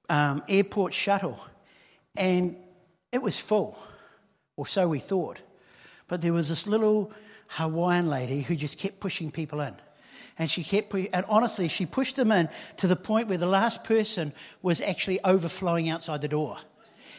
um, 0.08 0.44
airport 0.48 0.94
shuttle, 0.94 1.40
and 2.16 2.58
it 3.12 3.24
was 3.24 3.40
full 3.40 3.76
or 4.56 4.68
so 4.68 4.88
we 4.88 5.00
thought. 5.00 5.42
But 6.08 6.22
there 6.22 6.32
was 6.32 6.48
this 6.48 6.68
little 6.68 7.12
Hawaiian 7.48 8.08
lady 8.08 8.42
who 8.42 8.56
just 8.56 8.78
kept 8.78 9.00
pushing 9.00 9.32
people 9.32 9.62
in. 9.62 9.74
And 10.38 10.48
she 10.50 10.64
kept, 10.64 10.94
and 10.94 11.26
honestly, 11.28 11.70
she 11.70 11.88
pushed 11.88 12.18
them 12.18 12.32
in 12.32 12.50
to 12.78 12.86
the 12.86 12.96
point 12.96 13.30
where 13.30 13.40
the 13.40 13.48
last 13.48 13.84
person 13.84 14.32
was 14.62 14.80
actually 14.80 15.20
overflowing 15.24 15.90
outside 15.90 16.22
the 16.22 16.28
door. 16.28 16.56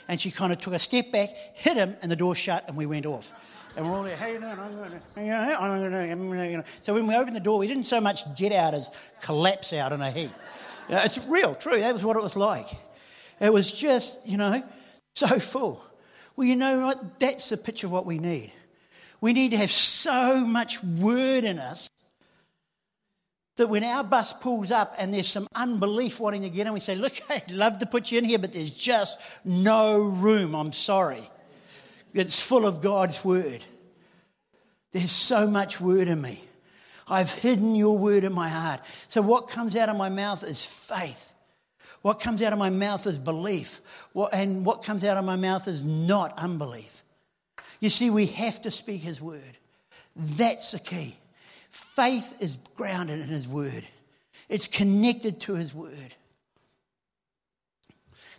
And 0.06 0.20
she 0.20 0.30
kind 0.30 0.52
of 0.52 0.60
took 0.60 0.74
a 0.74 0.78
step 0.78 1.10
back, 1.10 1.30
hit 1.54 1.76
him, 1.76 1.96
and 2.02 2.10
the 2.12 2.14
door 2.14 2.36
shut, 2.36 2.68
and 2.68 2.76
we 2.76 2.86
went 2.86 3.04
off. 3.04 3.32
And 3.76 3.86
we're 3.86 3.96
all 3.96 4.02
there, 4.02 4.16
hey, 4.16 4.38
no, 4.38 4.54
So 6.80 6.94
when 6.94 7.06
we 7.06 7.14
opened 7.14 7.36
the 7.36 7.40
door, 7.40 7.58
we 7.58 7.66
didn't 7.66 7.84
so 7.84 8.00
much 8.00 8.22
get 8.34 8.50
out 8.50 8.72
as 8.72 8.90
collapse 9.20 9.74
out 9.74 9.92
in 9.92 10.00
a 10.00 10.10
heap. 10.10 10.30
It's 10.88 11.18
real, 11.18 11.54
true. 11.54 11.78
That 11.78 11.92
was 11.92 12.02
what 12.02 12.16
it 12.16 12.22
was 12.22 12.36
like. 12.36 12.68
It 13.38 13.52
was 13.52 13.70
just, 13.70 14.18
you 14.26 14.38
know, 14.38 14.62
so 15.14 15.38
full. 15.38 15.82
Well, 16.36 16.46
you 16.46 16.56
know 16.56 16.86
what? 16.86 17.20
That's 17.20 17.50
the 17.50 17.58
picture 17.58 17.86
of 17.86 17.92
what 17.92 18.06
we 18.06 18.18
need. 18.18 18.52
We 19.20 19.34
need 19.34 19.50
to 19.50 19.58
have 19.58 19.70
so 19.70 20.44
much 20.44 20.82
word 20.82 21.44
in 21.44 21.58
us 21.58 21.90
that 23.56 23.68
when 23.68 23.84
our 23.84 24.04
bus 24.04 24.32
pulls 24.34 24.70
up 24.70 24.94
and 24.98 25.12
there's 25.12 25.28
some 25.28 25.48
unbelief 25.54 26.20
wanting 26.20 26.42
to 26.42 26.50
get 26.50 26.66
in, 26.66 26.72
we 26.72 26.80
say, 26.80 26.94
Look, 26.94 27.14
I'd 27.28 27.50
love 27.50 27.78
to 27.78 27.86
put 27.86 28.10
you 28.10 28.18
in 28.18 28.24
here, 28.24 28.38
but 28.38 28.52
there's 28.54 28.70
just 28.70 29.20
no 29.44 30.02
room. 30.02 30.54
I'm 30.54 30.72
sorry. 30.72 31.30
It's 32.14 32.42
full 32.42 32.66
of 32.66 32.80
God's 32.80 33.24
word. 33.24 33.64
There's 34.92 35.10
so 35.10 35.46
much 35.46 35.80
word 35.80 36.08
in 36.08 36.20
me. 36.20 36.40
I've 37.08 37.30
hidden 37.30 37.74
your 37.74 37.96
word 37.96 38.24
in 38.24 38.32
my 38.32 38.48
heart. 38.48 38.80
So, 39.08 39.22
what 39.22 39.48
comes 39.48 39.76
out 39.76 39.88
of 39.88 39.96
my 39.96 40.08
mouth 40.08 40.42
is 40.42 40.64
faith. 40.64 41.34
What 42.02 42.20
comes 42.20 42.42
out 42.42 42.52
of 42.52 42.58
my 42.58 42.70
mouth 42.70 43.06
is 43.06 43.18
belief. 43.18 43.80
What, 44.12 44.32
and 44.32 44.64
what 44.64 44.82
comes 44.82 45.04
out 45.04 45.16
of 45.16 45.24
my 45.24 45.36
mouth 45.36 45.68
is 45.68 45.84
not 45.84 46.38
unbelief. 46.38 47.02
You 47.80 47.90
see, 47.90 48.10
we 48.10 48.26
have 48.26 48.60
to 48.62 48.70
speak 48.70 49.02
his 49.02 49.20
word. 49.20 49.56
That's 50.14 50.72
the 50.72 50.78
key. 50.78 51.16
Faith 51.70 52.34
is 52.40 52.58
grounded 52.74 53.20
in 53.20 53.26
his 53.26 53.46
word, 53.46 53.84
it's 54.48 54.68
connected 54.68 55.40
to 55.42 55.54
his 55.54 55.74
word. 55.74 56.14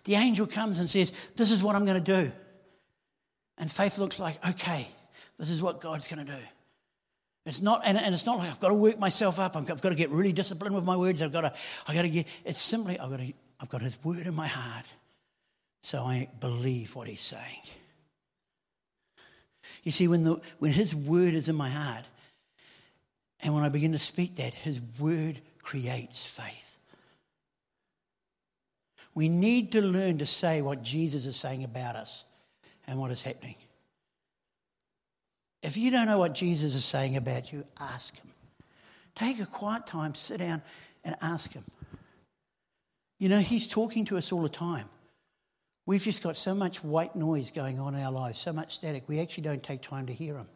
The 0.06 0.16
angel 0.16 0.48
comes 0.48 0.80
and 0.80 0.90
says, 0.90 1.12
This 1.36 1.52
is 1.52 1.62
what 1.62 1.76
I'm 1.76 1.86
going 1.86 2.02
to 2.02 2.24
do. 2.24 2.32
And 3.58 3.72
faith 3.72 3.98
looks 3.98 4.20
like, 4.20 4.46
okay, 4.48 4.88
this 5.38 5.50
is 5.50 5.62
what 5.62 5.82
God's 5.82 6.08
going 6.08 6.26
to 6.26 6.32
do. 6.32 6.42
It's 7.46 7.62
not, 7.62 7.82
and, 7.86 7.98
and, 7.98 8.14
it's 8.14 8.26
not 8.26 8.40
like 8.40 8.50
I've 8.50 8.60
got 8.60 8.70
to 8.70 8.74
work 8.74 9.00
myself 9.00 9.40
up. 9.40 9.56
I've 9.56 9.66
got, 9.66 9.82
to 9.82 9.96
get 9.96 10.10
really 10.10 10.34
disciplined 10.34 10.76
with 10.76 10.84
my 10.84 10.98
words. 10.98 11.22
I've 11.22 11.32
got 11.32 11.42
to, 11.42 11.54
I've 11.88 11.96
got 11.96 12.02
to 12.02 12.10
get, 12.10 12.28
it's 12.44 12.62
simply, 12.62 13.00
I've 13.00 13.10
got, 13.10 13.18
to, 13.18 13.34
I've 13.62 13.70
got 13.70 13.82
His 13.82 13.98
word 14.04 14.28
in 14.28 14.36
my 14.36 14.48
heart. 14.48 14.86
So 15.82 16.04
I 16.04 16.30
believe 16.42 16.94
what 16.94 17.08
He's 17.08 17.22
saying. 17.22 17.62
You 19.84 19.92
see, 19.92 20.10
when, 20.10 20.24
the, 20.26 20.42
when 20.60 20.74
His 20.74 20.94
word 20.94 21.34
is 21.34 21.48
in 21.48 21.56
my 21.56 21.70
heart, 21.70 22.04
and 23.42 23.54
when 23.54 23.64
I 23.64 23.70
begin 23.70 23.94
to 23.94 23.98
speak 23.98 24.36
that, 24.36 24.54
His 24.54 24.82
word 25.00 25.40
creates 25.62 26.30
faith. 26.30 26.78
We 29.16 29.30
need 29.30 29.72
to 29.72 29.82
learn 29.82 30.18
to 30.18 30.26
say 30.26 30.62
what 30.62 30.84
Jesus 30.84 31.26
is 31.26 31.38
saying 31.38 31.64
about 31.64 31.96
us 31.96 32.26
and 32.88 33.00
what 33.00 33.12
is 33.12 33.22
happening. 33.22 33.56
If 35.64 35.78
you 35.78 35.92
don't 35.92 36.06
know 36.06 36.18
what 36.18 36.34
Jesus 36.34 36.76
is 36.76 36.86
saying 36.86 37.18
about 37.18 37.52
you, 37.52 37.66
ask 37.80 38.16
Him. 38.16 38.32
Take 39.16 39.40
a 39.40 39.46
quiet 39.46 39.88
time, 39.88 40.16
sit 40.16 40.38
down, 40.38 40.62
and 41.04 41.16
ask 41.22 41.52
Him. 41.52 41.64
You 43.20 43.30
know, 43.30 43.40
He's 43.40 43.68
talking 43.68 44.06
to 44.06 44.18
us 44.18 44.32
all 44.32 44.42
the 44.42 44.50
time. 44.50 44.86
We've 45.86 46.02
just 46.02 46.22
got 46.22 46.38
so 46.38 46.54
much 46.54 46.84
white 46.84 47.16
noise 47.16 47.50
going 47.52 47.80
on 47.80 47.96
in 47.96 48.02
our 48.02 48.12
lives, 48.12 48.40
so 48.40 48.54
much 48.54 48.76
static, 48.76 49.04
we 49.08 49.20
actually 49.20 49.44
don't 49.44 49.64
take 49.64 49.82
time 49.82 50.08
to 50.08 50.14
hear 50.14 50.38
Him. 50.38 50.48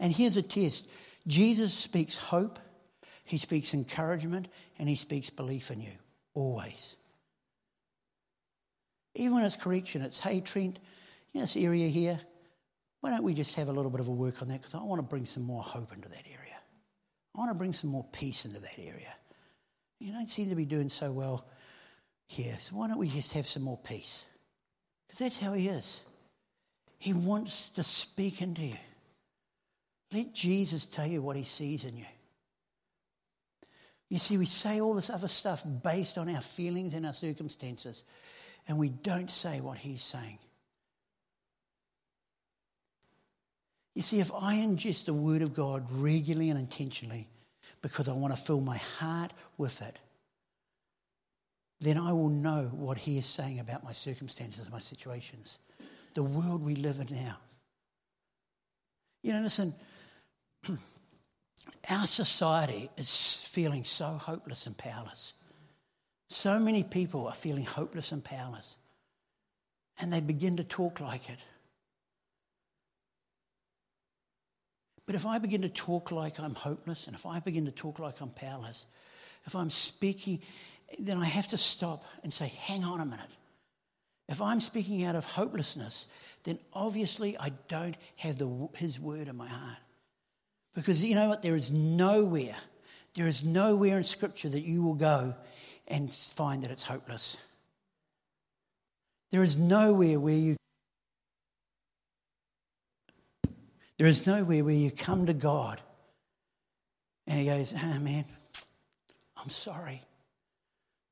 And 0.00 0.12
here's 0.12 0.36
a 0.36 0.42
test 0.42 0.88
Jesus 1.26 1.74
speaks 1.74 2.16
hope, 2.16 2.58
He 3.24 3.38
speaks 3.38 3.74
encouragement, 3.74 4.48
and 4.78 4.88
He 4.88 4.94
speaks 4.94 5.30
belief 5.30 5.70
in 5.70 5.80
you, 5.80 5.92
always. 6.34 6.96
Even 9.14 9.34
when 9.34 9.44
it's 9.44 9.56
correction, 9.56 10.02
it's, 10.02 10.18
hey, 10.18 10.40
Trent, 10.40 10.78
you 11.32 11.40
know 11.40 11.42
this 11.42 11.56
area 11.56 11.88
here? 11.88 12.20
Why 13.00 13.10
don't 13.10 13.22
we 13.22 13.34
just 13.34 13.54
have 13.56 13.68
a 13.68 13.72
little 13.72 13.90
bit 13.90 14.00
of 14.00 14.08
a 14.08 14.12
work 14.12 14.42
on 14.42 14.48
that? 14.48 14.60
Because 14.60 14.74
I 14.74 14.82
want 14.82 14.98
to 14.98 15.06
bring 15.06 15.24
some 15.24 15.42
more 15.42 15.62
hope 15.62 15.92
into 15.92 16.08
that 16.08 16.24
area. 16.26 16.56
I 17.34 17.38
want 17.38 17.50
to 17.50 17.54
bring 17.54 17.72
some 17.72 17.90
more 17.90 18.06
peace 18.12 18.44
into 18.44 18.60
that 18.60 18.78
area. 18.78 19.12
You 20.00 20.12
don't 20.12 20.30
seem 20.30 20.48
to 20.50 20.54
be 20.54 20.64
doing 20.64 20.90
so 20.90 21.10
well 21.10 21.46
here, 22.28 22.56
so 22.58 22.76
why 22.76 22.88
don't 22.88 22.98
we 22.98 23.08
just 23.08 23.32
have 23.32 23.46
some 23.46 23.62
more 23.62 23.78
peace? 23.78 24.26
Because 25.06 25.18
that's 25.20 25.38
how 25.38 25.52
He 25.52 25.68
is. 25.68 26.02
He 26.98 27.12
wants 27.12 27.70
to 27.70 27.84
speak 27.84 28.42
into 28.42 28.62
you. 28.62 28.76
Let 30.12 30.34
Jesus 30.34 30.86
tell 30.86 31.06
you 31.06 31.22
what 31.22 31.36
he 31.36 31.44
sees 31.44 31.84
in 31.84 31.96
you. 31.96 32.06
You 34.08 34.18
see, 34.18 34.38
we 34.38 34.46
say 34.46 34.80
all 34.80 34.94
this 34.94 35.10
other 35.10 35.28
stuff 35.28 35.62
based 35.82 36.16
on 36.16 36.34
our 36.34 36.40
feelings 36.40 36.94
and 36.94 37.04
our 37.04 37.12
circumstances, 37.12 38.04
and 38.68 38.78
we 38.78 38.90
don't 38.90 39.30
say 39.30 39.60
what 39.60 39.78
he's 39.78 40.02
saying. 40.02 40.38
You 43.94 44.02
see, 44.02 44.20
if 44.20 44.30
I 44.32 44.54
ingest 44.54 45.06
the 45.06 45.12
Word 45.12 45.42
of 45.42 45.54
God 45.54 45.84
regularly 45.90 46.50
and 46.50 46.58
intentionally 46.58 47.26
because 47.82 48.08
I 48.08 48.12
want 48.12 48.32
to 48.32 48.40
fill 48.40 48.60
my 48.60 48.76
heart 48.76 49.32
with 49.56 49.82
it, 49.82 49.98
then 51.80 51.98
I 51.98 52.12
will 52.12 52.28
know 52.28 52.70
what 52.72 52.98
He 52.98 53.18
is 53.18 53.26
saying 53.26 53.58
about 53.58 53.82
my 53.82 53.92
circumstances, 53.92 54.70
my 54.70 54.78
situations, 54.78 55.58
the 56.14 56.22
world 56.22 56.62
we 56.62 56.76
live 56.76 57.00
in 57.00 57.16
now. 57.16 57.38
You 59.22 59.32
know, 59.32 59.40
listen, 59.40 59.74
our 61.90 62.06
society 62.06 62.90
is 62.96 63.48
feeling 63.50 63.82
so 63.82 64.06
hopeless 64.06 64.66
and 64.66 64.76
powerless. 64.76 65.32
So 66.28 66.58
many 66.58 66.84
people 66.84 67.26
are 67.26 67.34
feeling 67.34 67.64
hopeless 67.64 68.12
and 68.12 68.22
powerless. 68.22 68.76
And 70.00 70.12
they 70.12 70.20
begin 70.20 70.58
to 70.58 70.64
talk 70.64 71.00
like 71.00 71.28
it. 71.28 71.38
But 75.06 75.14
if 75.14 75.24
I 75.24 75.38
begin 75.38 75.62
to 75.62 75.70
talk 75.70 76.12
like 76.12 76.38
I'm 76.38 76.54
hopeless, 76.54 77.06
and 77.06 77.16
if 77.16 77.24
I 77.24 77.40
begin 77.40 77.64
to 77.64 77.70
talk 77.70 77.98
like 77.98 78.20
I'm 78.20 78.28
powerless, 78.28 78.84
if 79.46 79.56
I'm 79.56 79.70
speaking, 79.70 80.40
then 80.98 81.16
I 81.16 81.24
have 81.24 81.48
to 81.48 81.56
stop 81.56 82.04
and 82.22 82.32
say, 82.32 82.48
hang 82.48 82.84
on 82.84 83.00
a 83.00 83.06
minute. 83.06 83.30
If 84.28 84.42
I'm 84.42 84.60
speaking 84.60 85.04
out 85.04 85.16
of 85.16 85.24
hopelessness, 85.24 86.06
then 86.44 86.58
obviously 86.74 87.38
I 87.38 87.52
don't 87.68 87.96
have 88.16 88.36
the, 88.36 88.68
his 88.76 89.00
word 89.00 89.28
in 89.28 89.36
my 89.36 89.48
heart. 89.48 89.78
Because 90.74 91.02
you 91.02 91.14
know 91.14 91.30
what? 91.30 91.42
There 91.42 91.56
is 91.56 91.70
nowhere, 91.70 92.56
there 93.14 93.26
is 93.26 93.42
nowhere 93.42 93.96
in 93.96 94.04
Scripture 94.04 94.50
that 94.50 94.64
you 94.64 94.82
will 94.82 94.94
go 94.94 95.34
and 95.88 96.12
find 96.12 96.62
that 96.62 96.70
it's 96.70 96.84
hopeless. 96.84 97.38
There 99.30 99.42
is 99.42 99.56
nowhere 99.56 100.20
where 100.20 100.36
you 100.36 100.56
there 103.96 104.06
is 104.06 104.28
nowhere 104.28 104.62
where 104.62 104.74
you 104.74 104.92
come 104.92 105.26
to 105.26 105.34
God 105.34 105.80
and 107.26 107.38
He 107.38 107.46
goes, 107.46 107.74
Ah, 107.76 107.94
oh, 107.96 107.98
man, 107.98 108.24
I'm 109.36 109.50
sorry. 109.50 110.02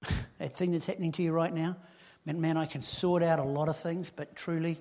that 0.39 0.57
thing 0.57 0.71
that's 0.71 0.87
happening 0.87 1.13
to 1.13 1.23
you 1.23 1.33
right 1.33 1.53
now, 1.53 1.77
man, 2.25 2.41
man, 2.41 2.57
I 2.57 2.67
can 2.67 2.83
sort 2.83 3.23
out 3.23 3.41
a 3.41 3.45
lot 3.45 3.69
of 3.69 3.77
things, 3.77 4.11
but 4.15 4.37
truly, 4.37 4.81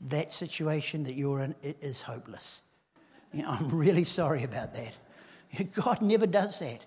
that 0.00 0.32
situation 0.32 1.04
that 1.04 1.14
you're 1.14 1.40
in, 1.40 1.54
it 1.62 1.78
is 1.80 2.02
hopeless. 2.02 2.60
You 3.32 3.42
know, 3.42 3.50
I'm 3.50 3.70
really 3.70 4.04
sorry 4.04 4.42
about 4.42 4.74
that. 4.74 5.72
God 5.72 6.02
never 6.02 6.26
does 6.26 6.58
that. 6.58 6.84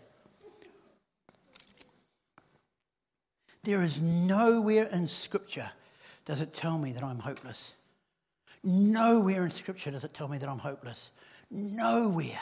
There 3.68 3.82
is 3.82 4.02
nowhere 4.02 4.86
in 4.86 5.08
Scripture 5.08 5.70
does 6.24 6.40
it 6.40 6.54
tell 6.54 6.78
me 6.78 6.94
that 6.94 7.04
I'm 7.04 7.20
hopeless. 7.20 7.74
Nowhere 8.64 9.44
in 9.44 9.50
Scripture 9.50 9.92
does 9.92 10.06
it 10.06 10.14
tell 10.14 10.30
me 10.30 10.38
that 10.38 10.48
I'm 10.48 10.58
hopeless. 10.58 11.12
Nowhere. 11.52 12.40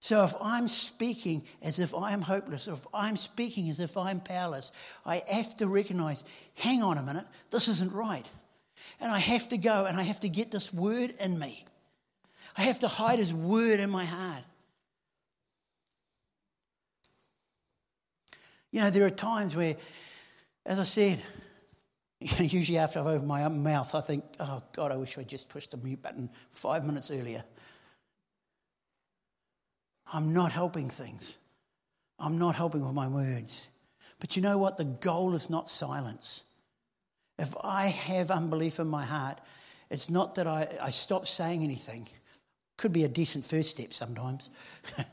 So 0.00 0.24
if 0.24 0.34
I'm 0.42 0.68
speaking 0.68 1.42
as 1.62 1.78
if 1.78 1.94
I 1.94 2.12
am 2.12 2.20
hopeless, 2.20 2.68
if 2.68 2.86
I'm 2.92 3.16
speaking 3.16 3.70
as 3.70 3.80
if 3.80 3.96
I'm 3.96 4.20
powerless, 4.20 4.72
I 5.06 5.22
have 5.26 5.56
to 5.56 5.66
recognize 5.66 6.22
hang 6.56 6.82
on 6.82 6.98
a 6.98 7.02
minute, 7.02 7.24
this 7.50 7.68
isn't 7.68 7.92
right. 7.92 8.28
And 9.00 9.10
I 9.10 9.18
have 9.18 9.48
to 9.48 9.56
go 9.56 9.86
and 9.86 9.98
I 9.98 10.02
have 10.02 10.20
to 10.20 10.28
get 10.28 10.50
this 10.50 10.70
word 10.70 11.14
in 11.18 11.38
me. 11.38 11.64
I 12.58 12.64
have 12.64 12.80
to 12.80 12.88
hide 12.88 13.20
His 13.20 13.32
word 13.32 13.80
in 13.80 13.88
my 13.88 14.04
heart. 14.04 14.42
You 18.70 18.80
know, 18.80 18.90
there 18.90 19.06
are 19.06 19.10
times 19.10 19.56
where, 19.56 19.76
as 20.66 20.78
I 20.78 20.84
said, 20.84 21.22
usually 22.20 22.78
after 22.78 23.00
I've 23.00 23.06
opened 23.06 23.28
my 23.28 23.46
mouth, 23.48 23.94
I 23.94 24.00
think, 24.00 24.24
oh 24.40 24.62
God, 24.72 24.92
I 24.92 24.96
wish 24.96 25.16
I'd 25.16 25.28
just 25.28 25.48
pushed 25.48 25.70
the 25.70 25.76
mute 25.76 26.02
button 26.02 26.30
five 26.50 26.84
minutes 26.84 27.10
earlier. 27.10 27.44
I'm 30.12 30.32
not 30.32 30.52
helping 30.52 30.90
things. 30.90 31.36
I'm 32.18 32.38
not 32.38 32.54
helping 32.54 32.84
with 32.84 32.94
my 32.94 33.08
words. 33.08 33.68
But 34.18 34.36
you 34.36 34.42
know 34.42 34.58
what? 34.58 34.76
The 34.76 34.84
goal 34.84 35.34
is 35.34 35.48
not 35.48 35.70
silence. 35.70 36.42
If 37.38 37.54
I 37.62 37.86
have 37.86 38.30
unbelief 38.30 38.80
in 38.80 38.88
my 38.88 39.04
heart, 39.04 39.40
it's 39.90 40.10
not 40.10 40.34
that 40.34 40.46
I, 40.46 40.68
I 40.80 40.90
stop 40.90 41.26
saying 41.26 41.62
anything. 41.62 42.08
Could 42.76 42.92
be 42.92 43.04
a 43.04 43.08
decent 43.08 43.44
first 43.44 43.70
step 43.70 43.92
sometimes. 43.92 44.50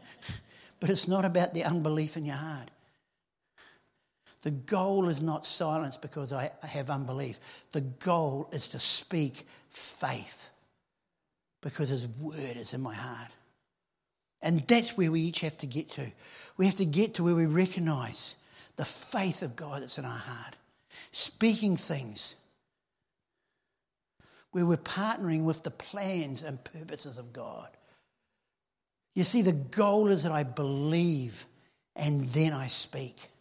but 0.80 0.90
it's 0.90 1.08
not 1.08 1.24
about 1.24 1.54
the 1.54 1.64
unbelief 1.64 2.18
in 2.18 2.26
your 2.26 2.36
heart. 2.36 2.72
The 4.46 4.52
goal 4.52 5.10
is 5.10 5.24
not 5.24 5.44
silence 5.44 5.98
because 5.98 6.32
I 6.32 6.52
have 6.62 6.92
unbelief. 6.92 7.40
The 7.72 7.82
goal 7.82 8.48
is 8.54 8.68
to 8.70 8.80
speak 8.80 9.48
faith 9.70 10.52
because 11.64 11.90
His 11.90 12.06
word 12.08 12.56
is 12.56 12.76
in 12.76 12.82
my 12.82 12.94
heart. 12.94 13.32
And 14.44 14.60
that's 14.68 14.96
where 14.96 15.12
we 15.12 15.22
each 15.22 15.42
have 15.42 15.58
to 15.58 15.66
get 15.66 15.90
to. 15.94 16.12
We 16.58 16.68
have 16.68 16.76
to 16.76 16.86
get 16.86 17.16
to 17.16 17.24
where 17.24 17.34
we 17.34 17.48
recognize 17.48 18.36
the 18.76 18.86
faith 18.86 19.42
of 19.42 19.56
God 19.56 19.82
that's 19.82 19.98
in 19.98 20.06
our 20.06 20.12
heart, 20.12 20.56
speaking 21.12 21.76
things 21.76 22.36
where 24.52 24.68
we're 24.68 24.78
partnering 24.78 25.44
with 25.44 25.64
the 25.64 25.72
plans 25.72 26.44
and 26.44 26.64
purposes 26.64 27.18
of 27.18 27.34
God. 27.34 27.70
You 29.16 29.24
see, 29.24 29.42
the 29.42 29.54
goal 29.54 30.10
is 30.10 30.22
that 30.22 30.32
I 30.32 30.44
believe 30.44 31.48
and 31.96 32.26
then 32.26 32.54
I 32.54 32.68
speak. 32.68 33.32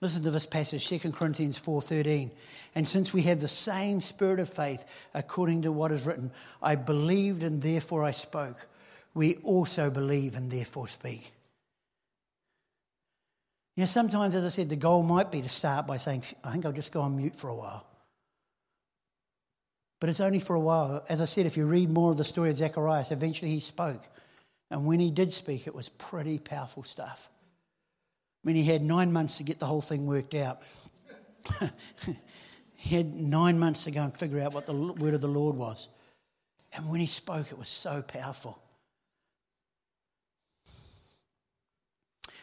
Listen 0.00 0.22
to 0.22 0.30
this 0.30 0.46
passage, 0.46 0.86
2 0.86 1.12
Corinthians 1.12 1.58
4:13. 1.58 2.30
And 2.74 2.86
since 2.86 3.12
we 3.12 3.22
have 3.22 3.40
the 3.40 3.48
same 3.48 4.00
spirit 4.00 4.38
of 4.38 4.48
faith 4.48 4.84
according 5.12 5.62
to 5.62 5.72
what 5.72 5.90
is 5.90 6.06
written, 6.06 6.30
I 6.62 6.76
believed 6.76 7.42
and 7.42 7.60
therefore 7.60 8.04
I 8.04 8.12
spoke. 8.12 8.68
We 9.14 9.36
also 9.38 9.90
believe 9.90 10.36
and 10.36 10.50
therefore 10.50 10.86
speak. 10.86 11.32
You 13.74 13.82
know, 13.82 13.86
sometimes, 13.86 14.34
as 14.34 14.44
I 14.44 14.48
said, 14.48 14.68
the 14.68 14.76
goal 14.76 15.02
might 15.02 15.30
be 15.30 15.42
to 15.42 15.48
start 15.48 15.86
by 15.86 15.96
saying, 15.96 16.24
I 16.42 16.52
think 16.52 16.66
I'll 16.66 16.72
just 16.72 16.92
go 16.92 17.00
on 17.00 17.16
mute 17.16 17.36
for 17.36 17.48
a 17.48 17.54
while. 17.54 17.86
But 20.00 20.10
it's 20.10 20.20
only 20.20 20.40
for 20.40 20.54
a 20.54 20.60
while. 20.60 21.04
As 21.08 21.20
I 21.20 21.24
said, 21.24 21.46
if 21.46 21.56
you 21.56 21.66
read 21.66 21.90
more 21.90 22.10
of 22.10 22.16
the 22.16 22.24
story 22.24 22.50
of 22.50 22.58
Zacharias, 22.58 23.10
eventually 23.10 23.50
he 23.50 23.60
spoke. 23.60 24.04
And 24.70 24.86
when 24.86 25.00
he 25.00 25.10
did 25.10 25.32
speak, 25.32 25.66
it 25.66 25.74
was 25.74 25.88
pretty 25.88 26.38
powerful 26.38 26.82
stuff. 26.82 27.30
Mean, 28.48 28.56
he 28.56 28.64
had 28.64 28.82
nine 28.82 29.12
months 29.12 29.36
to 29.36 29.42
get 29.42 29.58
the 29.58 29.66
whole 29.66 29.82
thing 29.82 30.06
worked 30.06 30.32
out. 30.32 30.60
he 32.76 32.96
had 32.96 33.12
nine 33.14 33.58
months 33.58 33.84
to 33.84 33.90
go 33.90 34.02
and 34.02 34.18
figure 34.18 34.40
out 34.40 34.54
what 34.54 34.64
the 34.64 34.72
word 34.72 35.12
of 35.12 35.20
the 35.20 35.28
Lord 35.28 35.54
was. 35.54 35.90
And 36.74 36.88
when 36.88 36.98
he 36.98 37.04
spoke, 37.04 37.52
it 37.52 37.58
was 37.58 37.68
so 37.68 38.00
powerful. 38.00 38.58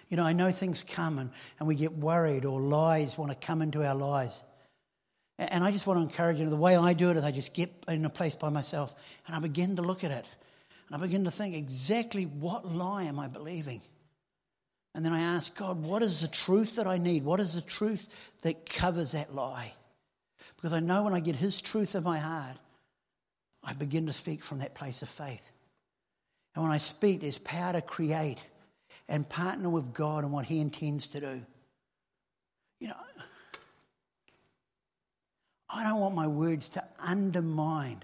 You 0.07 0.17
know, 0.17 0.23
I 0.23 0.33
know 0.33 0.51
things 0.51 0.83
come 0.87 1.17
and, 1.17 1.31
and 1.57 1.67
we 1.67 1.73
get 1.73 1.93
worried 1.93 2.45
or 2.45 2.61
lies 2.61 3.17
want 3.17 3.31
to 3.31 3.47
come 3.47 3.63
into 3.63 3.83
our 3.83 3.95
lives. 3.95 4.43
And 5.39 5.63
I 5.63 5.71
just 5.71 5.87
want 5.87 5.97
to 5.97 6.03
encourage 6.03 6.39
you. 6.39 6.47
The 6.47 6.55
way 6.55 6.77
I 6.77 6.93
do 6.93 7.09
it 7.09 7.17
is 7.17 7.23
I 7.23 7.31
just 7.31 7.51
get 7.51 7.71
in 7.87 8.05
a 8.05 8.11
place 8.11 8.35
by 8.35 8.49
myself 8.49 8.93
and 9.25 9.35
I 9.35 9.39
begin 9.39 9.77
to 9.77 9.81
look 9.81 10.03
at 10.03 10.11
it. 10.11 10.27
And 10.87 10.95
I 10.95 11.03
begin 11.03 11.23
to 11.23 11.31
think 11.31 11.55
exactly 11.55 12.25
what 12.27 12.63
lie 12.63 13.05
am 13.05 13.17
I 13.17 13.27
believing? 13.27 13.81
And 14.95 15.03
then 15.03 15.11
I 15.11 15.19
ask 15.19 15.53
God, 15.53 15.83
what 15.83 16.01
is 16.01 16.21
the 16.21 16.27
truth 16.29 16.77
that 16.77 16.87
I 16.87 16.97
need? 16.97 17.25
What 17.25 17.41
is 17.41 17.53
the 17.53 17.59
truth 17.59 18.07
that 18.43 18.65
covers 18.65 19.11
that 19.11 19.35
lie? 19.35 19.73
Because 20.55 20.71
I 20.71 20.79
know 20.79 21.03
when 21.03 21.13
I 21.13 21.19
get 21.19 21.35
His 21.35 21.61
truth 21.61 21.95
in 21.95 22.03
my 22.03 22.17
heart, 22.17 22.55
I 23.61 23.73
begin 23.73 24.05
to 24.05 24.13
speak 24.13 24.41
from 24.41 24.59
that 24.59 24.73
place 24.73 25.01
of 25.01 25.09
faith. 25.09 25.51
And 26.55 26.63
when 26.63 26.71
I 26.71 26.77
speak, 26.77 27.19
there's 27.19 27.39
power 27.39 27.73
to 27.73 27.81
create 27.81 28.41
and 29.09 29.27
partner 29.27 29.67
with 29.67 29.93
God 29.93 30.23
in 30.23 30.31
what 30.31 30.45
He 30.45 30.61
intends 30.61 31.09
to 31.09 31.19
do. 31.19 31.41
You 32.79 32.87
know, 32.87 32.95
I 35.69 35.83
don't 35.83 35.99
want 35.99 36.15
my 36.15 36.27
words 36.27 36.69
to 36.69 36.83
undermine 36.99 38.01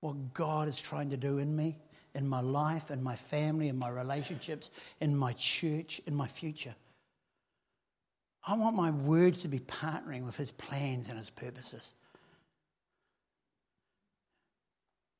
what 0.00 0.34
God 0.34 0.66
is 0.66 0.82
trying 0.82 1.10
to 1.10 1.16
do 1.16 1.38
in 1.38 1.54
me 1.54 1.76
in 2.16 2.26
my 2.26 2.40
life, 2.40 2.90
in 2.90 3.02
my 3.02 3.14
family, 3.14 3.68
in 3.68 3.78
my 3.78 3.90
relationships, 3.90 4.70
in 5.00 5.14
my 5.14 5.32
church, 5.34 6.00
in 6.06 6.14
my 6.14 6.26
future. 6.26 6.74
I 8.46 8.54
want 8.54 8.74
my 8.74 8.90
words 8.90 9.42
to 9.42 9.48
be 9.48 9.58
partnering 9.58 10.24
with 10.24 10.36
his 10.36 10.50
plans 10.50 11.08
and 11.08 11.18
his 11.18 11.30
purposes. 11.30 11.92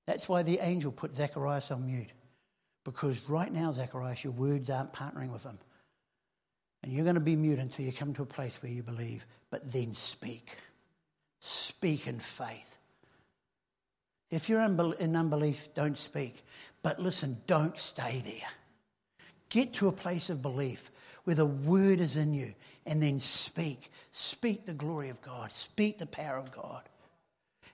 That's 0.06 0.28
why 0.28 0.42
the 0.42 0.58
angel 0.60 0.90
put 0.90 1.14
Zacharias 1.14 1.70
on 1.70 1.86
mute. 1.86 2.12
Because 2.84 3.28
right 3.28 3.52
now, 3.52 3.72
Zacharias, 3.72 4.24
your 4.24 4.32
words 4.32 4.70
aren't 4.70 4.92
partnering 4.92 5.32
with 5.32 5.42
him. 5.42 5.58
And 6.82 6.92
you're 6.92 7.04
going 7.04 7.16
to 7.16 7.20
be 7.20 7.36
mute 7.36 7.58
until 7.58 7.84
you 7.84 7.92
come 7.92 8.14
to 8.14 8.22
a 8.22 8.26
place 8.26 8.62
where 8.62 8.70
you 8.70 8.82
believe, 8.82 9.26
but 9.50 9.70
then 9.72 9.92
speak. 9.92 10.50
Speak 11.40 12.06
in 12.06 12.20
faith. 12.20 12.78
If 14.30 14.48
you're 14.48 14.60
in 14.60 15.16
unbelief, 15.16 15.74
don't 15.74 15.98
speak. 15.98 16.44
But 16.86 17.00
listen, 17.00 17.38
don't 17.48 17.76
stay 17.76 18.22
there. 18.24 18.48
Get 19.48 19.72
to 19.72 19.88
a 19.88 19.92
place 19.92 20.30
of 20.30 20.40
belief 20.40 20.92
where 21.24 21.34
the 21.34 21.44
word 21.44 21.98
is 21.98 22.14
in 22.14 22.32
you 22.32 22.54
and 22.86 23.02
then 23.02 23.18
speak. 23.18 23.90
Speak 24.12 24.66
the 24.66 24.72
glory 24.72 25.08
of 25.08 25.20
God, 25.20 25.50
speak 25.50 25.98
the 25.98 26.06
power 26.06 26.36
of 26.36 26.52
God. 26.52 26.82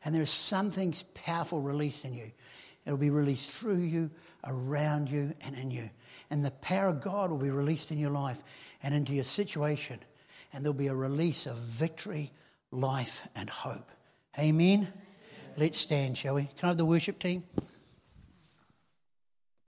And 0.03 0.15
there's 0.15 0.31
something 0.31 0.95
powerful 1.13 1.61
released 1.61 2.07
in 2.07 2.15
you. 2.15 2.31
It'll 2.87 2.97
be 2.97 3.11
released 3.11 3.51
through 3.51 3.81
you, 3.83 4.11
around 4.47 5.11
you, 5.11 5.35
and 5.45 5.57
in 5.57 5.71
you. 5.71 5.91
And 6.31 6.43
the 6.43 6.51
power 6.51 6.89
of 6.89 7.03
God 7.03 7.31
will 7.31 7.37
be 7.37 7.51
released 7.51 7.91
in 7.91 7.99
your 7.99 8.13
life 8.13 8.43
and 8.83 8.95
into 8.95 9.13
your 9.13 9.25
situation. 9.25 9.99
And 10.55 10.65
there'll 10.65 10.73
be 10.73 10.87
a 10.87 10.95
release 10.95 11.45
of 11.45 11.59
victory, 11.59 12.33
life, 12.71 13.29
and 13.37 13.51
hope. 13.51 13.91
Amen. 14.39 14.89
Let's 15.59 15.79
stand, 15.79 16.17
shall 16.17 16.37
we? 16.37 16.45
Can 16.45 16.65
I 16.65 16.67
have 16.69 16.79
the 16.79 16.87
worship 16.87 17.19
team? 17.19 17.45